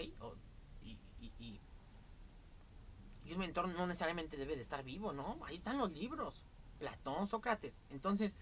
y 0.82 0.98
y 1.38 1.61
un 3.33 3.41
mentor 3.41 3.68
no 3.68 3.87
necesariamente 3.87 4.37
debe 4.37 4.57
de 4.57 4.62
estar 4.62 4.85
vivo, 4.85 5.12
¿no? 5.12 5.39
Ahí 5.45 5.57
están 5.57 5.79
los 5.79 5.93
libros. 5.93 6.45
Platón, 6.79 7.26
Sócrates. 7.26 7.74
Entonces, 7.91 8.37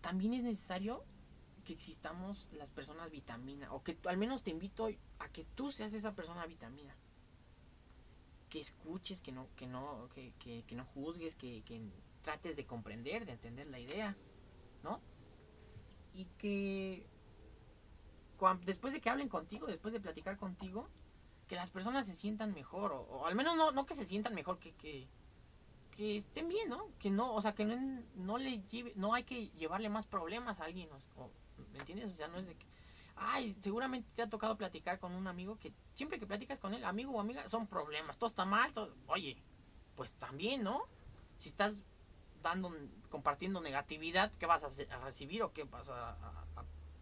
también 0.00 0.34
es 0.34 0.42
necesario 0.42 1.04
que 1.64 1.72
existamos 1.72 2.48
las 2.52 2.70
personas 2.70 3.10
vitamina. 3.10 3.72
O 3.72 3.82
que 3.82 3.96
al 4.06 4.16
menos 4.16 4.42
te 4.42 4.50
invito 4.50 4.88
a 5.18 5.28
que 5.28 5.44
tú 5.54 5.70
seas 5.70 5.92
esa 5.92 6.14
persona 6.14 6.46
vitamina. 6.46 6.94
Que 8.48 8.60
escuches, 8.60 9.20
que 9.20 9.32
no, 9.32 9.48
que 9.56 9.66
no, 9.66 10.08
que, 10.14 10.32
que, 10.38 10.74
no 10.74 10.84
juzgues, 10.84 11.34
que, 11.34 11.62
que 11.62 11.80
trates 12.22 12.56
de 12.56 12.66
comprender, 12.66 13.26
de 13.26 13.32
entender 13.32 13.66
la 13.66 13.80
idea, 13.80 14.16
¿no? 14.82 15.00
Y 16.14 16.26
que 16.38 17.06
después 18.64 18.92
de 18.92 19.00
que 19.00 19.10
hablen 19.10 19.28
contigo, 19.28 19.66
después 19.66 19.92
de 19.92 20.00
platicar 20.00 20.36
contigo, 20.36 20.88
que 21.46 21.56
las 21.56 21.70
personas 21.70 22.06
se 22.06 22.14
sientan 22.14 22.54
mejor, 22.54 22.92
o, 22.92 23.26
al 23.26 23.34
menos 23.34 23.56
no, 23.56 23.72
no, 23.72 23.86
que 23.86 23.94
se 23.94 24.06
sientan 24.06 24.34
mejor, 24.34 24.58
que, 24.58 24.72
que, 24.74 25.08
que 25.96 26.16
estén 26.16 26.48
bien, 26.48 26.68
¿no? 26.68 26.88
Que 26.98 27.10
no, 27.10 27.34
o 27.34 27.40
sea, 27.40 27.54
que 27.54 27.64
no, 27.64 28.02
no 28.16 28.38
le 28.38 28.62
lleve, 28.68 28.92
no 28.96 29.14
hay 29.14 29.24
que 29.24 29.48
llevarle 29.50 29.88
más 29.88 30.06
problemas 30.06 30.60
a 30.60 30.64
alguien, 30.64 30.88
o, 31.16 31.30
¿me 31.72 31.78
entiendes? 31.78 32.12
O 32.12 32.16
sea, 32.16 32.28
no 32.28 32.38
es 32.38 32.46
de 32.46 32.54
que, 32.54 32.66
ay, 33.16 33.56
seguramente 33.60 34.08
te 34.14 34.22
ha 34.22 34.28
tocado 34.28 34.56
platicar 34.56 34.98
con 34.98 35.12
un 35.12 35.26
amigo 35.26 35.58
que 35.58 35.72
siempre 35.92 36.18
que 36.18 36.26
platicas 36.26 36.58
con 36.58 36.74
él, 36.74 36.84
amigo 36.84 37.12
o 37.12 37.20
amiga, 37.20 37.46
son 37.48 37.66
problemas, 37.66 38.16
todo 38.16 38.28
está 38.28 38.44
mal, 38.44 38.72
todo, 38.72 38.94
oye, 39.06 39.36
pues 39.94 40.12
también, 40.14 40.62
¿no? 40.62 40.82
Si 41.38 41.48
estás 41.50 41.82
dando, 42.42 42.72
compartiendo 43.10 43.60
negatividad, 43.60 44.32
¿qué 44.38 44.46
vas 44.46 44.64
a, 44.64 44.98
recibir 44.98 45.42
o 45.42 45.52
qué 45.52 45.64
vas 45.64 45.88
a, 45.88 46.16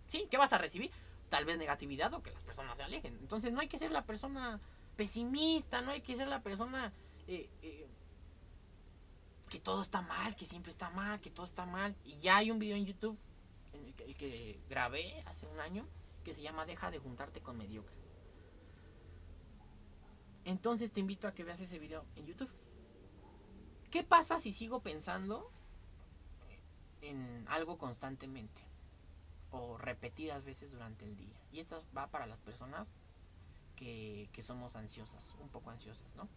sí, 0.09 0.26
qué 0.30 0.36
vas 0.36 0.53
a 0.53 0.59
recibir? 0.59 0.90
Tal 1.33 1.47
vez 1.47 1.57
negatividad 1.57 2.12
o 2.12 2.22
que 2.22 2.30
las 2.30 2.43
personas 2.43 2.76
se 2.76 2.83
alejen. 2.83 3.16
Entonces 3.16 3.53
no 3.53 3.61
hay 3.61 3.66
que 3.66 3.78
ser 3.78 3.91
la 3.91 4.05
persona 4.05 4.61
pesimista, 4.97 5.80
no 5.80 5.91
hay 5.91 6.03
que 6.03 6.14
ser 6.14 6.28
la 6.28 6.43
persona 6.43 6.93
eh, 7.26 7.49
eh, 7.62 7.89
que 9.49 9.59
todo 9.59 9.80
está 9.80 10.03
mal, 10.03 10.37
que 10.37 10.45
siempre 10.45 10.70
está 10.70 10.91
mal, 10.91 11.22
que 11.22 11.30
todo 11.30 11.47
está 11.47 11.64
mal. 11.64 11.97
Y 12.05 12.16
ya 12.16 12.37
hay 12.37 12.51
un 12.51 12.59
video 12.59 12.76
en 12.76 12.85
YouTube, 12.85 13.16
en 13.72 13.87
el 13.87 13.95
que, 14.14 14.61
grabé 14.68 15.22
hace 15.24 15.47
un 15.47 15.59
año, 15.59 15.89
que 16.22 16.35
se 16.35 16.43
llama 16.43 16.66
Deja 16.66 16.91
de 16.91 16.99
juntarte 16.99 17.41
con 17.41 17.57
mediocres. 17.57 17.99
Entonces 20.45 20.93
te 20.93 21.01
invito 21.01 21.28
a 21.28 21.33
que 21.33 21.45
veas 21.45 21.61
ese 21.61 21.78
video 21.78 22.05
en 22.14 22.26
YouTube. 22.26 22.51
¿Qué 23.91 24.05
pasa 24.05 24.39
si 24.39 24.53
sigo 24.53 24.83
pensando 24.83 25.51
en 27.01 27.47
algo 27.49 27.78
constantemente? 27.78 28.70
O 29.53 29.79
repetidas 29.79 30.45
veces 30.45 30.73
durante 30.73 31.05
el 31.05 31.17
día. 31.17 31.41
Y 31.53 31.61
esto 31.61 31.85
va 31.97 32.11
para 32.11 32.27
las 32.27 32.41
personas 32.41 32.93
que, 33.77 34.29
que 34.33 34.43
somos 34.43 34.77
ansiosas, 34.77 35.35
un 35.41 35.49
poco 35.49 35.71
ansiosas, 35.71 36.15
¿no? 36.17 36.29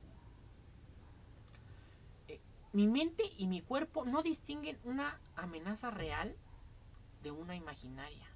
mi 2.76 2.88
mente 2.88 3.24
y 3.38 3.47
mi 3.47 3.61
cuerpo 3.61 4.03
no 4.03 4.22
distinguen 4.22 4.78
una 4.84 5.22
amenaza 5.38 5.91
real 5.91 6.36
de 7.24 7.32
una 7.32 7.55
imaginaria. 7.55 8.28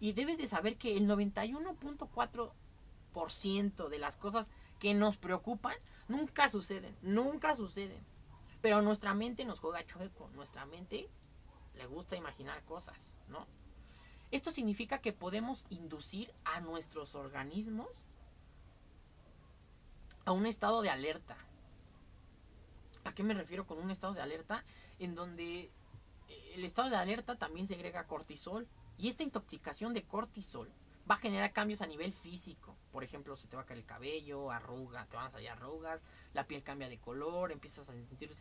Y 0.00 0.14
debes 0.14 0.36
de 0.36 0.48
saber 0.48 0.78
que 0.78 0.96
el 0.96 1.08
91.4% 1.08 3.88
de 3.88 3.98
las 4.00 4.16
cosas 4.16 4.50
que 4.80 4.94
nos 4.94 5.16
preocupan 5.16 5.76
nunca 6.08 6.48
suceden, 6.48 6.96
nunca 7.02 7.54
suceden. 7.54 8.04
Pero 8.62 8.82
nuestra 8.82 9.14
mente 9.14 9.44
nos 9.44 9.60
juega 9.60 9.86
chueco, 9.86 10.28
nuestra 10.34 10.66
mente 10.66 11.08
le 11.74 11.86
gusta 11.86 12.16
imaginar 12.16 12.64
cosas, 12.64 13.12
¿no? 13.28 13.46
Esto 14.32 14.50
significa 14.50 14.98
que 14.98 15.12
podemos 15.12 15.64
inducir 15.70 16.34
a 16.44 16.60
nuestros 16.60 17.14
organismos 17.14 18.04
a 20.24 20.32
un 20.32 20.46
estado 20.46 20.82
de 20.82 20.90
alerta, 20.90 21.36
¿A 23.04 23.14
qué 23.14 23.22
me 23.22 23.34
refiero 23.34 23.66
con 23.66 23.78
un 23.78 23.90
estado 23.90 24.14
de 24.14 24.22
alerta? 24.22 24.64
En 24.98 25.14
donde 25.14 25.70
eh, 26.28 26.52
el 26.54 26.64
estado 26.64 26.90
de 26.90 26.96
alerta 26.96 27.36
también 27.36 27.66
segrega 27.66 28.06
cortisol. 28.06 28.68
Y 28.98 29.08
esta 29.08 29.22
intoxicación 29.22 29.92
de 29.94 30.04
cortisol 30.04 30.70
va 31.10 31.16
a 31.16 31.18
generar 31.18 31.52
cambios 31.52 31.82
a 31.82 31.86
nivel 31.86 32.12
físico. 32.12 32.76
Por 32.92 33.02
ejemplo, 33.02 33.34
se 33.36 33.48
te 33.48 33.56
va 33.56 33.62
a 33.62 33.66
caer 33.66 33.80
el 33.80 33.86
cabello, 33.86 34.50
arrugas, 34.50 35.08
te 35.08 35.16
van 35.16 35.26
a 35.26 35.30
salir 35.30 35.50
arrugas, 35.50 36.00
la 36.34 36.46
piel 36.46 36.62
cambia 36.62 36.88
de 36.88 36.98
color, 36.98 37.50
empiezas 37.50 37.88
a 37.88 37.92
sentir 37.92 38.32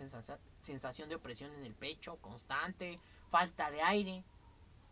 sensación 0.59 1.09
de 1.09 1.15
opresión 1.15 1.53
en 1.53 1.63
el 1.63 1.73
pecho 1.73 2.17
constante, 2.17 2.99
falta 3.31 3.71
de 3.71 3.81
aire. 3.81 4.23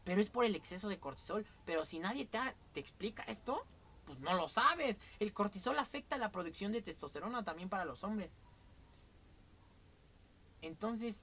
Pero 0.09 0.21
es 0.21 0.31
por 0.31 0.43
el 0.43 0.55
exceso 0.55 0.89
de 0.89 0.97
cortisol. 0.97 1.45
Pero 1.67 1.85
si 1.85 1.99
nadie 1.99 2.25
te, 2.25 2.39
te 2.73 2.79
explica 2.79 3.21
esto, 3.27 3.63
pues 4.05 4.17
no 4.21 4.33
lo 4.33 4.47
sabes. 4.47 4.99
El 5.19 5.33
cortisol 5.33 5.77
afecta 5.77 6.17
la 6.17 6.31
producción 6.31 6.71
de 6.71 6.81
testosterona 6.81 7.43
también 7.43 7.69
para 7.69 7.85
los 7.85 8.03
hombres. 8.03 8.31
Entonces, 10.63 11.21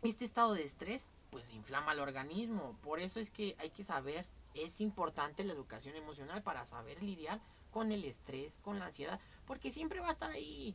este 0.00 0.24
estado 0.24 0.54
de 0.54 0.64
estrés, 0.64 1.10
pues 1.28 1.52
inflama 1.52 1.92
el 1.92 2.00
organismo. 2.00 2.74
Por 2.80 3.00
eso 3.00 3.20
es 3.20 3.30
que 3.30 3.54
hay 3.58 3.68
que 3.68 3.84
saber, 3.84 4.26
es 4.54 4.80
importante 4.80 5.44
la 5.44 5.52
educación 5.52 5.94
emocional 5.94 6.42
para 6.42 6.64
saber 6.64 7.02
lidiar 7.02 7.38
con 7.70 7.92
el 7.92 8.06
estrés, 8.06 8.60
con 8.60 8.78
la 8.78 8.86
ansiedad, 8.86 9.20
porque 9.44 9.70
siempre 9.70 10.00
va 10.00 10.08
a 10.08 10.12
estar 10.12 10.30
ahí, 10.30 10.74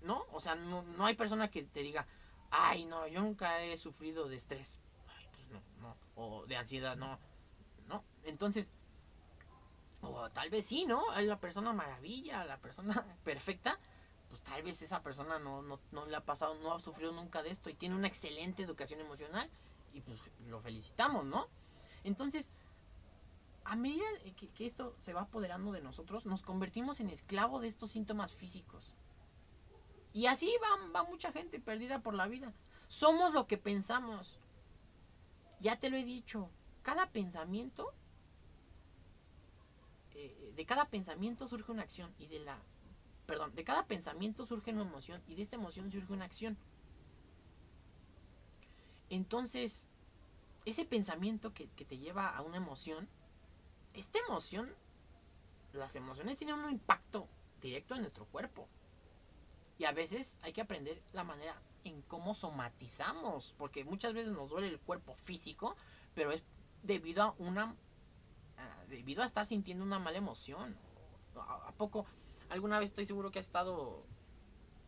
¿no? 0.00 0.24
O 0.32 0.40
sea, 0.40 0.54
no, 0.54 0.80
no, 0.80 1.04
hay 1.04 1.16
persona 1.16 1.50
que 1.50 1.64
te 1.64 1.80
diga, 1.80 2.06
ay, 2.50 2.86
no, 2.86 3.06
yo 3.08 3.20
nunca 3.20 3.62
he 3.62 3.76
sufrido 3.76 4.26
de 4.26 4.36
estrés, 4.36 4.78
ay, 5.18 5.28
pues 5.34 5.48
no, 5.50 5.60
no, 5.82 5.94
o 6.16 6.46
de 6.46 6.56
ansiedad, 6.56 6.96
no, 6.96 7.18
no. 7.88 8.04
Entonces, 8.24 8.70
o 10.00 10.30
tal 10.30 10.50
vez 10.50 10.66
sí, 10.66 10.84
¿no? 10.86 11.12
Es 11.14 11.26
la 11.26 11.40
persona 11.40 11.72
maravilla, 11.72 12.44
la 12.44 12.58
persona 12.58 13.04
perfecta, 13.24 13.78
pues 14.28 14.42
tal 14.42 14.62
vez 14.62 14.82
esa 14.82 15.02
persona 15.02 15.38
no, 15.38 15.62
no, 15.62 16.06
le 16.06 16.16
ha 16.16 16.24
pasado, 16.24 16.54
no 16.56 16.74
ha 16.74 16.80
sufrido 16.80 17.12
nunca 17.12 17.42
de 17.42 17.50
esto 17.50 17.70
y 17.70 17.74
tiene 17.74 17.94
una 17.94 18.08
excelente 18.08 18.62
educación 18.62 19.00
emocional 19.00 19.48
y 19.92 20.00
pues 20.00 20.20
lo 20.48 20.60
felicitamos, 20.60 21.24
¿no? 21.24 21.48
Entonces, 22.02 22.50
a 23.64 23.76
medida 23.76 24.04
que, 24.54 24.66
esto 24.66 24.96
se 25.00 25.12
va 25.12 25.22
apoderando 25.22 25.72
de 25.72 25.80
nosotros, 25.80 26.26
nos 26.26 26.42
convertimos 26.42 27.00
en 27.00 27.10
esclavo 27.10 27.60
de 27.60 27.68
estos 27.68 27.92
síntomas 27.92 28.34
físicos. 28.34 28.92
Y 30.12 30.26
así 30.26 30.52
va, 30.62 30.90
va 30.90 31.08
mucha 31.08 31.32
gente 31.32 31.60
perdida 31.60 32.00
por 32.00 32.14
la 32.14 32.26
vida. 32.26 32.52
Somos 32.88 33.32
lo 33.32 33.46
que 33.46 33.56
pensamos. 33.56 34.38
Ya 35.64 35.80
te 35.80 35.88
lo 35.88 35.96
he 35.96 36.04
dicho, 36.04 36.50
cada 36.82 37.10
pensamiento, 37.10 37.94
eh, 40.12 40.52
de 40.54 40.66
cada 40.66 40.90
pensamiento 40.90 41.48
surge 41.48 41.72
una 41.72 41.80
acción 41.80 42.14
y 42.18 42.26
de 42.26 42.40
la 42.40 42.58
perdón, 43.24 43.54
de 43.54 43.64
cada 43.64 43.86
pensamiento 43.86 44.44
surge 44.44 44.72
una 44.72 44.82
emoción 44.82 45.22
y 45.26 45.36
de 45.36 45.40
esta 45.40 45.56
emoción 45.56 45.90
surge 45.90 46.12
una 46.12 46.26
acción. 46.26 46.58
Entonces, 49.08 49.86
ese 50.66 50.84
pensamiento 50.84 51.54
que, 51.54 51.66
te 51.66 51.96
lleva 51.96 52.28
a 52.28 52.42
una 52.42 52.58
emoción, 52.58 53.08
esta 53.94 54.18
emoción, 54.18 54.70
las 55.72 55.96
emociones 55.96 56.36
tienen 56.36 56.56
un 56.56 56.72
impacto 56.72 57.26
directo 57.62 57.94
en 57.94 58.02
nuestro 58.02 58.26
cuerpo. 58.26 58.68
Y 59.78 59.86
a 59.86 59.92
veces 59.92 60.36
hay 60.42 60.52
que 60.52 60.60
aprender 60.60 61.00
la 61.14 61.24
manera 61.24 61.58
en 61.84 62.02
cómo 62.02 62.34
somatizamos, 62.34 63.54
porque 63.58 63.84
muchas 63.84 64.14
veces 64.14 64.32
nos 64.32 64.50
duele 64.50 64.68
el 64.68 64.80
cuerpo 64.80 65.14
físico, 65.14 65.76
pero 66.14 66.32
es 66.32 66.42
debido 66.82 67.22
a 67.22 67.34
una 67.38 67.76
debido 68.88 69.22
a 69.22 69.26
estar 69.26 69.46
sintiendo 69.46 69.84
una 69.84 69.98
mala 69.98 70.18
emoción. 70.18 70.76
¿A, 71.36 71.72
poco 71.72 72.06
alguna 72.48 72.78
vez 72.78 72.90
estoy 72.90 73.06
seguro 73.06 73.30
que 73.30 73.38
has 73.38 73.46
estado 73.46 74.04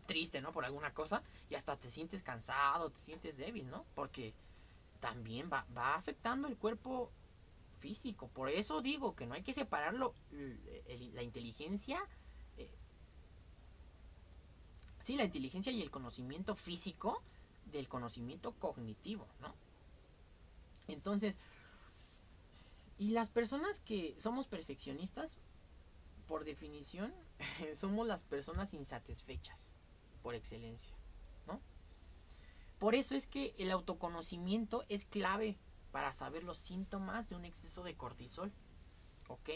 triste, 0.07 0.41
¿no? 0.41 0.53
Por 0.53 0.65
alguna 0.65 0.95
cosa 0.95 1.23
y 1.51 1.55
hasta 1.55 1.77
te 1.77 1.91
sientes 1.91 2.23
cansado, 2.23 2.91
te 2.91 3.01
sientes 3.01 3.37
débil, 3.37 3.69
¿no? 3.69 3.85
Porque 3.95 4.35
también 5.01 5.51
va, 5.53 5.67
afectando 5.95 6.49
el 6.49 6.57
cuerpo 6.57 7.11
físico. 7.79 8.29
Por 8.29 8.49
eso 8.49 8.81
digo 8.81 9.15
que 9.17 9.27
no 9.27 9.35
hay 9.35 9.43
que 9.43 9.53
separarlo, 9.53 10.15
la 11.13 11.23
inteligencia, 11.23 12.01
sí, 15.07 15.15
la 15.15 15.25
inteligencia 15.25 15.71
y 15.71 15.81
el 15.83 15.93
conocimiento 15.93 16.57
físico 16.57 17.23
del 17.71 17.89
conocimiento 17.89 18.51
cognitivo, 18.55 19.25
¿no? 19.41 19.55
Entonces, 20.89 21.39
y 22.99 23.13
las 23.13 23.31
personas 23.31 23.79
que 23.79 24.17
somos 24.19 24.49
perfeccionistas, 24.49 25.37
por 26.27 26.45
definición, 26.45 27.15
somos 27.77 28.05
las 28.09 28.25
personas 28.25 28.75
insatisfechas, 28.75 29.77
por 30.25 30.35
excelencia, 30.35 30.93
¿no? 31.47 31.61
Por 32.81 32.97
eso 32.97 33.15
es 33.15 33.29
que 33.29 33.55
el 33.59 33.71
autoconocimiento 33.71 34.85
es 34.89 35.05
clave 35.05 35.57
para 35.93 36.11
saber 36.11 36.43
los 36.43 36.59
síntomas 36.59 37.29
de 37.29 37.37
un 37.37 37.45
exceso 37.45 37.85
de 37.85 37.95
cortisol, 37.95 38.51
¿ok? 39.29 39.51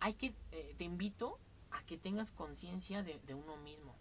Hay 0.00 0.14
que, 0.14 0.34
eh, 0.52 0.74
te 0.78 0.84
invito 0.84 1.38
a 1.74 1.82
que 1.84 1.98
tengas 1.98 2.30
conciencia 2.30 3.02
de, 3.02 3.34
uno 3.34 3.56
mismo, 3.58 3.94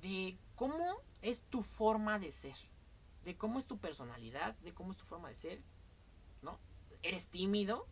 de 0.00 0.38
cómo 0.56 0.96
es 1.20 1.40
tu 1.40 1.62
forma 1.62 2.18
de 2.18 2.30
ser, 2.30 2.56
de 3.24 3.36
cómo 3.36 3.58
es 3.58 3.66
tu 3.66 3.78
personalidad, 3.78 4.54
de 4.56 4.72
cómo 4.72 4.92
es 4.92 4.96
tu 4.96 5.04
forma 5.04 5.28
de 5.28 5.34
ser, 5.34 5.60
¿no? 6.40 6.58
¿Eres 7.02 7.26
tímido? 7.26 7.86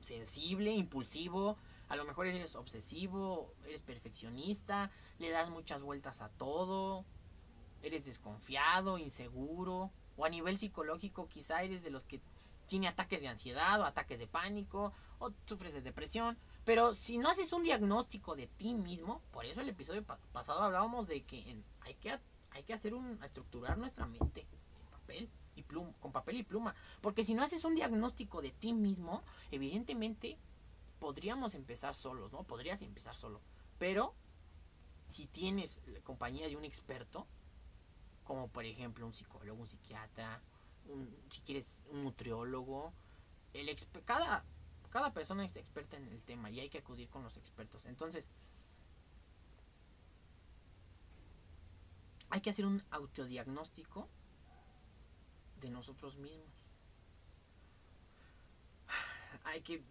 sensible, 0.00 0.70
impulsivo, 0.70 1.58
a 1.88 1.96
lo 1.96 2.04
mejor 2.04 2.28
eres 2.28 2.54
obsesivo, 2.54 3.52
eres 3.66 3.82
perfeccionista, 3.82 4.90
le 5.18 5.30
das 5.30 5.50
muchas 5.50 5.82
vueltas 5.82 6.20
a 6.20 6.28
todo, 6.28 7.04
eres 7.82 8.04
desconfiado, 8.04 8.98
inseguro, 8.98 9.90
o 10.16 10.24
a 10.24 10.28
nivel 10.28 10.58
psicológico 10.58 11.28
quizá 11.28 11.64
eres 11.64 11.82
de 11.82 11.90
los 11.90 12.04
que 12.04 12.20
tiene 12.68 12.88
ataques 12.88 13.20
de 13.20 13.28
ansiedad 13.28 13.80
o 13.80 13.84
ataques 13.84 14.18
de 14.18 14.28
pánico, 14.28 14.92
o 15.18 15.32
sufres 15.46 15.74
de 15.74 15.82
depresión. 15.82 16.38
Pero 16.64 16.94
si 16.94 17.18
no 17.18 17.28
haces 17.28 17.52
un 17.52 17.62
diagnóstico 17.62 18.34
de 18.34 18.46
ti 18.46 18.74
mismo, 18.74 19.22
por 19.30 19.44
eso 19.44 19.60
el 19.60 19.68
episodio 19.68 20.04
pasado 20.32 20.62
hablábamos 20.62 21.06
de 21.06 21.22
que 21.22 21.56
hay, 21.80 21.94
que 21.94 22.18
hay 22.50 22.62
que 22.64 22.74
hacer 22.74 22.94
un, 22.94 23.22
estructurar 23.22 23.78
nuestra 23.78 24.06
mente 24.06 24.46
con 26.00 26.12
papel 26.12 26.36
y 26.36 26.42
pluma. 26.42 26.74
Porque 27.00 27.24
si 27.24 27.34
no 27.34 27.42
haces 27.42 27.64
un 27.64 27.74
diagnóstico 27.74 28.42
de 28.42 28.50
ti 28.50 28.72
mismo, 28.72 29.22
evidentemente 29.50 30.38
podríamos 30.98 31.54
empezar 31.54 31.94
solos, 31.94 32.32
¿no? 32.32 32.44
Podrías 32.44 32.82
empezar 32.82 33.14
solo. 33.14 33.40
Pero 33.78 34.14
si 35.08 35.26
tienes 35.26 35.80
compañía 36.04 36.48
de 36.48 36.56
un 36.56 36.64
experto, 36.64 37.26
como 38.24 38.48
por 38.48 38.64
ejemplo 38.64 39.06
un 39.06 39.14
psicólogo, 39.14 39.60
un 39.60 39.68
psiquiatra, 39.68 40.42
si 41.30 41.40
quieres 41.40 41.78
un 41.90 42.04
nutriólogo, 42.04 42.92
el 43.52 43.74
cada, 44.04 44.44
cada 44.96 45.12
persona 45.12 45.44
es 45.44 45.54
experta 45.56 45.98
en 45.98 46.08
el 46.08 46.22
tema 46.22 46.48
y 46.48 46.58
hay 46.58 46.70
que 46.70 46.78
acudir 46.78 47.10
con 47.10 47.22
los 47.22 47.36
expertos. 47.36 47.84
Entonces, 47.84 48.26
hay 52.30 52.40
que 52.40 52.48
hacer 52.48 52.64
un 52.64 52.82
autodiagnóstico 52.90 54.08
de 55.60 55.68
nosotros 55.68 56.16
mismos. 56.16 56.48
Hay 59.44 59.60
que, 59.60 59.82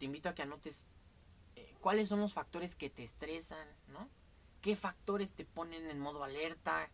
te 0.00 0.06
invito 0.06 0.28
a 0.28 0.34
que 0.34 0.42
anotes 0.42 0.84
eh, 1.54 1.76
cuáles 1.80 2.08
son 2.08 2.18
los 2.18 2.34
factores 2.34 2.74
que 2.74 2.90
te 2.90 3.04
estresan, 3.04 3.64
¿no? 3.86 4.08
¿Qué 4.60 4.74
factores 4.74 5.30
te 5.34 5.44
ponen 5.44 5.88
en 5.88 6.00
modo 6.00 6.24
alerta? 6.24 6.90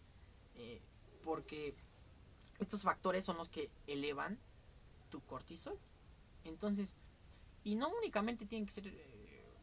Eh, 0.57 0.83
porque 1.23 1.75
estos 2.59 2.83
factores 2.83 3.25
son 3.25 3.39
los 3.39 3.49
que 3.49 3.71
elevan 3.87 4.39
tu 5.09 5.23
cortisol. 5.23 5.79
Entonces, 6.45 6.95
y 7.65 7.75
no 7.75 7.89
únicamente 7.89 8.47
tienen 8.47 8.67
que 8.67 8.73
ser 8.73 8.87
eh, 8.87 9.55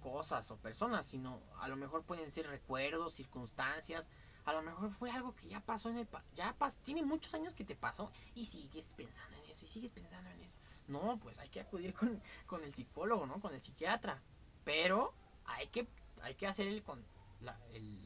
cosas 0.00 0.48
o 0.52 0.56
personas, 0.56 1.04
sino 1.04 1.40
a 1.58 1.68
lo 1.68 1.76
mejor 1.76 2.04
pueden 2.04 2.30
ser 2.30 2.46
recuerdos, 2.46 3.14
circunstancias, 3.14 4.08
a 4.44 4.52
lo 4.52 4.62
mejor 4.62 4.90
fue 4.92 5.10
algo 5.10 5.34
que 5.34 5.48
ya 5.48 5.60
pasó 5.60 5.90
en 5.90 5.98
el 5.98 6.08
ya 6.36 6.54
pas 6.54 6.76
tiene 6.78 7.02
muchos 7.02 7.34
años 7.34 7.52
que 7.52 7.64
te 7.64 7.74
pasó 7.74 8.12
y 8.36 8.46
sigues 8.46 8.92
pensando 8.96 9.36
en 9.36 9.50
eso 9.50 9.66
y 9.66 9.68
sigues 9.68 9.90
pensando 9.90 10.30
en 10.30 10.40
eso. 10.40 10.56
No, 10.86 11.18
pues 11.18 11.36
hay 11.38 11.48
que 11.48 11.60
acudir 11.60 11.92
con, 11.92 12.22
con 12.46 12.62
el 12.62 12.72
psicólogo, 12.72 13.26
¿no? 13.26 13.40
Con 13.40 13.52
el 13.52 13.60
psiquiatra. 13.60 14.22
Pero 14.64 15.12
hay 15.44 15.66
que 15.66 15.88
hay 16.22 16.34
que 16.36 16.46
hacer 16.46 16.68
el 16.68 16.84
con 16.84 17.04
la, 17.40 17.58
el 17.72 17.98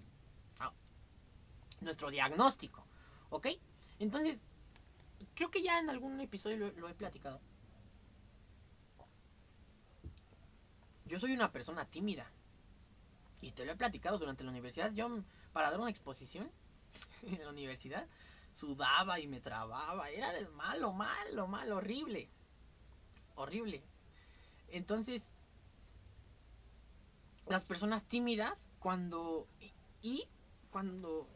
ah, 0.60 0.72
nuestro 1.82 2.10
diagnóstico, 2.10 2.86
¿ok? 3.28 3.48
Entonces 3.98 4.42
creo 5.34 5.50
que 5.50 5.62
ya 5.62 5.78
en 5.78 5.90
algún 5.90 6.18
episodio 6.20 6.72
lo 6.74 6.88
he 6.88 6.94
platicado. 6.94 7.38
Yo 11.10 11.18
soy 11.18 11.32
una 11.32 11.50
persona 11.50 11.84
tímida. 11.84 12.30
Y 13.40 13.50
te 13.50 13.64
lo 13.64 13.72
he 13.72 13.76
platicado 13.76 14.16
durante 14.16 14.44
la 14.44 14.50
universidad. 14.50 14.92
Yo 14.92 15.08
para 15.52 15.68
dar 15.70 15.80
una 15.80 15.90
exposición 15.90 16.48
en 17.22 17.42
la 17.42 17.50
universidad, 17.50 18.06
sudaba 18.52 19.18
y 19.18 19.26
me 19.26 19.40
trababa. 19.40 20.08
Era 20.10 20.32
del 20.32 20.48
malo, 20.50 20.92
malo, 20.92 21.48
malo, 21.48 21.78
horrible. 21.78 22.28
Horrible. 23.34 23.82
Entonces, 24.68 25.32
las 27.48 27.64
personas 27.64 28.04
tímidas, 28.04 28.68
cuando... 28.78 29.48
Y, 30.02 30.28
cuando... 30.70 31.28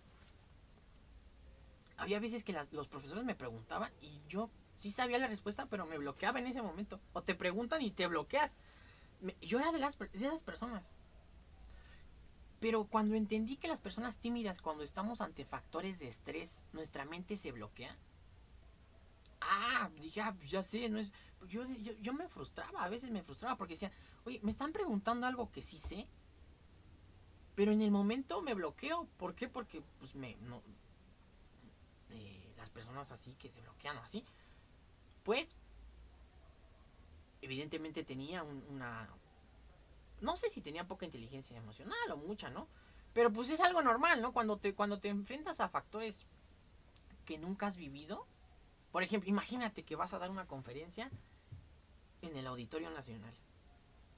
Había 1.96 2.20
veces 2.20 2.44
que 2.44 2.56
los 2.70 2.86
profesores 2.86 3.24
me 3.24 3.34
preguntaban 3.34 3.92
y 4.00 4.20
yo 4.28 4.50
sí 4.78 4.92
sabía 4.92 5.18
la 5.18 5.26
respuesta, 5.26 5.66
pero 5.66 5.84
me 5.84 5.98
bloqueaba 5.98 6.38
en 6.38 6.46
ese 6.46 6.62
momento. 6.62 7.00
O 7.12 7.22
te 7.22 7.34
preguntan 7.34 7.82
y 7.82 7.90
te 7.90 8.06
bloqueas. 8.06 8.54
Yo 9.40 9.58
era 9.58 9.72
de, 9.72 9.78
las, 9.78 9.98
de 9.98 10.08
esas 10.12 10.42
personas. 10.42 10.84
Pero 12.60 12.84
cuando 12.84 13.14
entendí 13.14 13.56
que 13.56 13.68
las 13.68 13.80
personas 13.80 14.16
tímidas, 14.16 14.62
cuando 14.62 14.84
estamos 14.84 15.20
ante 15.20 15.44
factores 15.44 15.98
de 15.98 16.08
estrés, 16.08 16.62
nuestra 16.72 17.04
mente 17.04 17.36
se 17.36 17.52
bloquea. 17.52 17.96
Ah, 19.40 19.90
dije, 20.00 20.20
ah, 20.22 20.34
ya 20.46 20.62
sé, 20.62 20.88
no 20.88 20.98
es. 20.98 21.12
Yo, 21.48 21.64
yo, 22.00 22.14
me 22.14 22.26
frustraba, 22.26 22.82
a 22.82 22.88
veces 22.88 23.10
me 23.10 23.22
frustraba 23.22 23.56
porque 23.56 23.74
decía, 23.74 23.92
oye, 24.24 24.40
me 24.42 24.50
están 24.50 24.72
preguntando 24.72 25.26
algo 25.26 25.52
que 25.52 25.60
sí 25.60 25.78
sé, 25.78 26.06
pero 27.54 27.70
en 27.70 27.82
el 27.82 27.90
momento 27.90 28.40
me 28.40 28.54
bloqueo. 28.54 29.06
¿Por 29.18 29.34
qué? 29.34 29.48
Porque, 29.48 29.82
pues, 29.98 30.14
me. 30.14 30.36
No, 30.36 30.62
eh, 32.10 32.54
las 32.56 32.70
personas 32.70 33.12
así 33.12 33.34
que 33.34 33.50
se 33.50 33.60
bloquean 33.60 33.98
así, 33.98 34.24
pues, 35.22 35.54
evidentemente 37.44 38.04
tenía 38.04 38.42
una, 38.42 39.08
no 40.20 40.36
sé 40.36 40.48
si 40.48 40.60
tenía 40.60 40.86
poca 40.86 41.04
inteligencia 41.04 41.56
emocional 41.56 42.10
o 42.10 42.16
mucha, 42.16 42.48
¿no? 42.48 42.68
Pero 43.12 43.32
pues 43.32 43.50
es 43.50 43.60
algo 43.60 43.82
normal, 43.82 44.22
¿no? 44.22 44.32
Cuando 44.32 44.56
te, 44.56 44.74
cuando 44.74 44.98
te 44.98 45.08
enfrentas 45.08 45.60
a 45.60 45.68
factores 45.68 46.26
que 47.24 47.38
nunca 47.38 47.66
has 47.66 47.76
vivido. 47.76 48.26
Por 48.90 49.02
ejemplo, 49.02 49.28
imagínate 49.28 49.84
que 49.84 49.96
vas 49.96 50.14
a 50.14 50.18
dar 50.18 50.30
una 50.30 50.46
conferencia 50.46 51.10
en 52.22 52.36
el 52.36 52.46
Auditorio 52.46 52.90
Nacional. 52.90 53.34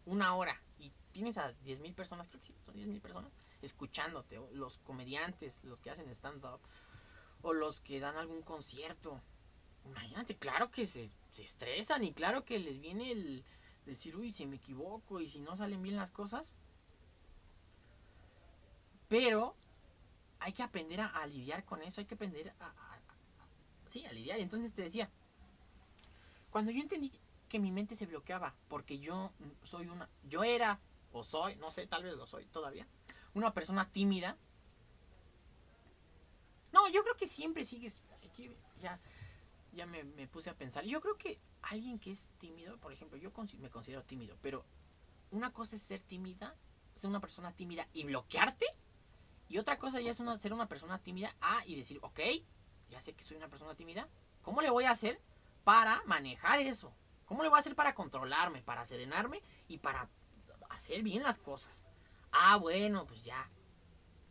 Una 0.04 0.34
hora. 0.34 0.60
Y 0.78 0.92
tienes 1.12 1.36
a 1.38 1.52
10.000 1.64 1.94
personas, 1.94 2.28
creo 2.28 2.40
que 2.40 2.46
sí, 2.46 2.54
son 2.64 2.76
10.000 2.76 3.00
personas, 3.00 3.32
escuchándote. 3.60 4.40
los 4.52 4.78
comediantes, 4.78 5.64
los 5.64 5.80
que 5.80 5.90
hacen 5.90 6.08
stand-up. 6.10 6.60
O 7.42 7.52
los 7.52 7.80
que 7.80 8.00
dan 8.00 8.16
algún 8.16 8.42
concierto. 8.42 9.20
Imagínate, 9.86 10.36
claro 10.36 10.70
que 10.70 10.86
se, 10.86 11.10
se 11.30 11.44
estresan 11.44 12.04
y 12.04 12.12
claro 12.12 12.44
que 12.44 12.58
les 12.58 12.80
viene 12.80 13.12
el, 13.12 13.44
decir, 13.86 14.16
uy, 14.16 14.32
si 14.32 14.46
me 14.46 14.56
equivoco 14.56 15.20
y 15.20 15.28
si 15.28 15.40
no 15.40 15.56
salen 15.56 15.82
bien 15.82 15.96
las 15.96 16.10
cosas. 16.10 16.52
Pero 19.08 19.54
hay 20.40 20.52
que 20.52 20.62
aprender 20.62 21.00
a, 21.00 21.26
lidiar 21.26 21.64
con 21.64 21.82
eso, 21.82 22.00
hay 22.00 22.06
que 22.06 22.14
aprender 22.14 22.52
a, 22.60 22.98
sí, 23.86 24.04
a 24.04 24.12
lidiar. 24.12 24.38
Entonces 24.38 24.72
te 24.72 24.82
decía, 24.82 25.10
cuando 26.50 26.70
yo 26.72 26.80
entendí 26.80 27.12
que 27.48 27.58
mi 27.60 27.70
mente 27.70 27.94
se 27.94 28.06
bloqueaba, 28.06 28.54
porque 28.68 28.98
yo 28.98 29.32
soy 29.62 29.86
una, 29.86 30.08
yo 30.24 30.42
era, 30.42 30.80
o 31.12 31.22
soy, 31.22 31.56
no 31.56 31.70
sé, 31.70 31.86
tal 31.86 32.02
vez 32.02 32.14
lo 32.14 32.26
soy 32.26 32.44
todavía, 32.46 32.86
una 33.34 33.54
persona 33.54 33.90
tímida. 33.90 34.36
No, 36.72 36.88
yo 36.88 37.02
creo 37.04 37.16
que 37.16 37.28
siempre 37.28 37.64
sigues, 37.64 38.02
ya, 38.80 39.00
ya 39.76 39.86
me, 39.86 40.02
me 40.02 40.26
puse 40.26 40.50
a 40.50 40.54
pensar. 40.54 40.84
Yo 40.84 41.00
creo 41.00 41.16
que 41.16 41.38
alguien 41.62 41.98
que 41.98 42.10
es 42.10 42.28
tímido, 42.38 42.78
por 42.78 42.92
ejemplo, 42.92 43.16
yo 43.18 43.30
me 43.58 43.70
considero 43.70 44.02
tímido, 44.02 44.36
pero 44.42 44.64
una 45.30 45.52
cosa 45.52 45.76
es 45.76 45.82
ser 45.82 46.00
tímida, 46.00 46.56
ser 46.94 47.10
una 47.10 47.20
persona 47.20 47.52
tímida 47.52 47.86
y 47.92 48.04
bloquearte. 48.04 48.66
Y 49.48 49.58
otra 49.58 49.78
cosa 49.78 50.00
ya 50.00 50.10
es 50.10 50.18
una, 50.18 50.38
ser 50.38 50.52
una 50.52 50.66
persona 50.66 50.98
tímida 50.98 51.36
ah, 51.40 51.62
y 51.66 51.76
decir, 51.76 51.98
ok, 52.02 52.20
ya 52.90 53.00
sé 53.00 53.12
que 53.12 53.22
soy 53.22 53.36
una 53.36 53.48
persona 53.48 53.74
tímida, 53.74 54.08
¿cómo 54.42 54.60
le 54.60 54.70
voy 54.70 54.84
a 54.84 54.90
hacer 54.90 55.20
para 55.62 56.02
manejar 56.04 56.58
eso? 56.58 56.92
¿Cómo 57.26 57.42
le 57.42 57.48
voy 57.48 57.56
a 57.56 57.60
hacer 57.60 57.76
para 57.76 57.94
controlarme, 57.94 58.62
para 58.62 58.84
serenarme 58.84 59.42
y 59.68 59.78
para 59.78 60.08
hacer 60.70 61.02
bien 61.02 61.22
las 61.22 61.38
cosas? 61.38 61.84
Ah, 62.32 62.56
bueno, 62.56 63.06
pues 63.06 63.24
ya. 63.24 63.48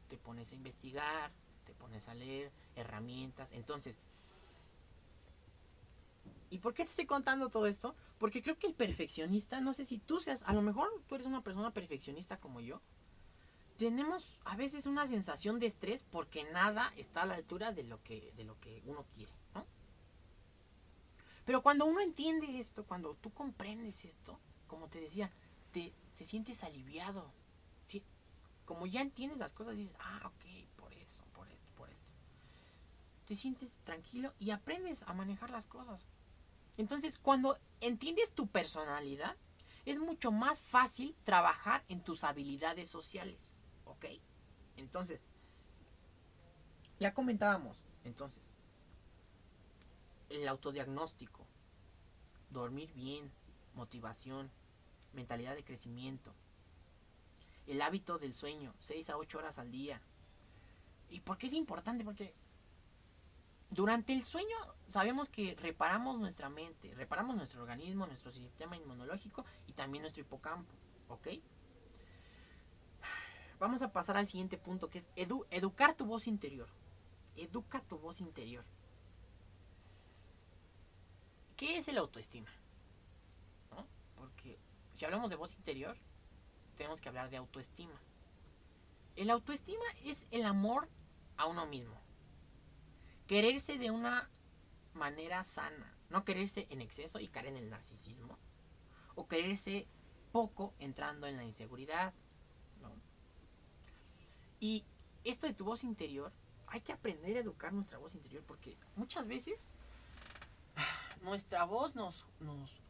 Te 0.10 0.18
pones 0.18 0.52
a 0.52 0.56
investigar, 0.56 1.32
te 1.66 1.74
pones 1.74 2.08
a 2.08 2.14
leer 2.14 2.52
herramientas. 2.76 3.52
Entonces, 3.52 4.00
¿Y 6.50 6.60
por 6.60 6.74
qué 6.74 6.84
te 6.84 6.90
estoy 6.90 7.06
contando 7.06 7.50
todo 7.50 7.68
esto? 7.68 7.96
Porque 8.18 8.42
creo 8.42 8.58
que 8.58 8.68
el 8.68 8.74
perfeccionista, 8.74 9.62
no 9.62 9.74
sé 9.74 9.86
si 9.86 9.98
tú 9.98 10.20
seas, 10.20 10.44
a 10.44 10.54
lo 10.54 10.62
mejor 10.62 10.90
tú 11.08 11.16
eres 11.16 11.28
una 11.28 11.42
persona 11.42 11.72
perfeccionista 11.72 12.38
como 12.38 12.62
yo. 12.62 12.82
Tenemos 13.78 14.40
a 14.46 14.56
veces 14.56 14.86
una 14.86 15.06
sensación 15.06 15.60
de 15.60 15.68
estrés 15.68 16.04
porque 16.10 16.44
nada 16.46 16.94
está 16.96 17.24
a 17.24 17.26
la 17.26 17.36
altura 17.36 17.74
de 17.74 17.84
lo 17.84 18.02
que, 18.04 18.32
de 18.38 18.44
lo 18.44 18.60
que 18.60 18.82
uno 18.86 19.06
quiere, 19.14 19.34
¿no? 19.54 19.66
Pero 21.46 21.62
cuando 21.62 21.86
uno 21.86 22.00
entiende 22.02 22.60
esto, 22.60 22.86
cuando 22.86 23.16
tú 23.16 23.32
comprendes 23.32 24.06
esto, 24.06 24.40
como 24.68 24.88
te 24.88 25.00
decía, 25.00 25.32
te, 25.72 25.94
te 26.16 26.24
sientes 26.24 26.64
aliviado. 26.64 27.32
¿sí? 27.84 28.04
Como 28.66 28.88
ya 28.88 29.02
entiendes 29.02 29.38
las 29.38 29.54
cosas, 29.54 29.78
dices, 29.78 29.96
ah, 30.00 30.22
ok, 30.26 30.68
por 30.76 30.92
eso, 30.94 31.24
por 31.34 31.48
esto, 31.48 31.72
por 31.76 31.90
esto. 31.90 32.12
Te 33.26 33.36
sientes 33.36 33.76
tranquilo 33.84 34.34
y 34.40 34.52
aprendes 34.52 35.04
a 35.04 35.14
manejar 35.14 35.52
las 35.52 35.68
cosas. 35.68 36.08
Entonces, 36.78 37.18
cuando 37.18 37.58
entiendes 37.82 38.34
tu 38.34 38.48
personalidad, 38.48 39.36
es 39.86 40.00
mucho 40.00 40.32
más 40.32 40.62
fácil 40.62 41.16
trabajar 41.24 41.84
en 41.88 42.02
tus 42.02 42.24
habilidades 42.24 42.90
sociales. 42.90 43.58
¿Ok? 43.86 44.06
Entonces, 44.78 45.22
ya 47.00 47.14
comentábamos, 47.14 47.78
entonces, 48.04 48.44
el 50.30 50.48
autodiagnóstico, 50.48 51.46
dormir 52.50 52.92
bien, 52.94 53.32
motivación, 53.74 54.50
mentalidad 55.14 55.56
de 55.56 55.64
crecimiento, 55.64 56.34
el 57.68 57.82
hábito 57.82 58.18
del 58.18 58.34
sueño, 58.34 58.74
6 58.80 59.10
a 59.10 59.18
8 59.18 59.38
horas 59.38 59.58
al 59.58 59.72
día. 59.72 60.02
¿Y 61.10 61.22
por 61.22 61.38
qué 61.38 61.48
es 61.48 61.54
importante? 61.54 62.04
Porque 62.04 62.34
durante 63.70 64.14
el 64.14 64.24
sueño 64.24 64.56
sabemos 64.88 65.30
que 65.30 65.56
reparamos 65.56 66.20
nuestra 66.20 66.50
mente, 66.50 66.94
reparamos 66.96 67.36
nuestro 67.36 67.62
organismo, 67.62 68.06
nuestro 68.06 68.32
sistema 68.32 68.78
inmunológico 68.78 69.46
y 69.68 69.74
también 69.74 70.04
nuestro 70.04 70.22
hipocampo, 70.22 70.74
¿ok? 71.10 71.28
Vamos 73.60 73.82
a 73.82 73.92
pasar 73.92 74.18
al 74.18 74.28
siguiente 74.28 74.58
punto 74.58 74.90
que 74.90 75.00
es 75.00 75.08
educar 75.16 75.96
tu 75.96 76.06
voz 76.06 76.28
interior. 76.28 76.68
Educa 77.36 77.82
tu 77.82 77.98
voz 77.98 78.22
interior. 78.22 78.64
¿Qué 81.56 81.78
es 81.78 81.88
el 81.88 81.98
autoestima? 81.98 82.50
Porque 84.16 84.60
si 84.94 85.06
hablamos 85.06 85.30
de 85.30 85.38
voz 85.38 85.54
interior, 85.56 85.98
tenemos 86.76 87.00
que 87.00 87.10
hablar 87.10 87.30
de 87.30 87.38
autoestima. 87.38 88.00
El 89.16 89.30
autoestima 89.30 89.86
es 90.04 90.28
el 90.32 90.46
amor 90.46 90.90
a 91.38 91.46
uno 91.46 91.66
mismo. 91.66 92.05
Quererse 93.28 93.78
de 93.78 93.92
una 93.92 94.30
manera 94.94 95.44
sana. 95.44 95.94
No 96.10 96.24
quererse 96.24 96.68
en 96.70 96.82
exceso 96.82 97.20
y 97.20 97.28
caer 97.28 97.48
en 97.48 97.58
el 97.58 97.70
narcisismo. 97.70 98.38
O 99.16 99.28
quererse 99.28 99.88
poco 100.32 100.74
entrando 100.80 101.28
en 101.28 101.38
la 101.38 101.44
inseguridad. 101.44 102.14
Y 104.60 104.84
esto 105.24 105.48
de 105.48 105.54
tu 105.54 105.66
voz 105.66 105.84
interior, 105.84 106.32
hay 106.68 106.82
que 106.82 106.94
aprender 106.94 107.38
a 107.38 107.42
educar 107.42 107.74
nuestra 107.74 107.98
voz 107.98 108.16
interior 108.16 108.44
porque 108.48 108.78
muchas 108.96 109.28
veces 109.28 109.68
nuestra 111.22 111.66
voz 111.66 111.96
nos, 111.96 112.26
nos 112.40 112.82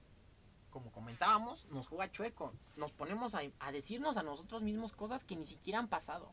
como 0.69 0.91
comentábamos, 0.91 1.65
nos 1.69 1.87
juega 1.87 2.11
chueco. 2.11 2.53
Nos 2.75 2.91
ponemos 2.91 3.33
a, 3.35 3.41
a, 3.59 3.71
decirnos 3.71 4.17
a 4.17 4.23
nosotros 4.23 4.61
mismos 4.61 4.91
cosas 4.91 5.23
que 5.23 5.35
ni 5.35 5.45
siquiera 5.45 5.79
han 5.79 5.87
pasado. 5.87 6.31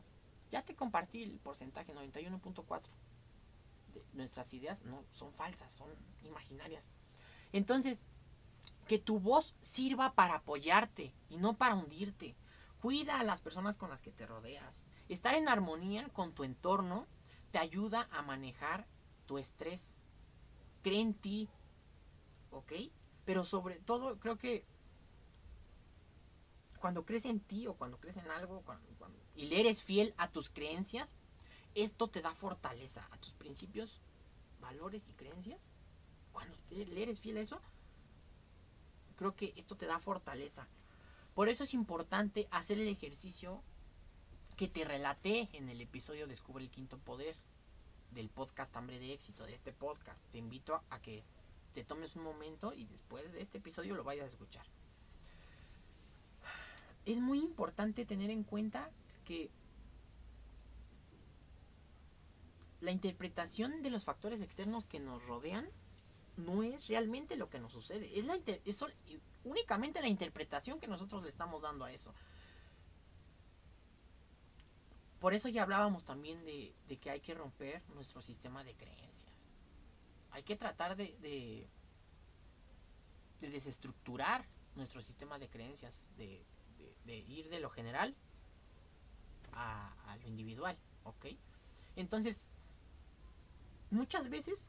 Ya 0.51 0.63
te 0.63 0.75
compartí 0.75 1.23
el 1.23 1.39
porcentaje, 1.39 1.95
91.4. 1.95 2.81
Nuestras 4.13 4.53
ideas 4.53 4.83
no 4.83 5.03
son 5.11 5.33
falsas, 5.33 5.73
son 5.73 5.89
imaginarias. 6.23 6.89
Entonces, 7.51 8.03
que 8.87 8.99
tu 8.99 9.19
voz 9.19 9.55
sirva 9.61 10.13
para 10.13 10.35
apoyarte 10.35 11.13
y 11.29 11.37
no 11.37 11.57
para 11.57 11.75
hundirte. 11.75 12.35
Cuida 12.81 13.19
a 13.19 13.23
las 13.23 13.41
personas 13.41 13.77
con 13.77 13.89
las 13.89 14.01
que 14.01 14.11
te 14.11 14.25
rodeas. 14.25 14.83
Estar 15.07 15.35
en 15.35 15.47
armonía 15.47 16.09
con 16.09 16.33
tu 16.33 16.43
entorno 16.43 17.07
te 17.51 17.57
ayuda 17.59 18.09
a 18.11 18.21
manejar 18.21 18.87
tu 19.25 19.37
estrés. 19.37 20.01
Cree 20.81 20.99
en 20.99 21.13
ti. 21.13 21.49
¿Ok? 22.51 22.73
Pero 23.25 23.45
sobre 23.45 23.75
todo, 23.75 24.19
creo 24.19 24.37
que 24.37 24.65
cuando 26.79 27.05
crees 27.05 27.23
en 27.23 27.39
ti 27.39 27.67
o 27.67 27.75
cuando 27.75 27.97
crees 27.97 28.17
en 28.17 28.29
algo 28.29 28.61
y 29.35 29.45
le 29.45 29.61
eres 29.61 29.83
fiel 29.83 30.13
a 30.17 30.29
tus 30.29 30.49
creencias, 30.49 31.13
esto 31.75 32.07
te 32.07 32.21
da 32.21 32.33
fortaleza 32.33 33.07
a 33.11 33.17
tus 33.17 33.33
principios, 33.33 34.01
valores 34.59 35.07
y 35.09 35.13
creencias. 35.13 35.69
Cuando 36.31 36.55
le 36.69 37.01
eres 37.01 37.21
fiel 37.21 37.37
a 37.37 37.41
eso, 37.41 37.61
creo 39.15 39.35
que 39.35 39.53
esto 39.55 39.75
te 39.75 39.85
da 39.85 39.99
fortaleza. 39.99 40.67
Por 41.33 41.49
eso 41.49 41.63
es 41.63 41.73
importante 41.73 42.47
hacer 42.51 42.79
el 42.79 42.87
ejercicio 42.87 43.61
que 44.55 44.67
te 44.67 44.85
relaté 44.85 45.49
en 45.53 45.69
el 45.69 45.81
episodio 45.81 46.27
Descubre 46.27 46.63
el 46.63 46.69
Quinto 46.69 46.99
Poder 46.99 47.35
del 48.11 48.29
podcast 48.29 48.75
Hambre 48.77 48.99
de 48.99 49.13
Éxito, 49.13 49.45
de 49.45 49.53
este 49.53 49.73
podcast. 49.73 50.23
Te 50.31 50.37
invito 50.37 50.83
a 50.89 50.99
que 50.99 51.23
te 51.73 51.83
tomes 51.83 52.15
un 52.15 52.23
momento 52.23 52.73
y 52.73 52.85
después 52.85 53.31
de 53.33 53.41
este 53.41 53.57
episodio 53.57 53.95
lo 53.95 54.03
vayas 54.03 54.25
a 54.25 54.29
escuchar. 54.29 54.65
Es 57.05 57.19
muy 57.19 57.39
importante 57.39 58.05
tener 58.05 58.29
en 58.29 58.43
cuenta 58.43 58.89
que 59.25 59.49
la 62.83 62.91
interpretación 62.91 63.81
de 63.81 63.89
los 63.89 64.03
factores 64.03 64.41
externos 64.41 64.85
que 64.85 64.99
nos 64.99 65.25
rodean 65.25 65.67
no 66.37 66.63
es 66.63 66.87
realmente 66.87 67.35
lo 67.35 67.49
que 67.49 67.59
nos 67.59 67.71
sucede. 67.71 68.17
Es, 68.17 68.25
la 68.25 68.37
únicamente 69.43 70.01
la 70.01 70.07
interpretación 70.07 70.79
que 70.79 70.87
nosotros 70.87 71.23
le 71.23 71.29
estamos 71.29 71.61
dando 71.61 71.85
a 71.85 71.91
eso. 71.91 72.13
Por 75.19 75.33
eso 75.33 75.47
ya 75.49 75.63
hablábamos 75.63 76.03
también 76.03 76.43
de, 76.45 76.73
de 76.87 76.97
que 76.97 77.09
hay 77.09 77.21
que 77.21 77.33
romper 77.33 77.81
nuestro 77.89 78.21
sistema 78.21 78.63
de 78.63 78.73
creencias 78.73 79.33
hay 80.33 80.43
que 80.43 80.55
tratar 80.55 80.95
de, 80.95 81.15
de, 81.21 81.67
desestructurar 83.47 84.45
nuestro 84.75 84.99
sistema 85.01 85.37
de 85.37 85.47
creencias, 85.47 86.05
de, 86.17 86.43
ir 87.05 87.49
de 87.49 87.59
lo 87.59 87.69
general 87.69 88.15
a, 89.51 89.93
a, 90.11 90.17
lo 90.17 90.27
individual, 90.27 90.75
¿ok? 91.03 91.27
Entonces, 91.95 92.39
muchas 93.93 94.29
veces, 94.29 94.67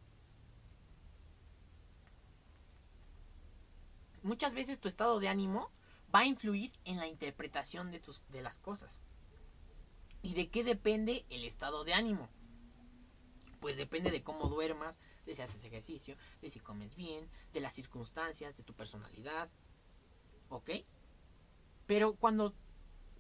muchas 4.22 4.55
veces 4.55 4.79
tu 4.79 4.89
estado 4.89 5.18
de 5.18 5.29
ánimo 5.29 5.70
va 6.14 6.20
a 6.20 6.27
influir 6.27 6.72
en 6.85 6.99
la 6.99 7.09
interpretación 7.09 7.91
de, 7.91 8.01
tus, 8.01 8.22
de 8.29 8.43
las 8.43 8.59
cosas. 8.59 9.01
¿Y 10.22 10.35
de 10.35 10.49
qué 10.49 10.64
depende 10.64 11.27
el 11.31 11.45
estado 11.45 11.85
de 11.85 11.95
ánimo? 11.95 12.29
Pues 13.61 13.77
depende 13.77 14.11
de 14.11 14.22
cómo 14.22 14.49
duermas, 14.49 14.99
de 15.27 15.35
si 15.35 15.43
haces 15.43 15.64
ejercicio, 15.64 16.16
de 16.41 16.51
si 16.51 16.61
comes 16.61 16.95
bien, 16.95 17.29
de 17.53 17.61
las 17.61 17.75
circunstancias, 17.75 18.57
de 18.57 18.62
tu 18.62 18.75
personalidad. 18.75 19.51
¿Ok? 20.49 20.70
Pero 21.87 22.14
cuando 22.14 22.55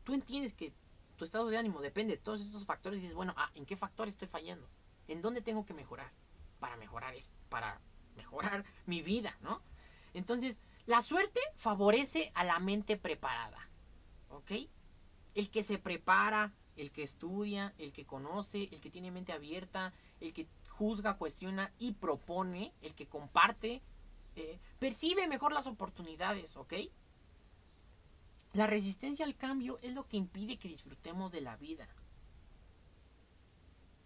tú 0.04 0.14
entiendes 0.14 0.52
que 0.52 0.72
tu 1.16 1.24
estado 1.24 1.48
de 1.48 1.58
ánimo 1.58 1.80
depende 1.80 2.16
de 2.16 2.22
todos 2.22 2.40
estos 2.40 2.64
factores, 2.64 3.00
dices, 3.00 3.16
bueno, 3.16 3.34
ah, 3.36 3.50
¿en 3.54 3.66
qué 3.66 3.76
factor 3.76 4.08
estoy 4.08 4.28
fallando? 4.28 4.68
¿En 5.08 5.22
dónde 5.22 5.42
tengo 5.42 5.64
que 5.64 5.74
mejorar? 5.74 6.12
Para 6.60 6.76
mejorar 6.76 7.14
esto, 7.14 7.34
para 7.48 7.80
mejorar 8.16 8.64
mi 8.86 9.02
vida, 9.02 9.36
¿no? 9.40 9.62
Entonces, 10.14 10.60
la 10.86 11.02
suerte 11.02 11.40
favorece 11.56 12.30
a 12.34 12.44
la 12.44 12.58
mente 12.58 12.96
preparada. 12.96 13.68
¿Ok? 14.28 14.52
El 15.34 15.50
que 15.50 15.62
se 15.62 15.78
prepara, 15.78 16.52
el 16.76 16.90
que 16.90 17.02
estudia, 17.02 17.74
el 17.78 17.92
que 17.92 18.04
conoce, 18.04 18.68
el 18.72 18.80
que 18.80 18.90
tiene 18.90 19.10
mente 19.10 19.32
abierta, 19.32 19.92
el 20.20 20.32
que 20.32 20.46
juzga, 20.68 21.16
cuestiona 21.16 21.72
y 21.78 21.92
propone, 21.92 22.72
el 22.82 22.94
que 22.94 23.06
comparte, 23.06 23.82
eh, 24.36 24.58
percibe 24.78 25.28
mejor 25.28 25.52
las 25.52 25.66
oportunidades, 25.66 26.56
¿ok? 26.56 26.74
La 28.52 28.66
resistencia 28.66 29.24
al 29.24 29.36
cambio 29.36 29.78
es 29.82 29.92
lo 29.92 30.06
que 30.06 30.16
impide 30.16 30.58
que 30.58 30.68
disfrutemos 30.68 31.32
de 31.32 31.40
la 31.40 31.56
vida. 31.56 31.88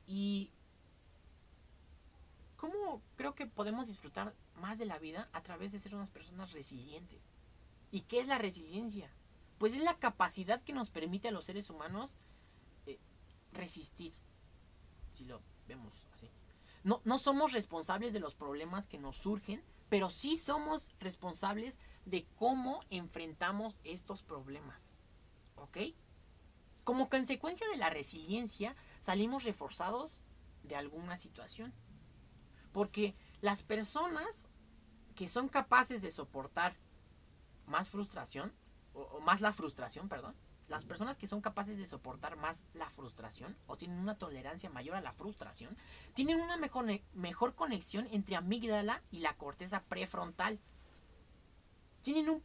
Y 0.06 0.50
¿cómo 2.58 3.00
creo 3.16 3.34
que 3.34 3.46
podemos 3.46 3.88
disfrutar 3.88 4.34
más 4.54 4.78
de 4.78 4.84
la 4.84 4.98
vida 4.98 5.30
a 5.32 5.42
través 5.42 5.72
de 5.72 5.78
ser 5.78 5.94
unas 5.94 6.10
personas 6.10 6.52
resilientes? 6.52 7.30
¿Y 7.90 8.02
qué 8.02 8.20
es 8.20 8.26
la 8.26 8.36
resiliencia? 8.36 9.10
Pues 9.56 9.72
es 9.72 9.80
la 9.80 9.98
capacidad 9.98 10.62
que 10.62 10.74
nos 10.74 10.90
permite 10.90 11.28
a 11.28 11.32
los 11.32 11.46
seres 11.46 11.70
humanos 11.70 12.14
eh, 12.84 12.98
resistir, 13.52 14.12
si 15.14 15.24
lo 15.24 15.40
vemos 15.66 16.08
no, 16.84 17.18
somos 17.18 17.52
responsables 17.52 18.12
de 18.12 18.20
los 18.20 18.34
problemas 18.34 18.86
que 18.86 18.98
nos 18.98 19.16
surgen, 19.16 19.62
pero 19.88 20.10
sí 20.10 20.38
somos 20.38 20.90
responsables 21.00 21.78
de 22.06 22.26
cómo 22.36 22.80
enfrentamos 22.90 23.78
estos 23.84 24.22
problemas. 24.22 24.94
¿Ok? 25.56 25.78
Como 26.84 27.10
consecuencia 27.10 27.68
de 27.68 27.76
la 27.76 27.90
resiliencia, 27.90 28.74
salimos 29.00 29.44
reforzados 29.44 30.22
de 30.62 30.76
alguna 30.76 31.16
situación. 31.16 31.74
Porque 32.78 33.16
las 33.40 33.64
personas 33.64 34.46
que 35.16 35.26
son 35.26 35.48
capaces 35.48 36.00
de 36.00 36.12
soportar 36.12 36.76
más 37.66 37.90
frustración, 37.90 38.52
o 38.94 39.18
más 39.18 39.40
la 39.40 39.52
frustración, 39.52 40.08
perdón, 40.08 40.36
las 40.68 40.84
personas 40.84 41.16
que 41.16 41.26
son 41.26 41.40
capaces 41.40 41.76
de 41.76 41.86
soportar 41.86 42.36
más 42.36 42.62
la 42.74 42.88
frustración 42.88 43.56
o 43.66 43.76
tienen 43.76 43.98
una 43.98 44.16
tolerancia 44.16 44.70
mayor 44.70 44.94
a 44.94 45.00
la 45.00 45.10
frustración, 45.10 45.76
tienen 46.14 46.40
una 46.40 46.56
mejor, 46.56 46.86
mejor 47.14 47.56
conexión 47.56 48.06
entre 48.12 48.36
amígdala 48.36 49.02
y 49.10 49.18
la 49.18 49.36
corteza 49.36 49.82
prefrontal. 49.82 50.60
Tienen 52.02 52.28
un, 52.28 52.40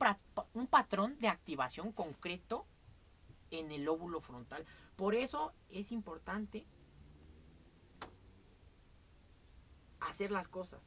un 0.56 0.66
patrón 0.66 1.16
de 1.20 1.28
activación 1.28 1.92
concreto 1.92 2.66
en 3.52 3.72
el 3.72 3.84
lóbulo 3.84 4.20
frontal. 4.20 4.66
Por 4.96 5.14
eso 5.14 5.54
es 5.70 5.92
importante 5.92 6.66
hacer 10.08 10.32
las 10.32 10.48
cosas 10.48 10.82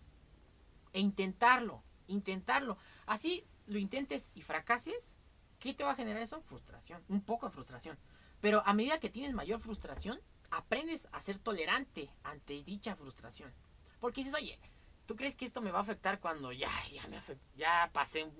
e 0.92 1.00
intentarlo, 1.00 1.82
intentarlo. 2.06 2.78
Así 3.06 3.44
lo 3.66 3.78
intentes 3.78 4.30
y 4.34 4.42
fracases, 4.42 5.16
¿Qué 5.58 5.74
te 5.74 5.84
va 5.84 5.92
a 5.92 5.96
generar 5.96 6.22
eso? 6.22 6.40
Frustración, 6.42 7.02
un 7.08 7.22
poco 7.22 7.46
de 7.46 7.52
frustración. 7.52 7.98
Pero 8.40 8.62
a 8.66 8.74
medida 8.74 9.00
que 9.00 9.10
tienes 9.10 9.32
mayor 9.32 9.60
frustración, 9.60 10.20
aprendes 10.50 11.08
a 11.12 11.20
ser 11.20 11.38
tolerante 11.38 12.10
ante 12.22 12.62
dicha 12.62 12.94
frustración. 12.94 13.52
Porque 13.98 14.20
dices, 14.20 14.34
oye, 14.34 14.58
¿tú 15.06 15.16
crees 15.16 15.34
que 15.34 15.44
esto 15.44 15.62
me 15.62 15.70
va 15.70 15.78
a 15.78 15.82
afectar 15.82 16.20
cuando 16.20 16.52
ya, 16.52 16.70
ya 16.92 17.06
me 17.08 17.20
ya 17.56 17.90
pasé, 17.92 18.30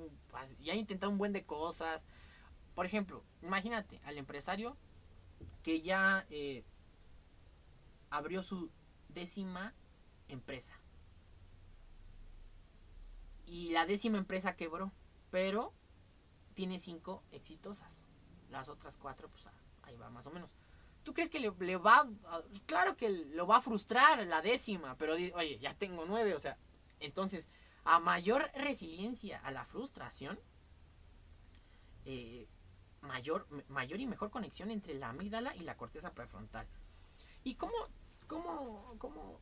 ya 0.60 0.74
he 0.74 0.76
intentado 0.76 1.10
un 1.10 1.18
buen 1.18 1.32
de 1.32 1.44
cosas? 1.44 2.04
Por 2.74 2.84
ejemplo, 2.84 3.24
imagínate 3.42 4.00
al 4.04 4.18
empresario 4.18 4.76
que 5.62 5.80
ya 5.80 6.26
eh, 6.30 6.62
abrió 8.10 8.42
su 8.42 8.70
décima 9.08 9.74
empresa. 10.28 10.78
Y 13.46 13.70
la 13.70 13.86
décima 13.86 14.18
empresa 14.18 14.56
quebró, 14.56 14.92
pero 15.30 15.72
tiene 16.54 16.78
cinco 16.78 17.22
exitosas. 17.32 18.02
Las 18.50 18.68
otras 18.68 18.96
cuatro, 18.96 19.28
pues 19.28 19.48
ahí 19.82 19.96
va 19.96 20.10
más 20.10 20.26
o 20.26 20.30
menos. 20.30 20.52
¿Tú 21.04 21.14
crees 21.14 21.28
que 21.28 21.38
le, 21.38 21.76
va 21.76 22.08
Claro 22.66 22.96
que 22.96 23.08
lo 23.08 23.46
va 23.46 23.58
a 23.58 23.62
frustrar 23.62 24.26
la 24.26 24.42
décima, 24.42 24.96
pero 24.96 25.14
oye, 25.14 25.58
ya 25.60 25.72
tengo 25.74 26.04
nueve, 26.04 26.34
o 26.34 26.40
sea, 26.40 26.58
entonces, 26.98 27.48
a 27.84 28.00
mayor 28.00 28.50
resiliencia 28.54 29.38
a 29.40 29.52
la 29.52 29.64
frustración, 29.64 30.40
eh, 32.04 32.48
mayor, 33.02 33.46
mayor 33.68 34.00
y 34.00 34.06
mejor 34.06 34.30
conexión 34.30 34.70
entre 34.70 34.94
la 34.94 35.10
amígdala 35.10 35.54
y 35.54 35.60
la 35.60 35.76
corteza 35.76 36.12
prefrontal. 36.12 36.66
¿Y 37.44 37.54
cómo, 37.54 37.74
cómo, 38.26 38.96
cómo 38.98 39.38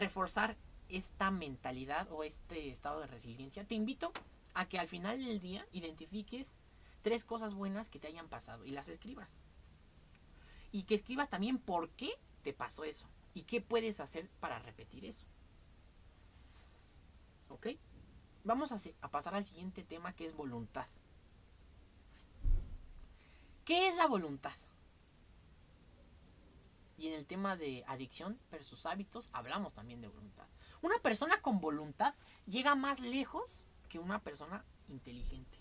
reforzar 0.00 0.56
esta 0.88 1.30
mentalidad 1.30 2.10
o 2.10 2.24
este 2.24 2.70
estado 2.70 3.00
de 3.00 3.06
resiliencia? 3.06 3.64
Te 3.64 3.74
invito 3.74 4.12
a 4.54 4.68
que 4.68 4.78
al 4.78 4.88
final 4.88 5.24
del 5.24 5.40
día 5.40 5.64
identifiques 5.72 6.56
tres 7.02 7.24
cosas 7.24 7.54
buenas 7.54 7.88
que 7.88 8.00
te 8.00 8.08
hayan 8.08 8.28
pasado 8.28 8.64
y 8.64 8.70
las 8.70 8.88
escribas. 8.88 9.38
Y 10.72 10.84
que 10.84 10.94
escribas 10.94 11.28
también 11.28 11.58
por 11.58 11.90
qué 11.90 12.10
te 12.42 12.52
pasó 12.52 12.84
eso 12.84 13.08
y 13.34 13.42
qué 13.42 13.60
puedes 13.60 14.00
hacer 14.00 14.28
para 14.40 14.58
repetir 14.58 15.04
eso. 15.04 15.24
¿Ok? 17.48 17.68
Vamos 18.44 18.72
a, 18.72 19.08
pasar 19.08 19.34
al 19.34 19.44
siguiente 19.44 19.84
tema 19.84 20.14
que 20.14 20.26
es 20.26 20.34
voluntad. 20.34 20.86
¿Qué 23.64 23.88
es 23.88 23.96
la 23.96 24.06
voluntad? 24.06 24.54
Y 27.00 27.08
en 27.08 27.14
el 27.14 27.26
tema 27.26 27.56
de 27.56 27.82
adicción 27.86 28.38
versus 28.50 28.84
hábitos 28.84 29.30
hablamos 29.32 29.72
también 29.72 30.02
de 30.02 30.08
voluntad. 30.08 30.46
Una 30.82 30.98
persona 30.98 31.40
con 31.40 31.58
voluntad 31.58 32.14
llega 32.44 32.74
más 32.74 33.00
lejos 33.00 33.66
que 33.88 33.98
una 33.98 34.22
persona 34.22 34.66
inteligente. 34.86 35.58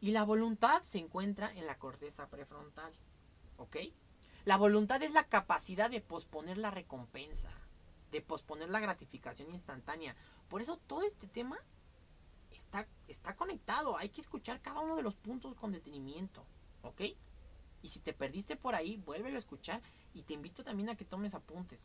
Y 0.00 0.10
la 0.10 0.24
voluntad 0.24 0.82
se 0.82 0.98
encuentra 0.98 1.52
en 1.52 1.64
la 1.64 1.78
corteza 1.78 2.28
prefrontal. 2.28 2.92
¿Ok? 3.56 3.76
La 4.44 4.56
voluntad 4.56 5.00
es 5.04 5.12
la 5.12 5.28
capacidad 5.28 5.90
de 5.90 6.00
posponer 6.00 6.58
la 6.58 6.72
recompensa, 6.72 7.52
de 8.10 8.22
posponer 8.22 8.68
la 8.68 8.80
gratificación 8.80 9.52
instantánea. 9.52 10.16
Por 10.48 10.60
eso 10.60 10.76
todo 10.76 11.02
este 11.04 11.28
tema 11.28 11.56
está, 12.50 12.88
está 13.06 13.36
conectado. 13.36 13.96
Hay 13.96 14.08
que 14.08 14.22
escuchar 14.22 14.60
cada 14.60 14.80
uno 14.80 14.96
de 14.96 15.02
los 15.02 15.14
puntos 15.14 15.54
con 15.54 15.70
detenimiento. 15.70 16.44
¿Ok? 16.82 17.02
Y 17.82 17.88
si 17.88 18.00
te 18.00 18.12
perdiste 18.12 18.56
por 18.56 18.74
ahí, 18.74 18.96
vuélvelo 18.96 19.36
a 19.36 19.38
escuchar 19.38 19.82
y 20.14 20.22
te 20.22 20.34
invito 20.34 20.64
también 20.64 20.88
a 20.88 20.96
que 20.96 21.04
tomes 21.04 21.34
apuntes. 21.34 21.82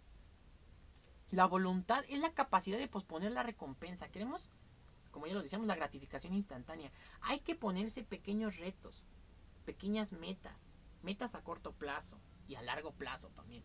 La 1.31 1.45
voluntad 1.45 2.03
es 2.09 2.19
la 2.19 2.33
capacidad 2.33 2.77
de 2.77 2.87
posponer 2.87 3.31
la 3.31 3.43
recompensa. 3.43 4.09
Queremos, 4.09 4.49
como 5.11 5.27
ya 5.27 5.33
lo 5.33 5.43
decíamos, 5.43 5.67
la 5.67 5.75
gratificación 5.75 6.33
instantánea. 6.33 6.91
Hay 7.21 7.39
que 7.39 7.55
ponerse 7.55 8.03
pequeños 8.03 8.57
retos, 8.57 9.05
pequeñas 9.65 10.11
metas, 10.11 10.69
metas 11.03 11.35
a 11.35 11.41
corto 11.41 11.71
plazo 11.71 12.17
y 12.47 12.55
a 12.55 12.61
largo 12.61 12.91
plazo 12.91 13.29
también. 13.29 13.63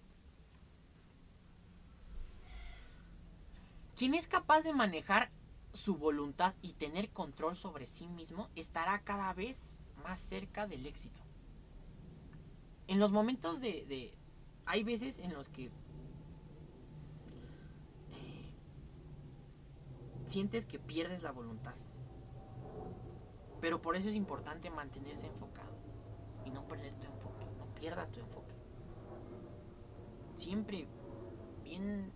Quien 3.97 4.14
es 4.14 4.27
capaz 4.27 4.61
de 4.61 4.74
manejar 4.74 5.31
su 5.72 5.97
voluntad 5.97 6.55
y 6.62 6.74
tener 6.74 7.11
control 7.11 7.57
sobre 7.57 7.87
sí 7.87 8.07
mismo 8.07 8.49
estará 8.55 9.01
cada 9.01 9.33
vez 9.33 9.77
más 10.03 10.20
cerca 10.20 10.66
del 10.66 10.87
éxito. 10.87 11.26
En 12.89 12.99
los 12.99 13.12
momentos 13.12 13.61
de... 13.61 13.84
de 13.87 14.14
hay 14.64 14.82
veces 14.82 15.20
en 15.20 15.32
los 15.32 15.49
que 15.49 15.70
sientes 20.26 20.66
que 20.66 20.78
pierdes 20.78 21.22
la 21.22 21.30
voluntad. 21.30 21.74
Pero 23.61 23.80
por 23.80 23.97
eso 23.97 24.09
es 24.09 24.16
importante 24.16 24.70
mantenerse 24.70 25.26
enfocado 25.26 25.76
y 26.45 26.51
no 26.51 26.66
perder 26.66 26.95
tu 26.95 27.07
enfoque, 27.07 27.47
no 27.59 27.66
pierdas 27.74 28.11
tu 28.11 28.20
enfoque. 28.20 28.55
Siempre 30.37 30.89
bien 31.62 32.12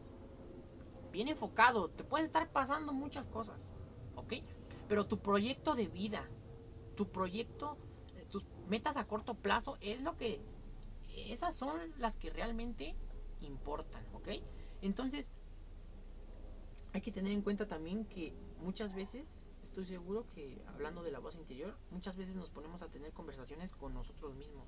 bien 1.11 1.29
enfocado, 1.29 1.89
te 1.91 2.05
pueden 2.05 2.27
estar 2.27 2.49
pasando 2.51 2.93
muchas 2.93 3.27
cosas, 3.27 3.71
¿ok? 4.15 4.35
Pero 4.89 5.07
tu 5.07 5.19
proyecto 5.19 5.75
de 5.75 5.89
vida, 5.89 6.29
tu 6.95 7.09
proyecto, 7.09 7.77
eh, 8.15 8.27
tus 8.31 8.45
metas 8.69 8.97
a 8.97 9.07
corto 9.07 9.35
plazo 9.35 9.77
es 9.81 10.01
lo 10.03 10.17
que 10.17 10.41
esas 11.29 11.55
son 11.55 11.79
las 11.99 12.17
que 12.17 12.31
realmente 12.31 12.95
importan, 13.41 14.05
¿ok? 14.15 14.29
Entonces, 14.83 15.31
hay 16.93 17.01
que 17.01 17.13
tener 17.13 17.33
en 17.33 17.43
cuenta 17.43 17.67
también 17.69 18.05
que 18.05 18.35
muchas 18.61 18.95
veces, 18.95 19.45
estoy 19.63 19.87
seguro 19.87 20.27
que 20.35 20.63
hablando 20.69 21.03
de 21.03 21.13
la 21.13 21.19
voz 21.19 21.37
interior, 21.37 21.77
muchas 21.91 22.17
veces 22.17 22.35
nos 22.35 22.51
ponemos 22.51 22.83
a 22.83 22.89
tener 22.89 23.13
conversaciones 23.13 23.73
con 23.73 23.95
nosotros 23.95 24.35
mismos. 24.35 24.67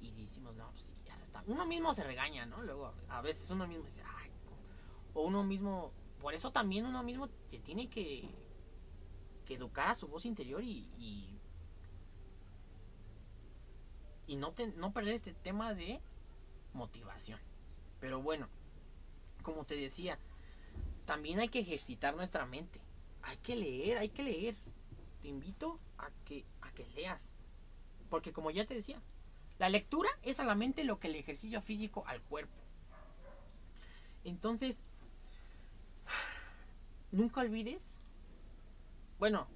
Y 0.00 0.12
decimos, 0.12 0.54
no, 0.54 0.70
pues 0.70 0.84
sí, 0.84 0.94
ya 1.04 1.16
está. 1.22 1.42
Uno 1.46 1.66
mismo 1.66 1.92
se 1.92 2.04
regaña, 2.04 2.46
¿no? 2.46 2.62
Luego, 2.62 2.94
a 3.08 3.20
veces 3.20 3.50
uno 3.50 3.66
mismo 3.66 3.84
dice, 3.84 4.02
ay, 4.04 4.30
o 5.14 5.22
uno 5.22 5.42
mismo, 5.42 5.92
por 6.20 6.34
eso 6.34 6.52
también 6.52 6.86
uno 6.86 7.02
mismo 7.02 7.28
se 7.48 7.58
tiene 7.58 7.88
que, 7.88 8.28
educar 9.48 9.88
a 9.88 9.94
su 9.94 10.06
voz 10.06 10.26
interior 10.26 10.62
y, 10.62 11.37
y 14.28 14.36
no, 14.36 14.54
no 14.76 14.92
perder 14.92 15.14
este 15.14 15.32
tema 15.32 15.74
de 15.74 16.00
motivación. 16.74 17.40
Pero 17.98 18.22
bueno, 18.22 18.48
como 19.42 19.64
te 19.64 19.74
decía, 19.74 20.18
también 21.06 21.40
hay 21.40 21.48
que 21.48 21.60
ejercitar 21.60 22.14
nuestra 22.14 22.46
mente. 22.46 22.80
Hay 23.22 23.38
que 23.38 23.56
leer, 23.56 23.98
hay 23.98 24.10
que 24.10 24.22
leer. 24.22 24.54
Te 25.22 25.28
invito 25.28 25.80
a 25.96 26.10
que, 26.24 26.44
a 26.60 26.70
que 26.72 26.86
leas. 26.90 27.22
Porque 28.10 28.32
como 28.32 28.50
ya 28.50 28.66
te 28.66 28.74
decía, 28.74 29.00
la 29.58 29.70
lectura 29.70 30.10
es 30.22 30.38
a 30.38 30.44
la 30.44 30.54
mente 30.54 30.84
lo 30.84 31.00
que 31.00 31.08
el 31.08 31.16
ejercicio 31.16 31.60
físico 31.62 32.04
al 32.06 32.20
cuerpo. 32.20 32.54
Entonces, 34.24 34.82
nunca 37.10 37.40
olvides. 37.40 37.96
Bueno, 39.18 39.48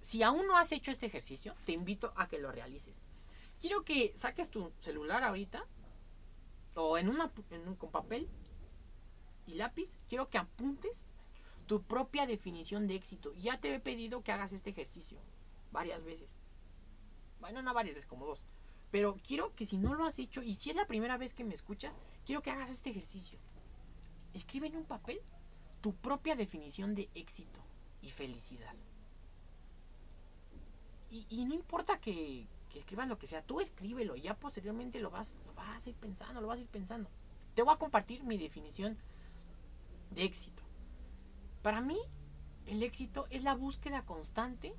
si 0.00 0.22
aún 0.22 0.46
no 0.46 0.56
has 0.56 0.70
hecho 0.70 0.92
este 0.92 1.06
ejercicio, 1.06 1.54
te 1.64 1.72
invito 1.72 2.12
a 2.16 2.28
que 2.28 2.38
lo 2.38 2.52
realices. 2.52 3.00
Quiero 3.60 3.84
que 3.84 4.12
saques 4.16 4.50
tu 4.50 4.72
celular 4.80 5.24
ahorita 5.24 5.64
o 6.76 6.98
en 6.98 7.08
una 7.08 7.32
en 7.50 7.68
un, 7.68 7.76
con 7.76 7.90
papel 7.90 8.28
y 9.46 9.54
lápiz, 9.54 9.96
quiero 10.08 10.28
que 10.28 10.38
apuntes 10.38 11.04
tu 11.66 11.82
propia 11.82 12.26
definición 12.26 12.86
de 12.86 12.94
éxito. 12.94 13.32
Ya 13.34 13.60
te 13.60 13.74
he 13.74 13.80
pedido 13.80 14.22
que 14.22 14.32
hagas 14.32 14.52
este 14.52 14.70
ejercicio 14.70 15.18
varias 15.72 16.04
veces. 16.04 16.36
Bueno, 17.40 17.62
no 17.62 17.74
varias 17.74 17.94
veces, 17.94 18.08
como 18.08 18.26
dos. 18.26 18.46
Pero 18.90 19.16
quiero 19.26 19.54
que 19.54 19.66
si 19.66 19.76
no 19.76 19.94
lo 19.94 20.04
has 20.04 20.18
hecho 20.18 20.42
y 20.42 20.54
si 20.54 20.70
es 20.70 20.76
la 20.76 20.86
primera 20.86 21.18
vez 21.18 21.34
que 21.34 21.44
me 21.44 21.54
escuchas, 21.54 21.94
quiero 22.24 22.42
que 22.42 22.50
hagas 22.50 22.70
este 22.70 22.90
ejercicio. 22.90 23.38
Escribe 24.32 24.68
en 24.68 24.76
un 24.76 24.84
papel 24.84 25.20
tu 25.80 25.94
propia 25.94 26.36
definición 26.36 26.94
de 26.94 27.10
éxito 27.14 27.60
y 28.00 28.10
felicidad. 28.10 28.74
Y, 31.10 31.44
no 31.44 31.54
importa 31.54 32.00
que, 32.00 32.48
que, 32.74 32.80
escribas 32.80 33.08
lo 33.08 33.18
que 33.18 33.26
sea, 33.26 33.42
tú 33.42 33.60
escríbelo, 33.60 34.16
ya 34.16 34.34
posteriormente 34.34 34.98
lo 34.98 35.10
vas, 35.10 35.36
lo 35.46 35.54
vas 35.54 35.86
a 35.86 35.88
ir 35.88 35.94
pensando, 35.94 36.40
lo 36.40 36.48
vas 36.48 36.58
a 36.58 36.62
ir 36.62 36.68
pensando. 36.68 37.08
Te 37.54 37.62
voy 37.62 37.72
a 37.72 37.78
compartir 37.78 38.24
mi 38.24 38.36
definición 38.36 38.98
de 40.10 40.24
éxito. 40.24 40.62
Para 41.62 41.80
mí, 41.80 41.98
el 42.66 42.82
éxito 42.82 43.26
es 43.30 43.44
la 43.44 43.54
búsqueda 43.54 44.04
constante 44.04 44.74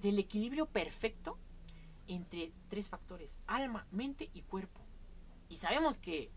del 0.00 0.18
equilibrio 0.18 0.66
perfecto 0.66 1.38
entre 2.08 2.52
tres 2.68 2.88
factores, 2.88 3.38
alma, 3.46 3.86
mente 3.90 4.30
y 4.32 4.42
cuerpo. 4.42 4.80
Y 5.48 5.56
sabemos 5.56 5.98
que 5.98 6.30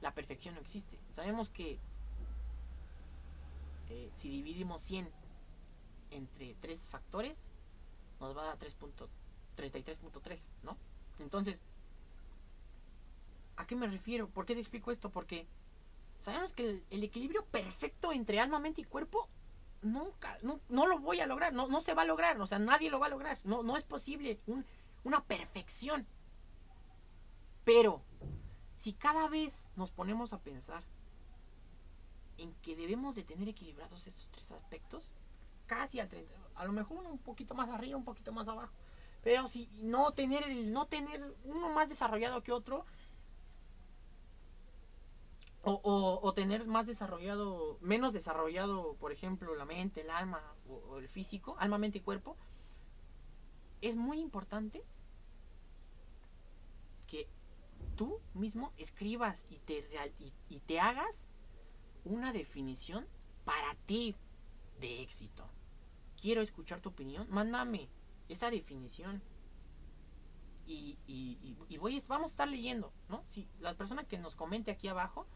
la 0.00 0.14
perfección 0.14 0.54
no 0.54 0.60
existe. 0.60 0.98
Sabemos 1.10 1.48
que 1.48 1.78
eh, 3.88 4.10
si 4.14 4.28
dividimos 4.28 4.82
100 4.82 5.08
entre 6.10 6.54
tres 6.60 6.88
factores, 6.88 7.47
nos 8.20 8.36
va 8.36 8.42
a 8.42 8.46
dar 8.46 8.58
33.3, 8.58 10.38
¿no? 10.62 10.76
Entonces, 11.18 11.62
¿A 13.58 13.66
qué 13.66 13.74
me 13.74 13.88
refiero? 13.88 14.28
¿Por 14.28 14.46
qué 14.46 14.54
te 14.54 14.60
explico 14.60 14.92
esto? 14.92 15.10
Porque 15.10 15.44
sabemos 16.20 16.52
que 16.52 16.80
el, 16.90 17.02
equilibrio 17.02 17.44
perfecto 17.46 18.12
entre 18.12 18.38
alma, 18.38 18.60
mente 18.60 18.82
y 18.82 18.84
cuerpo 18.84 19.28
nunca, 19.82 20.38
no, 20.42 20.60
no 20.68 20.86
lo 20.86 21.00
voy 21.00 21.20
a 21.20 21.26
lograr, 21.26 21.52
no, 21.52 21.66
no, 21.66 21.80
se 21.80 21.92
va 21.94 22.02
a 22.02 22.04
lograr, 22.04 22.40
o 22.40 22.46
sea, 22.46 22.60
nadie 22.60 22.88
lo 22.88 23.00
va 23.00 23.06
a 23.06 23.10
lograr, 23.10 23.38
no, 23.42 23.64
no 23.64 23.76
es 23.76 23.82
posible 23.82 24.38
una 25.02 25.24
perfección. 25.24 26.06
Pero, 27.64 28.00
si 28.76 28.92
cada 28.92 29.28
vez 29.28 29.72
nos 29.74 29.90
ponemos 29.90 30.32
a 30.32 30.38
pensar 30.38 30.84
en 32.38 32.54
que 32.62 32.76
debemos 32.76 33.16
de 33.16 33.24
tener 33.24 33.48
equilibrados 33.48 34.06
estos 34.06 34.28
tres 34.30 34.52
aspectos, 34.52 35.10
casi 35.68 36.00
al 36.00 36.08
30, 36.08 36.34
a 36.56 36.64
lo 36.64 36.72
mejor 36.72 36.98
uno 36.98 37.10
un 37.10 37.18
poquito 37.18 37.54
más 37.54 37.68
arriba, 37.68 37.96
un 37.96 38.04
poquito 38.04 38.32
más 38.32 38.48
abajo, 38.48 38.74
pero 39.22 39.46
si 39.46 39.68
no 39.82 40.10
tener 40.12 40.42
el, 40.42 40.72
no 40.72 40.86
tener 40.86 41.36
uno 41.44 41.68
más 41.68 41.88
desarrollado 41.88 42.42
que 42.42 42.50
otro, 42.50 42.84
o, 45.70 46.32
tener 46.34 46.66
más 46.66 46.86
desarrollado, 46.86 47.78
menos 47.82 48.14
desarrollado, 48.14 48.94
por 48.94 49.12
ejemplo, 49.12 49.54
la 49.54 49.66
mente, 49.66 50.00
el 50.00 50.08
alma 50.08 50.40
o, 50.66 50.96
el 50.96 51.08
físico, 51.08 51.56
alma, 51.58 51.76
mente 51.76 51.98
y 51.98 52.00
cuerpo, 52.00 52.36
es 53.82 53.94
muy 53.94 54.18
importante 54.18 54.82
que 57.06 57.28
tú 57.96 58.18
mismo 58.32 58.72
escribas 58.78 59.46
y 59.50 59.58
te, 59.58 59.86
y 60.48 60.60
te 60.60 60.80
hagas 60.80 61.28
una 62.04 62.32
definición 62.32 63.06
para 63.44 63.74
ti 63.86 64.16
de 64.80 65.02
éxito. 65.02 65.57
Quiero 66.20 66.42
escuchar 66.42 66.80
tu 66.80 66.90
opinión, 66.90 67.26
mándame 67.30 67.88
esa 68.28 68.50
definición. 68.50 69.22
Y, 70.66 70.98
y, 71.06 71.38
y, 71.70 71.78
voy, 71.78 72.02
vamos 72.08 72.30
a 72.30 72.32
estar 72.32 72.46
leyendo, 72.48 72.92
¿no? 73.08 73.24
Si 73.26 73.48
la 73.58 73.74
persona 73.74 74.04
que 74.04 74.18
nos 74.18 74.36
comente 74.36 74.70
aquí 74.70 74.86
abajo, 74.88 75.26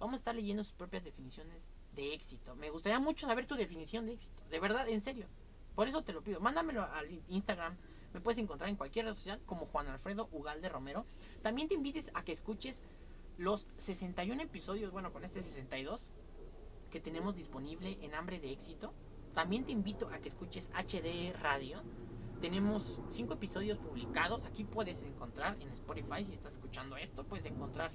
vamos 0.00 0.14
a 0.14 0.16
estar 0.16 0.34
leyendo 0.34 0.64
sus 0.64 0.72
propias 0.72 1.04
definiciones 1.04 1.64
de 1.94 2.12
éxito. 2.12 2.56
Me 2.56 2.70
gustaría 2.70 2.98
mucho 2.98 3.28
saber 3.28 3.46
tu 3.46 3.54
definición 3.54 4.06
de 4.06 4.14
éxito. 4.14 4.42
De 4.50 4.58
verdad, 4.58 4.88
en 4.88 5.00
serio. 5.00 5.28
Por 5.76 5.86
eso 5.86 6.02
te 6.02 6.12
lo 6.12 6.22
pido. 6.22 6.40
Mándamelo 6.40 6.82
al 6.82 7.22
Instagram. 7.28 7.76
Me 8.12 8.20
puedes 8.20 8.38
encontrar 8.38 8.68
en 8.68 8.74
cualquier 8.74 9.04
red 9.04 9.14
social 9.14 9.40
como 9.46 9.66
Juan 9.66 9.86
Alfredo 9.86 10.28
Ugalde 10.32 10.68
Romero. 10.68 11.06
También 11.42 11.68
te 11.68 11.74
invites 11.74 12.10
a 12.14 12.24
que 12.24 12.32
escuches 12.32 12.82
los 13.38 13.68
61 13.76 14.42
episodios, 14.42 14.90
bueno, 14.90 15.12
con 15.12 15.24
este 15.24 15.40
62, 15.40 16.10
que 16.90 17.00
tenemos 17.00 17.36
disponible 17.36 17.96
en 18.02 18.14
Hambre 18.14 18.40
de 18.40 18.50
Éxito. 18.50 18.92
También 19.34 19.64
te 19.64 19.72
invito 19.72 20.08
a 20.12 20.18
que 20.18 20.28
escuches 20.28 20.70
HD 20.74 21.32
Radio. 21.40 21.82
Tenemos 22.40 23.00
5 23.08 23.34
episodios 23.34 23.78
publicados. 23.78 24.44
Aquí 24.44 24.64
puedes 24.64 25.02
encontrar 25.02 25.56
en 25.60 25.68
Spotify, 25.70 26.24
si 26.24 26.32
estás 26.32 26.54
escuchando 26.54 26.96
esto, 26.96 27.24
puedes 27.24 27.46
encontrar 27.46 27.92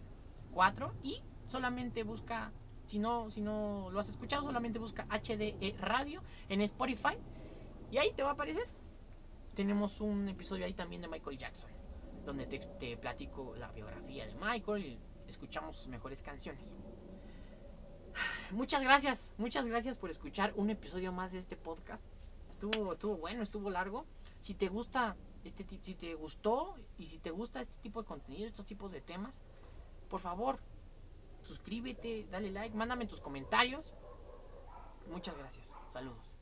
4 0.53 0.93
y 1.03 1.21
solamente 1.47 2.03
busca, 2.03 2.51
si 2.85 2.99
no, 2.99 3.29
si 3.31 3.41
no 3.41 3.89
lo 3.91 3.99
has 3.99 4.09
escuchado, 4.09 4.43
solamente 4.43 4.79
busca 4.79 5.07
HDE 5.09 5.75
Radio 5.79 6.21
en 6.47 6.61
Spotify 6.61 7.17
y 7.91 7.97
ahí 7.97 8.11
te 8.13 8.23
va 8.23 8.29
a 8.29 8.33
aparecer. 8.33 8.67
Tenemos 9.55 9.99
un 10.01 10.29
episodio 10.29 10.65
ahí 10.65 10.73
también 10.73 11.01
de 11.01 11.07
Michael 11.07 11.37
Jackson, 11.37 11.71
donde 12.23 12.45
te, 12.45 12.59
te 12.59 12.97
platico 12.97 13.55
la 13.57 13.71
biografía 13.71 14.25
de 14.27 14.35
Michael 14.35 14.85
y 14.85 14.99
escuchamos 15.27 15.75
sus 15.77 15.87
mejores 15.87 16.21
canciones. 16.21 16.73
Muchas 18.51 18.83
gracias, 18.83 19.33
muchas 19.37 19.67
gracias 19.67 19.97
por 19.97 20.09
escuchar 20.09 20.53
un 20.55 20.69
episodio 20.69 21.11
más 21.11 21.31
de 21.31 21.39
este 21.39 21.55
podcast. 21.55 22.03
Estuvo, 22.49 22.93
estuvo 22.93 23.17
bueno, 23.17 23.43
estuvo 23.43 23.69
largo. 23.69 24.05
Si 24.41 24.53
te 24.53 24.69
gusta 24.69 25.15
este 25.43 25.65
si 25.81 25.93
te 25.95 26.15
gustó 26.15 26.75
y 26.97 27.05
si 27.05 27.19
te 27.19 27.29
gusta 27.31 27.61
este 27.61 27.77
tipo 27.77 28.01
de 28.01 28.07
contenido, 28.07 28.47
estos 28.47 28.65
tipos 28.65 28.91
de 28.91 29.01
temas, 29.01 29.41
por 30.09 30.19
favor, 30.19 30.59
suscríbete, 31.43 32.27
dale 32.31 32.51
like, 32.51 32.75
mándame 32.75 33.05
tus 33.05 33.21
comentarios. 33.21 33.93
Muchas 35.11 35.37
gracias. 35.37 35.71
Saludos. 35.91 36.33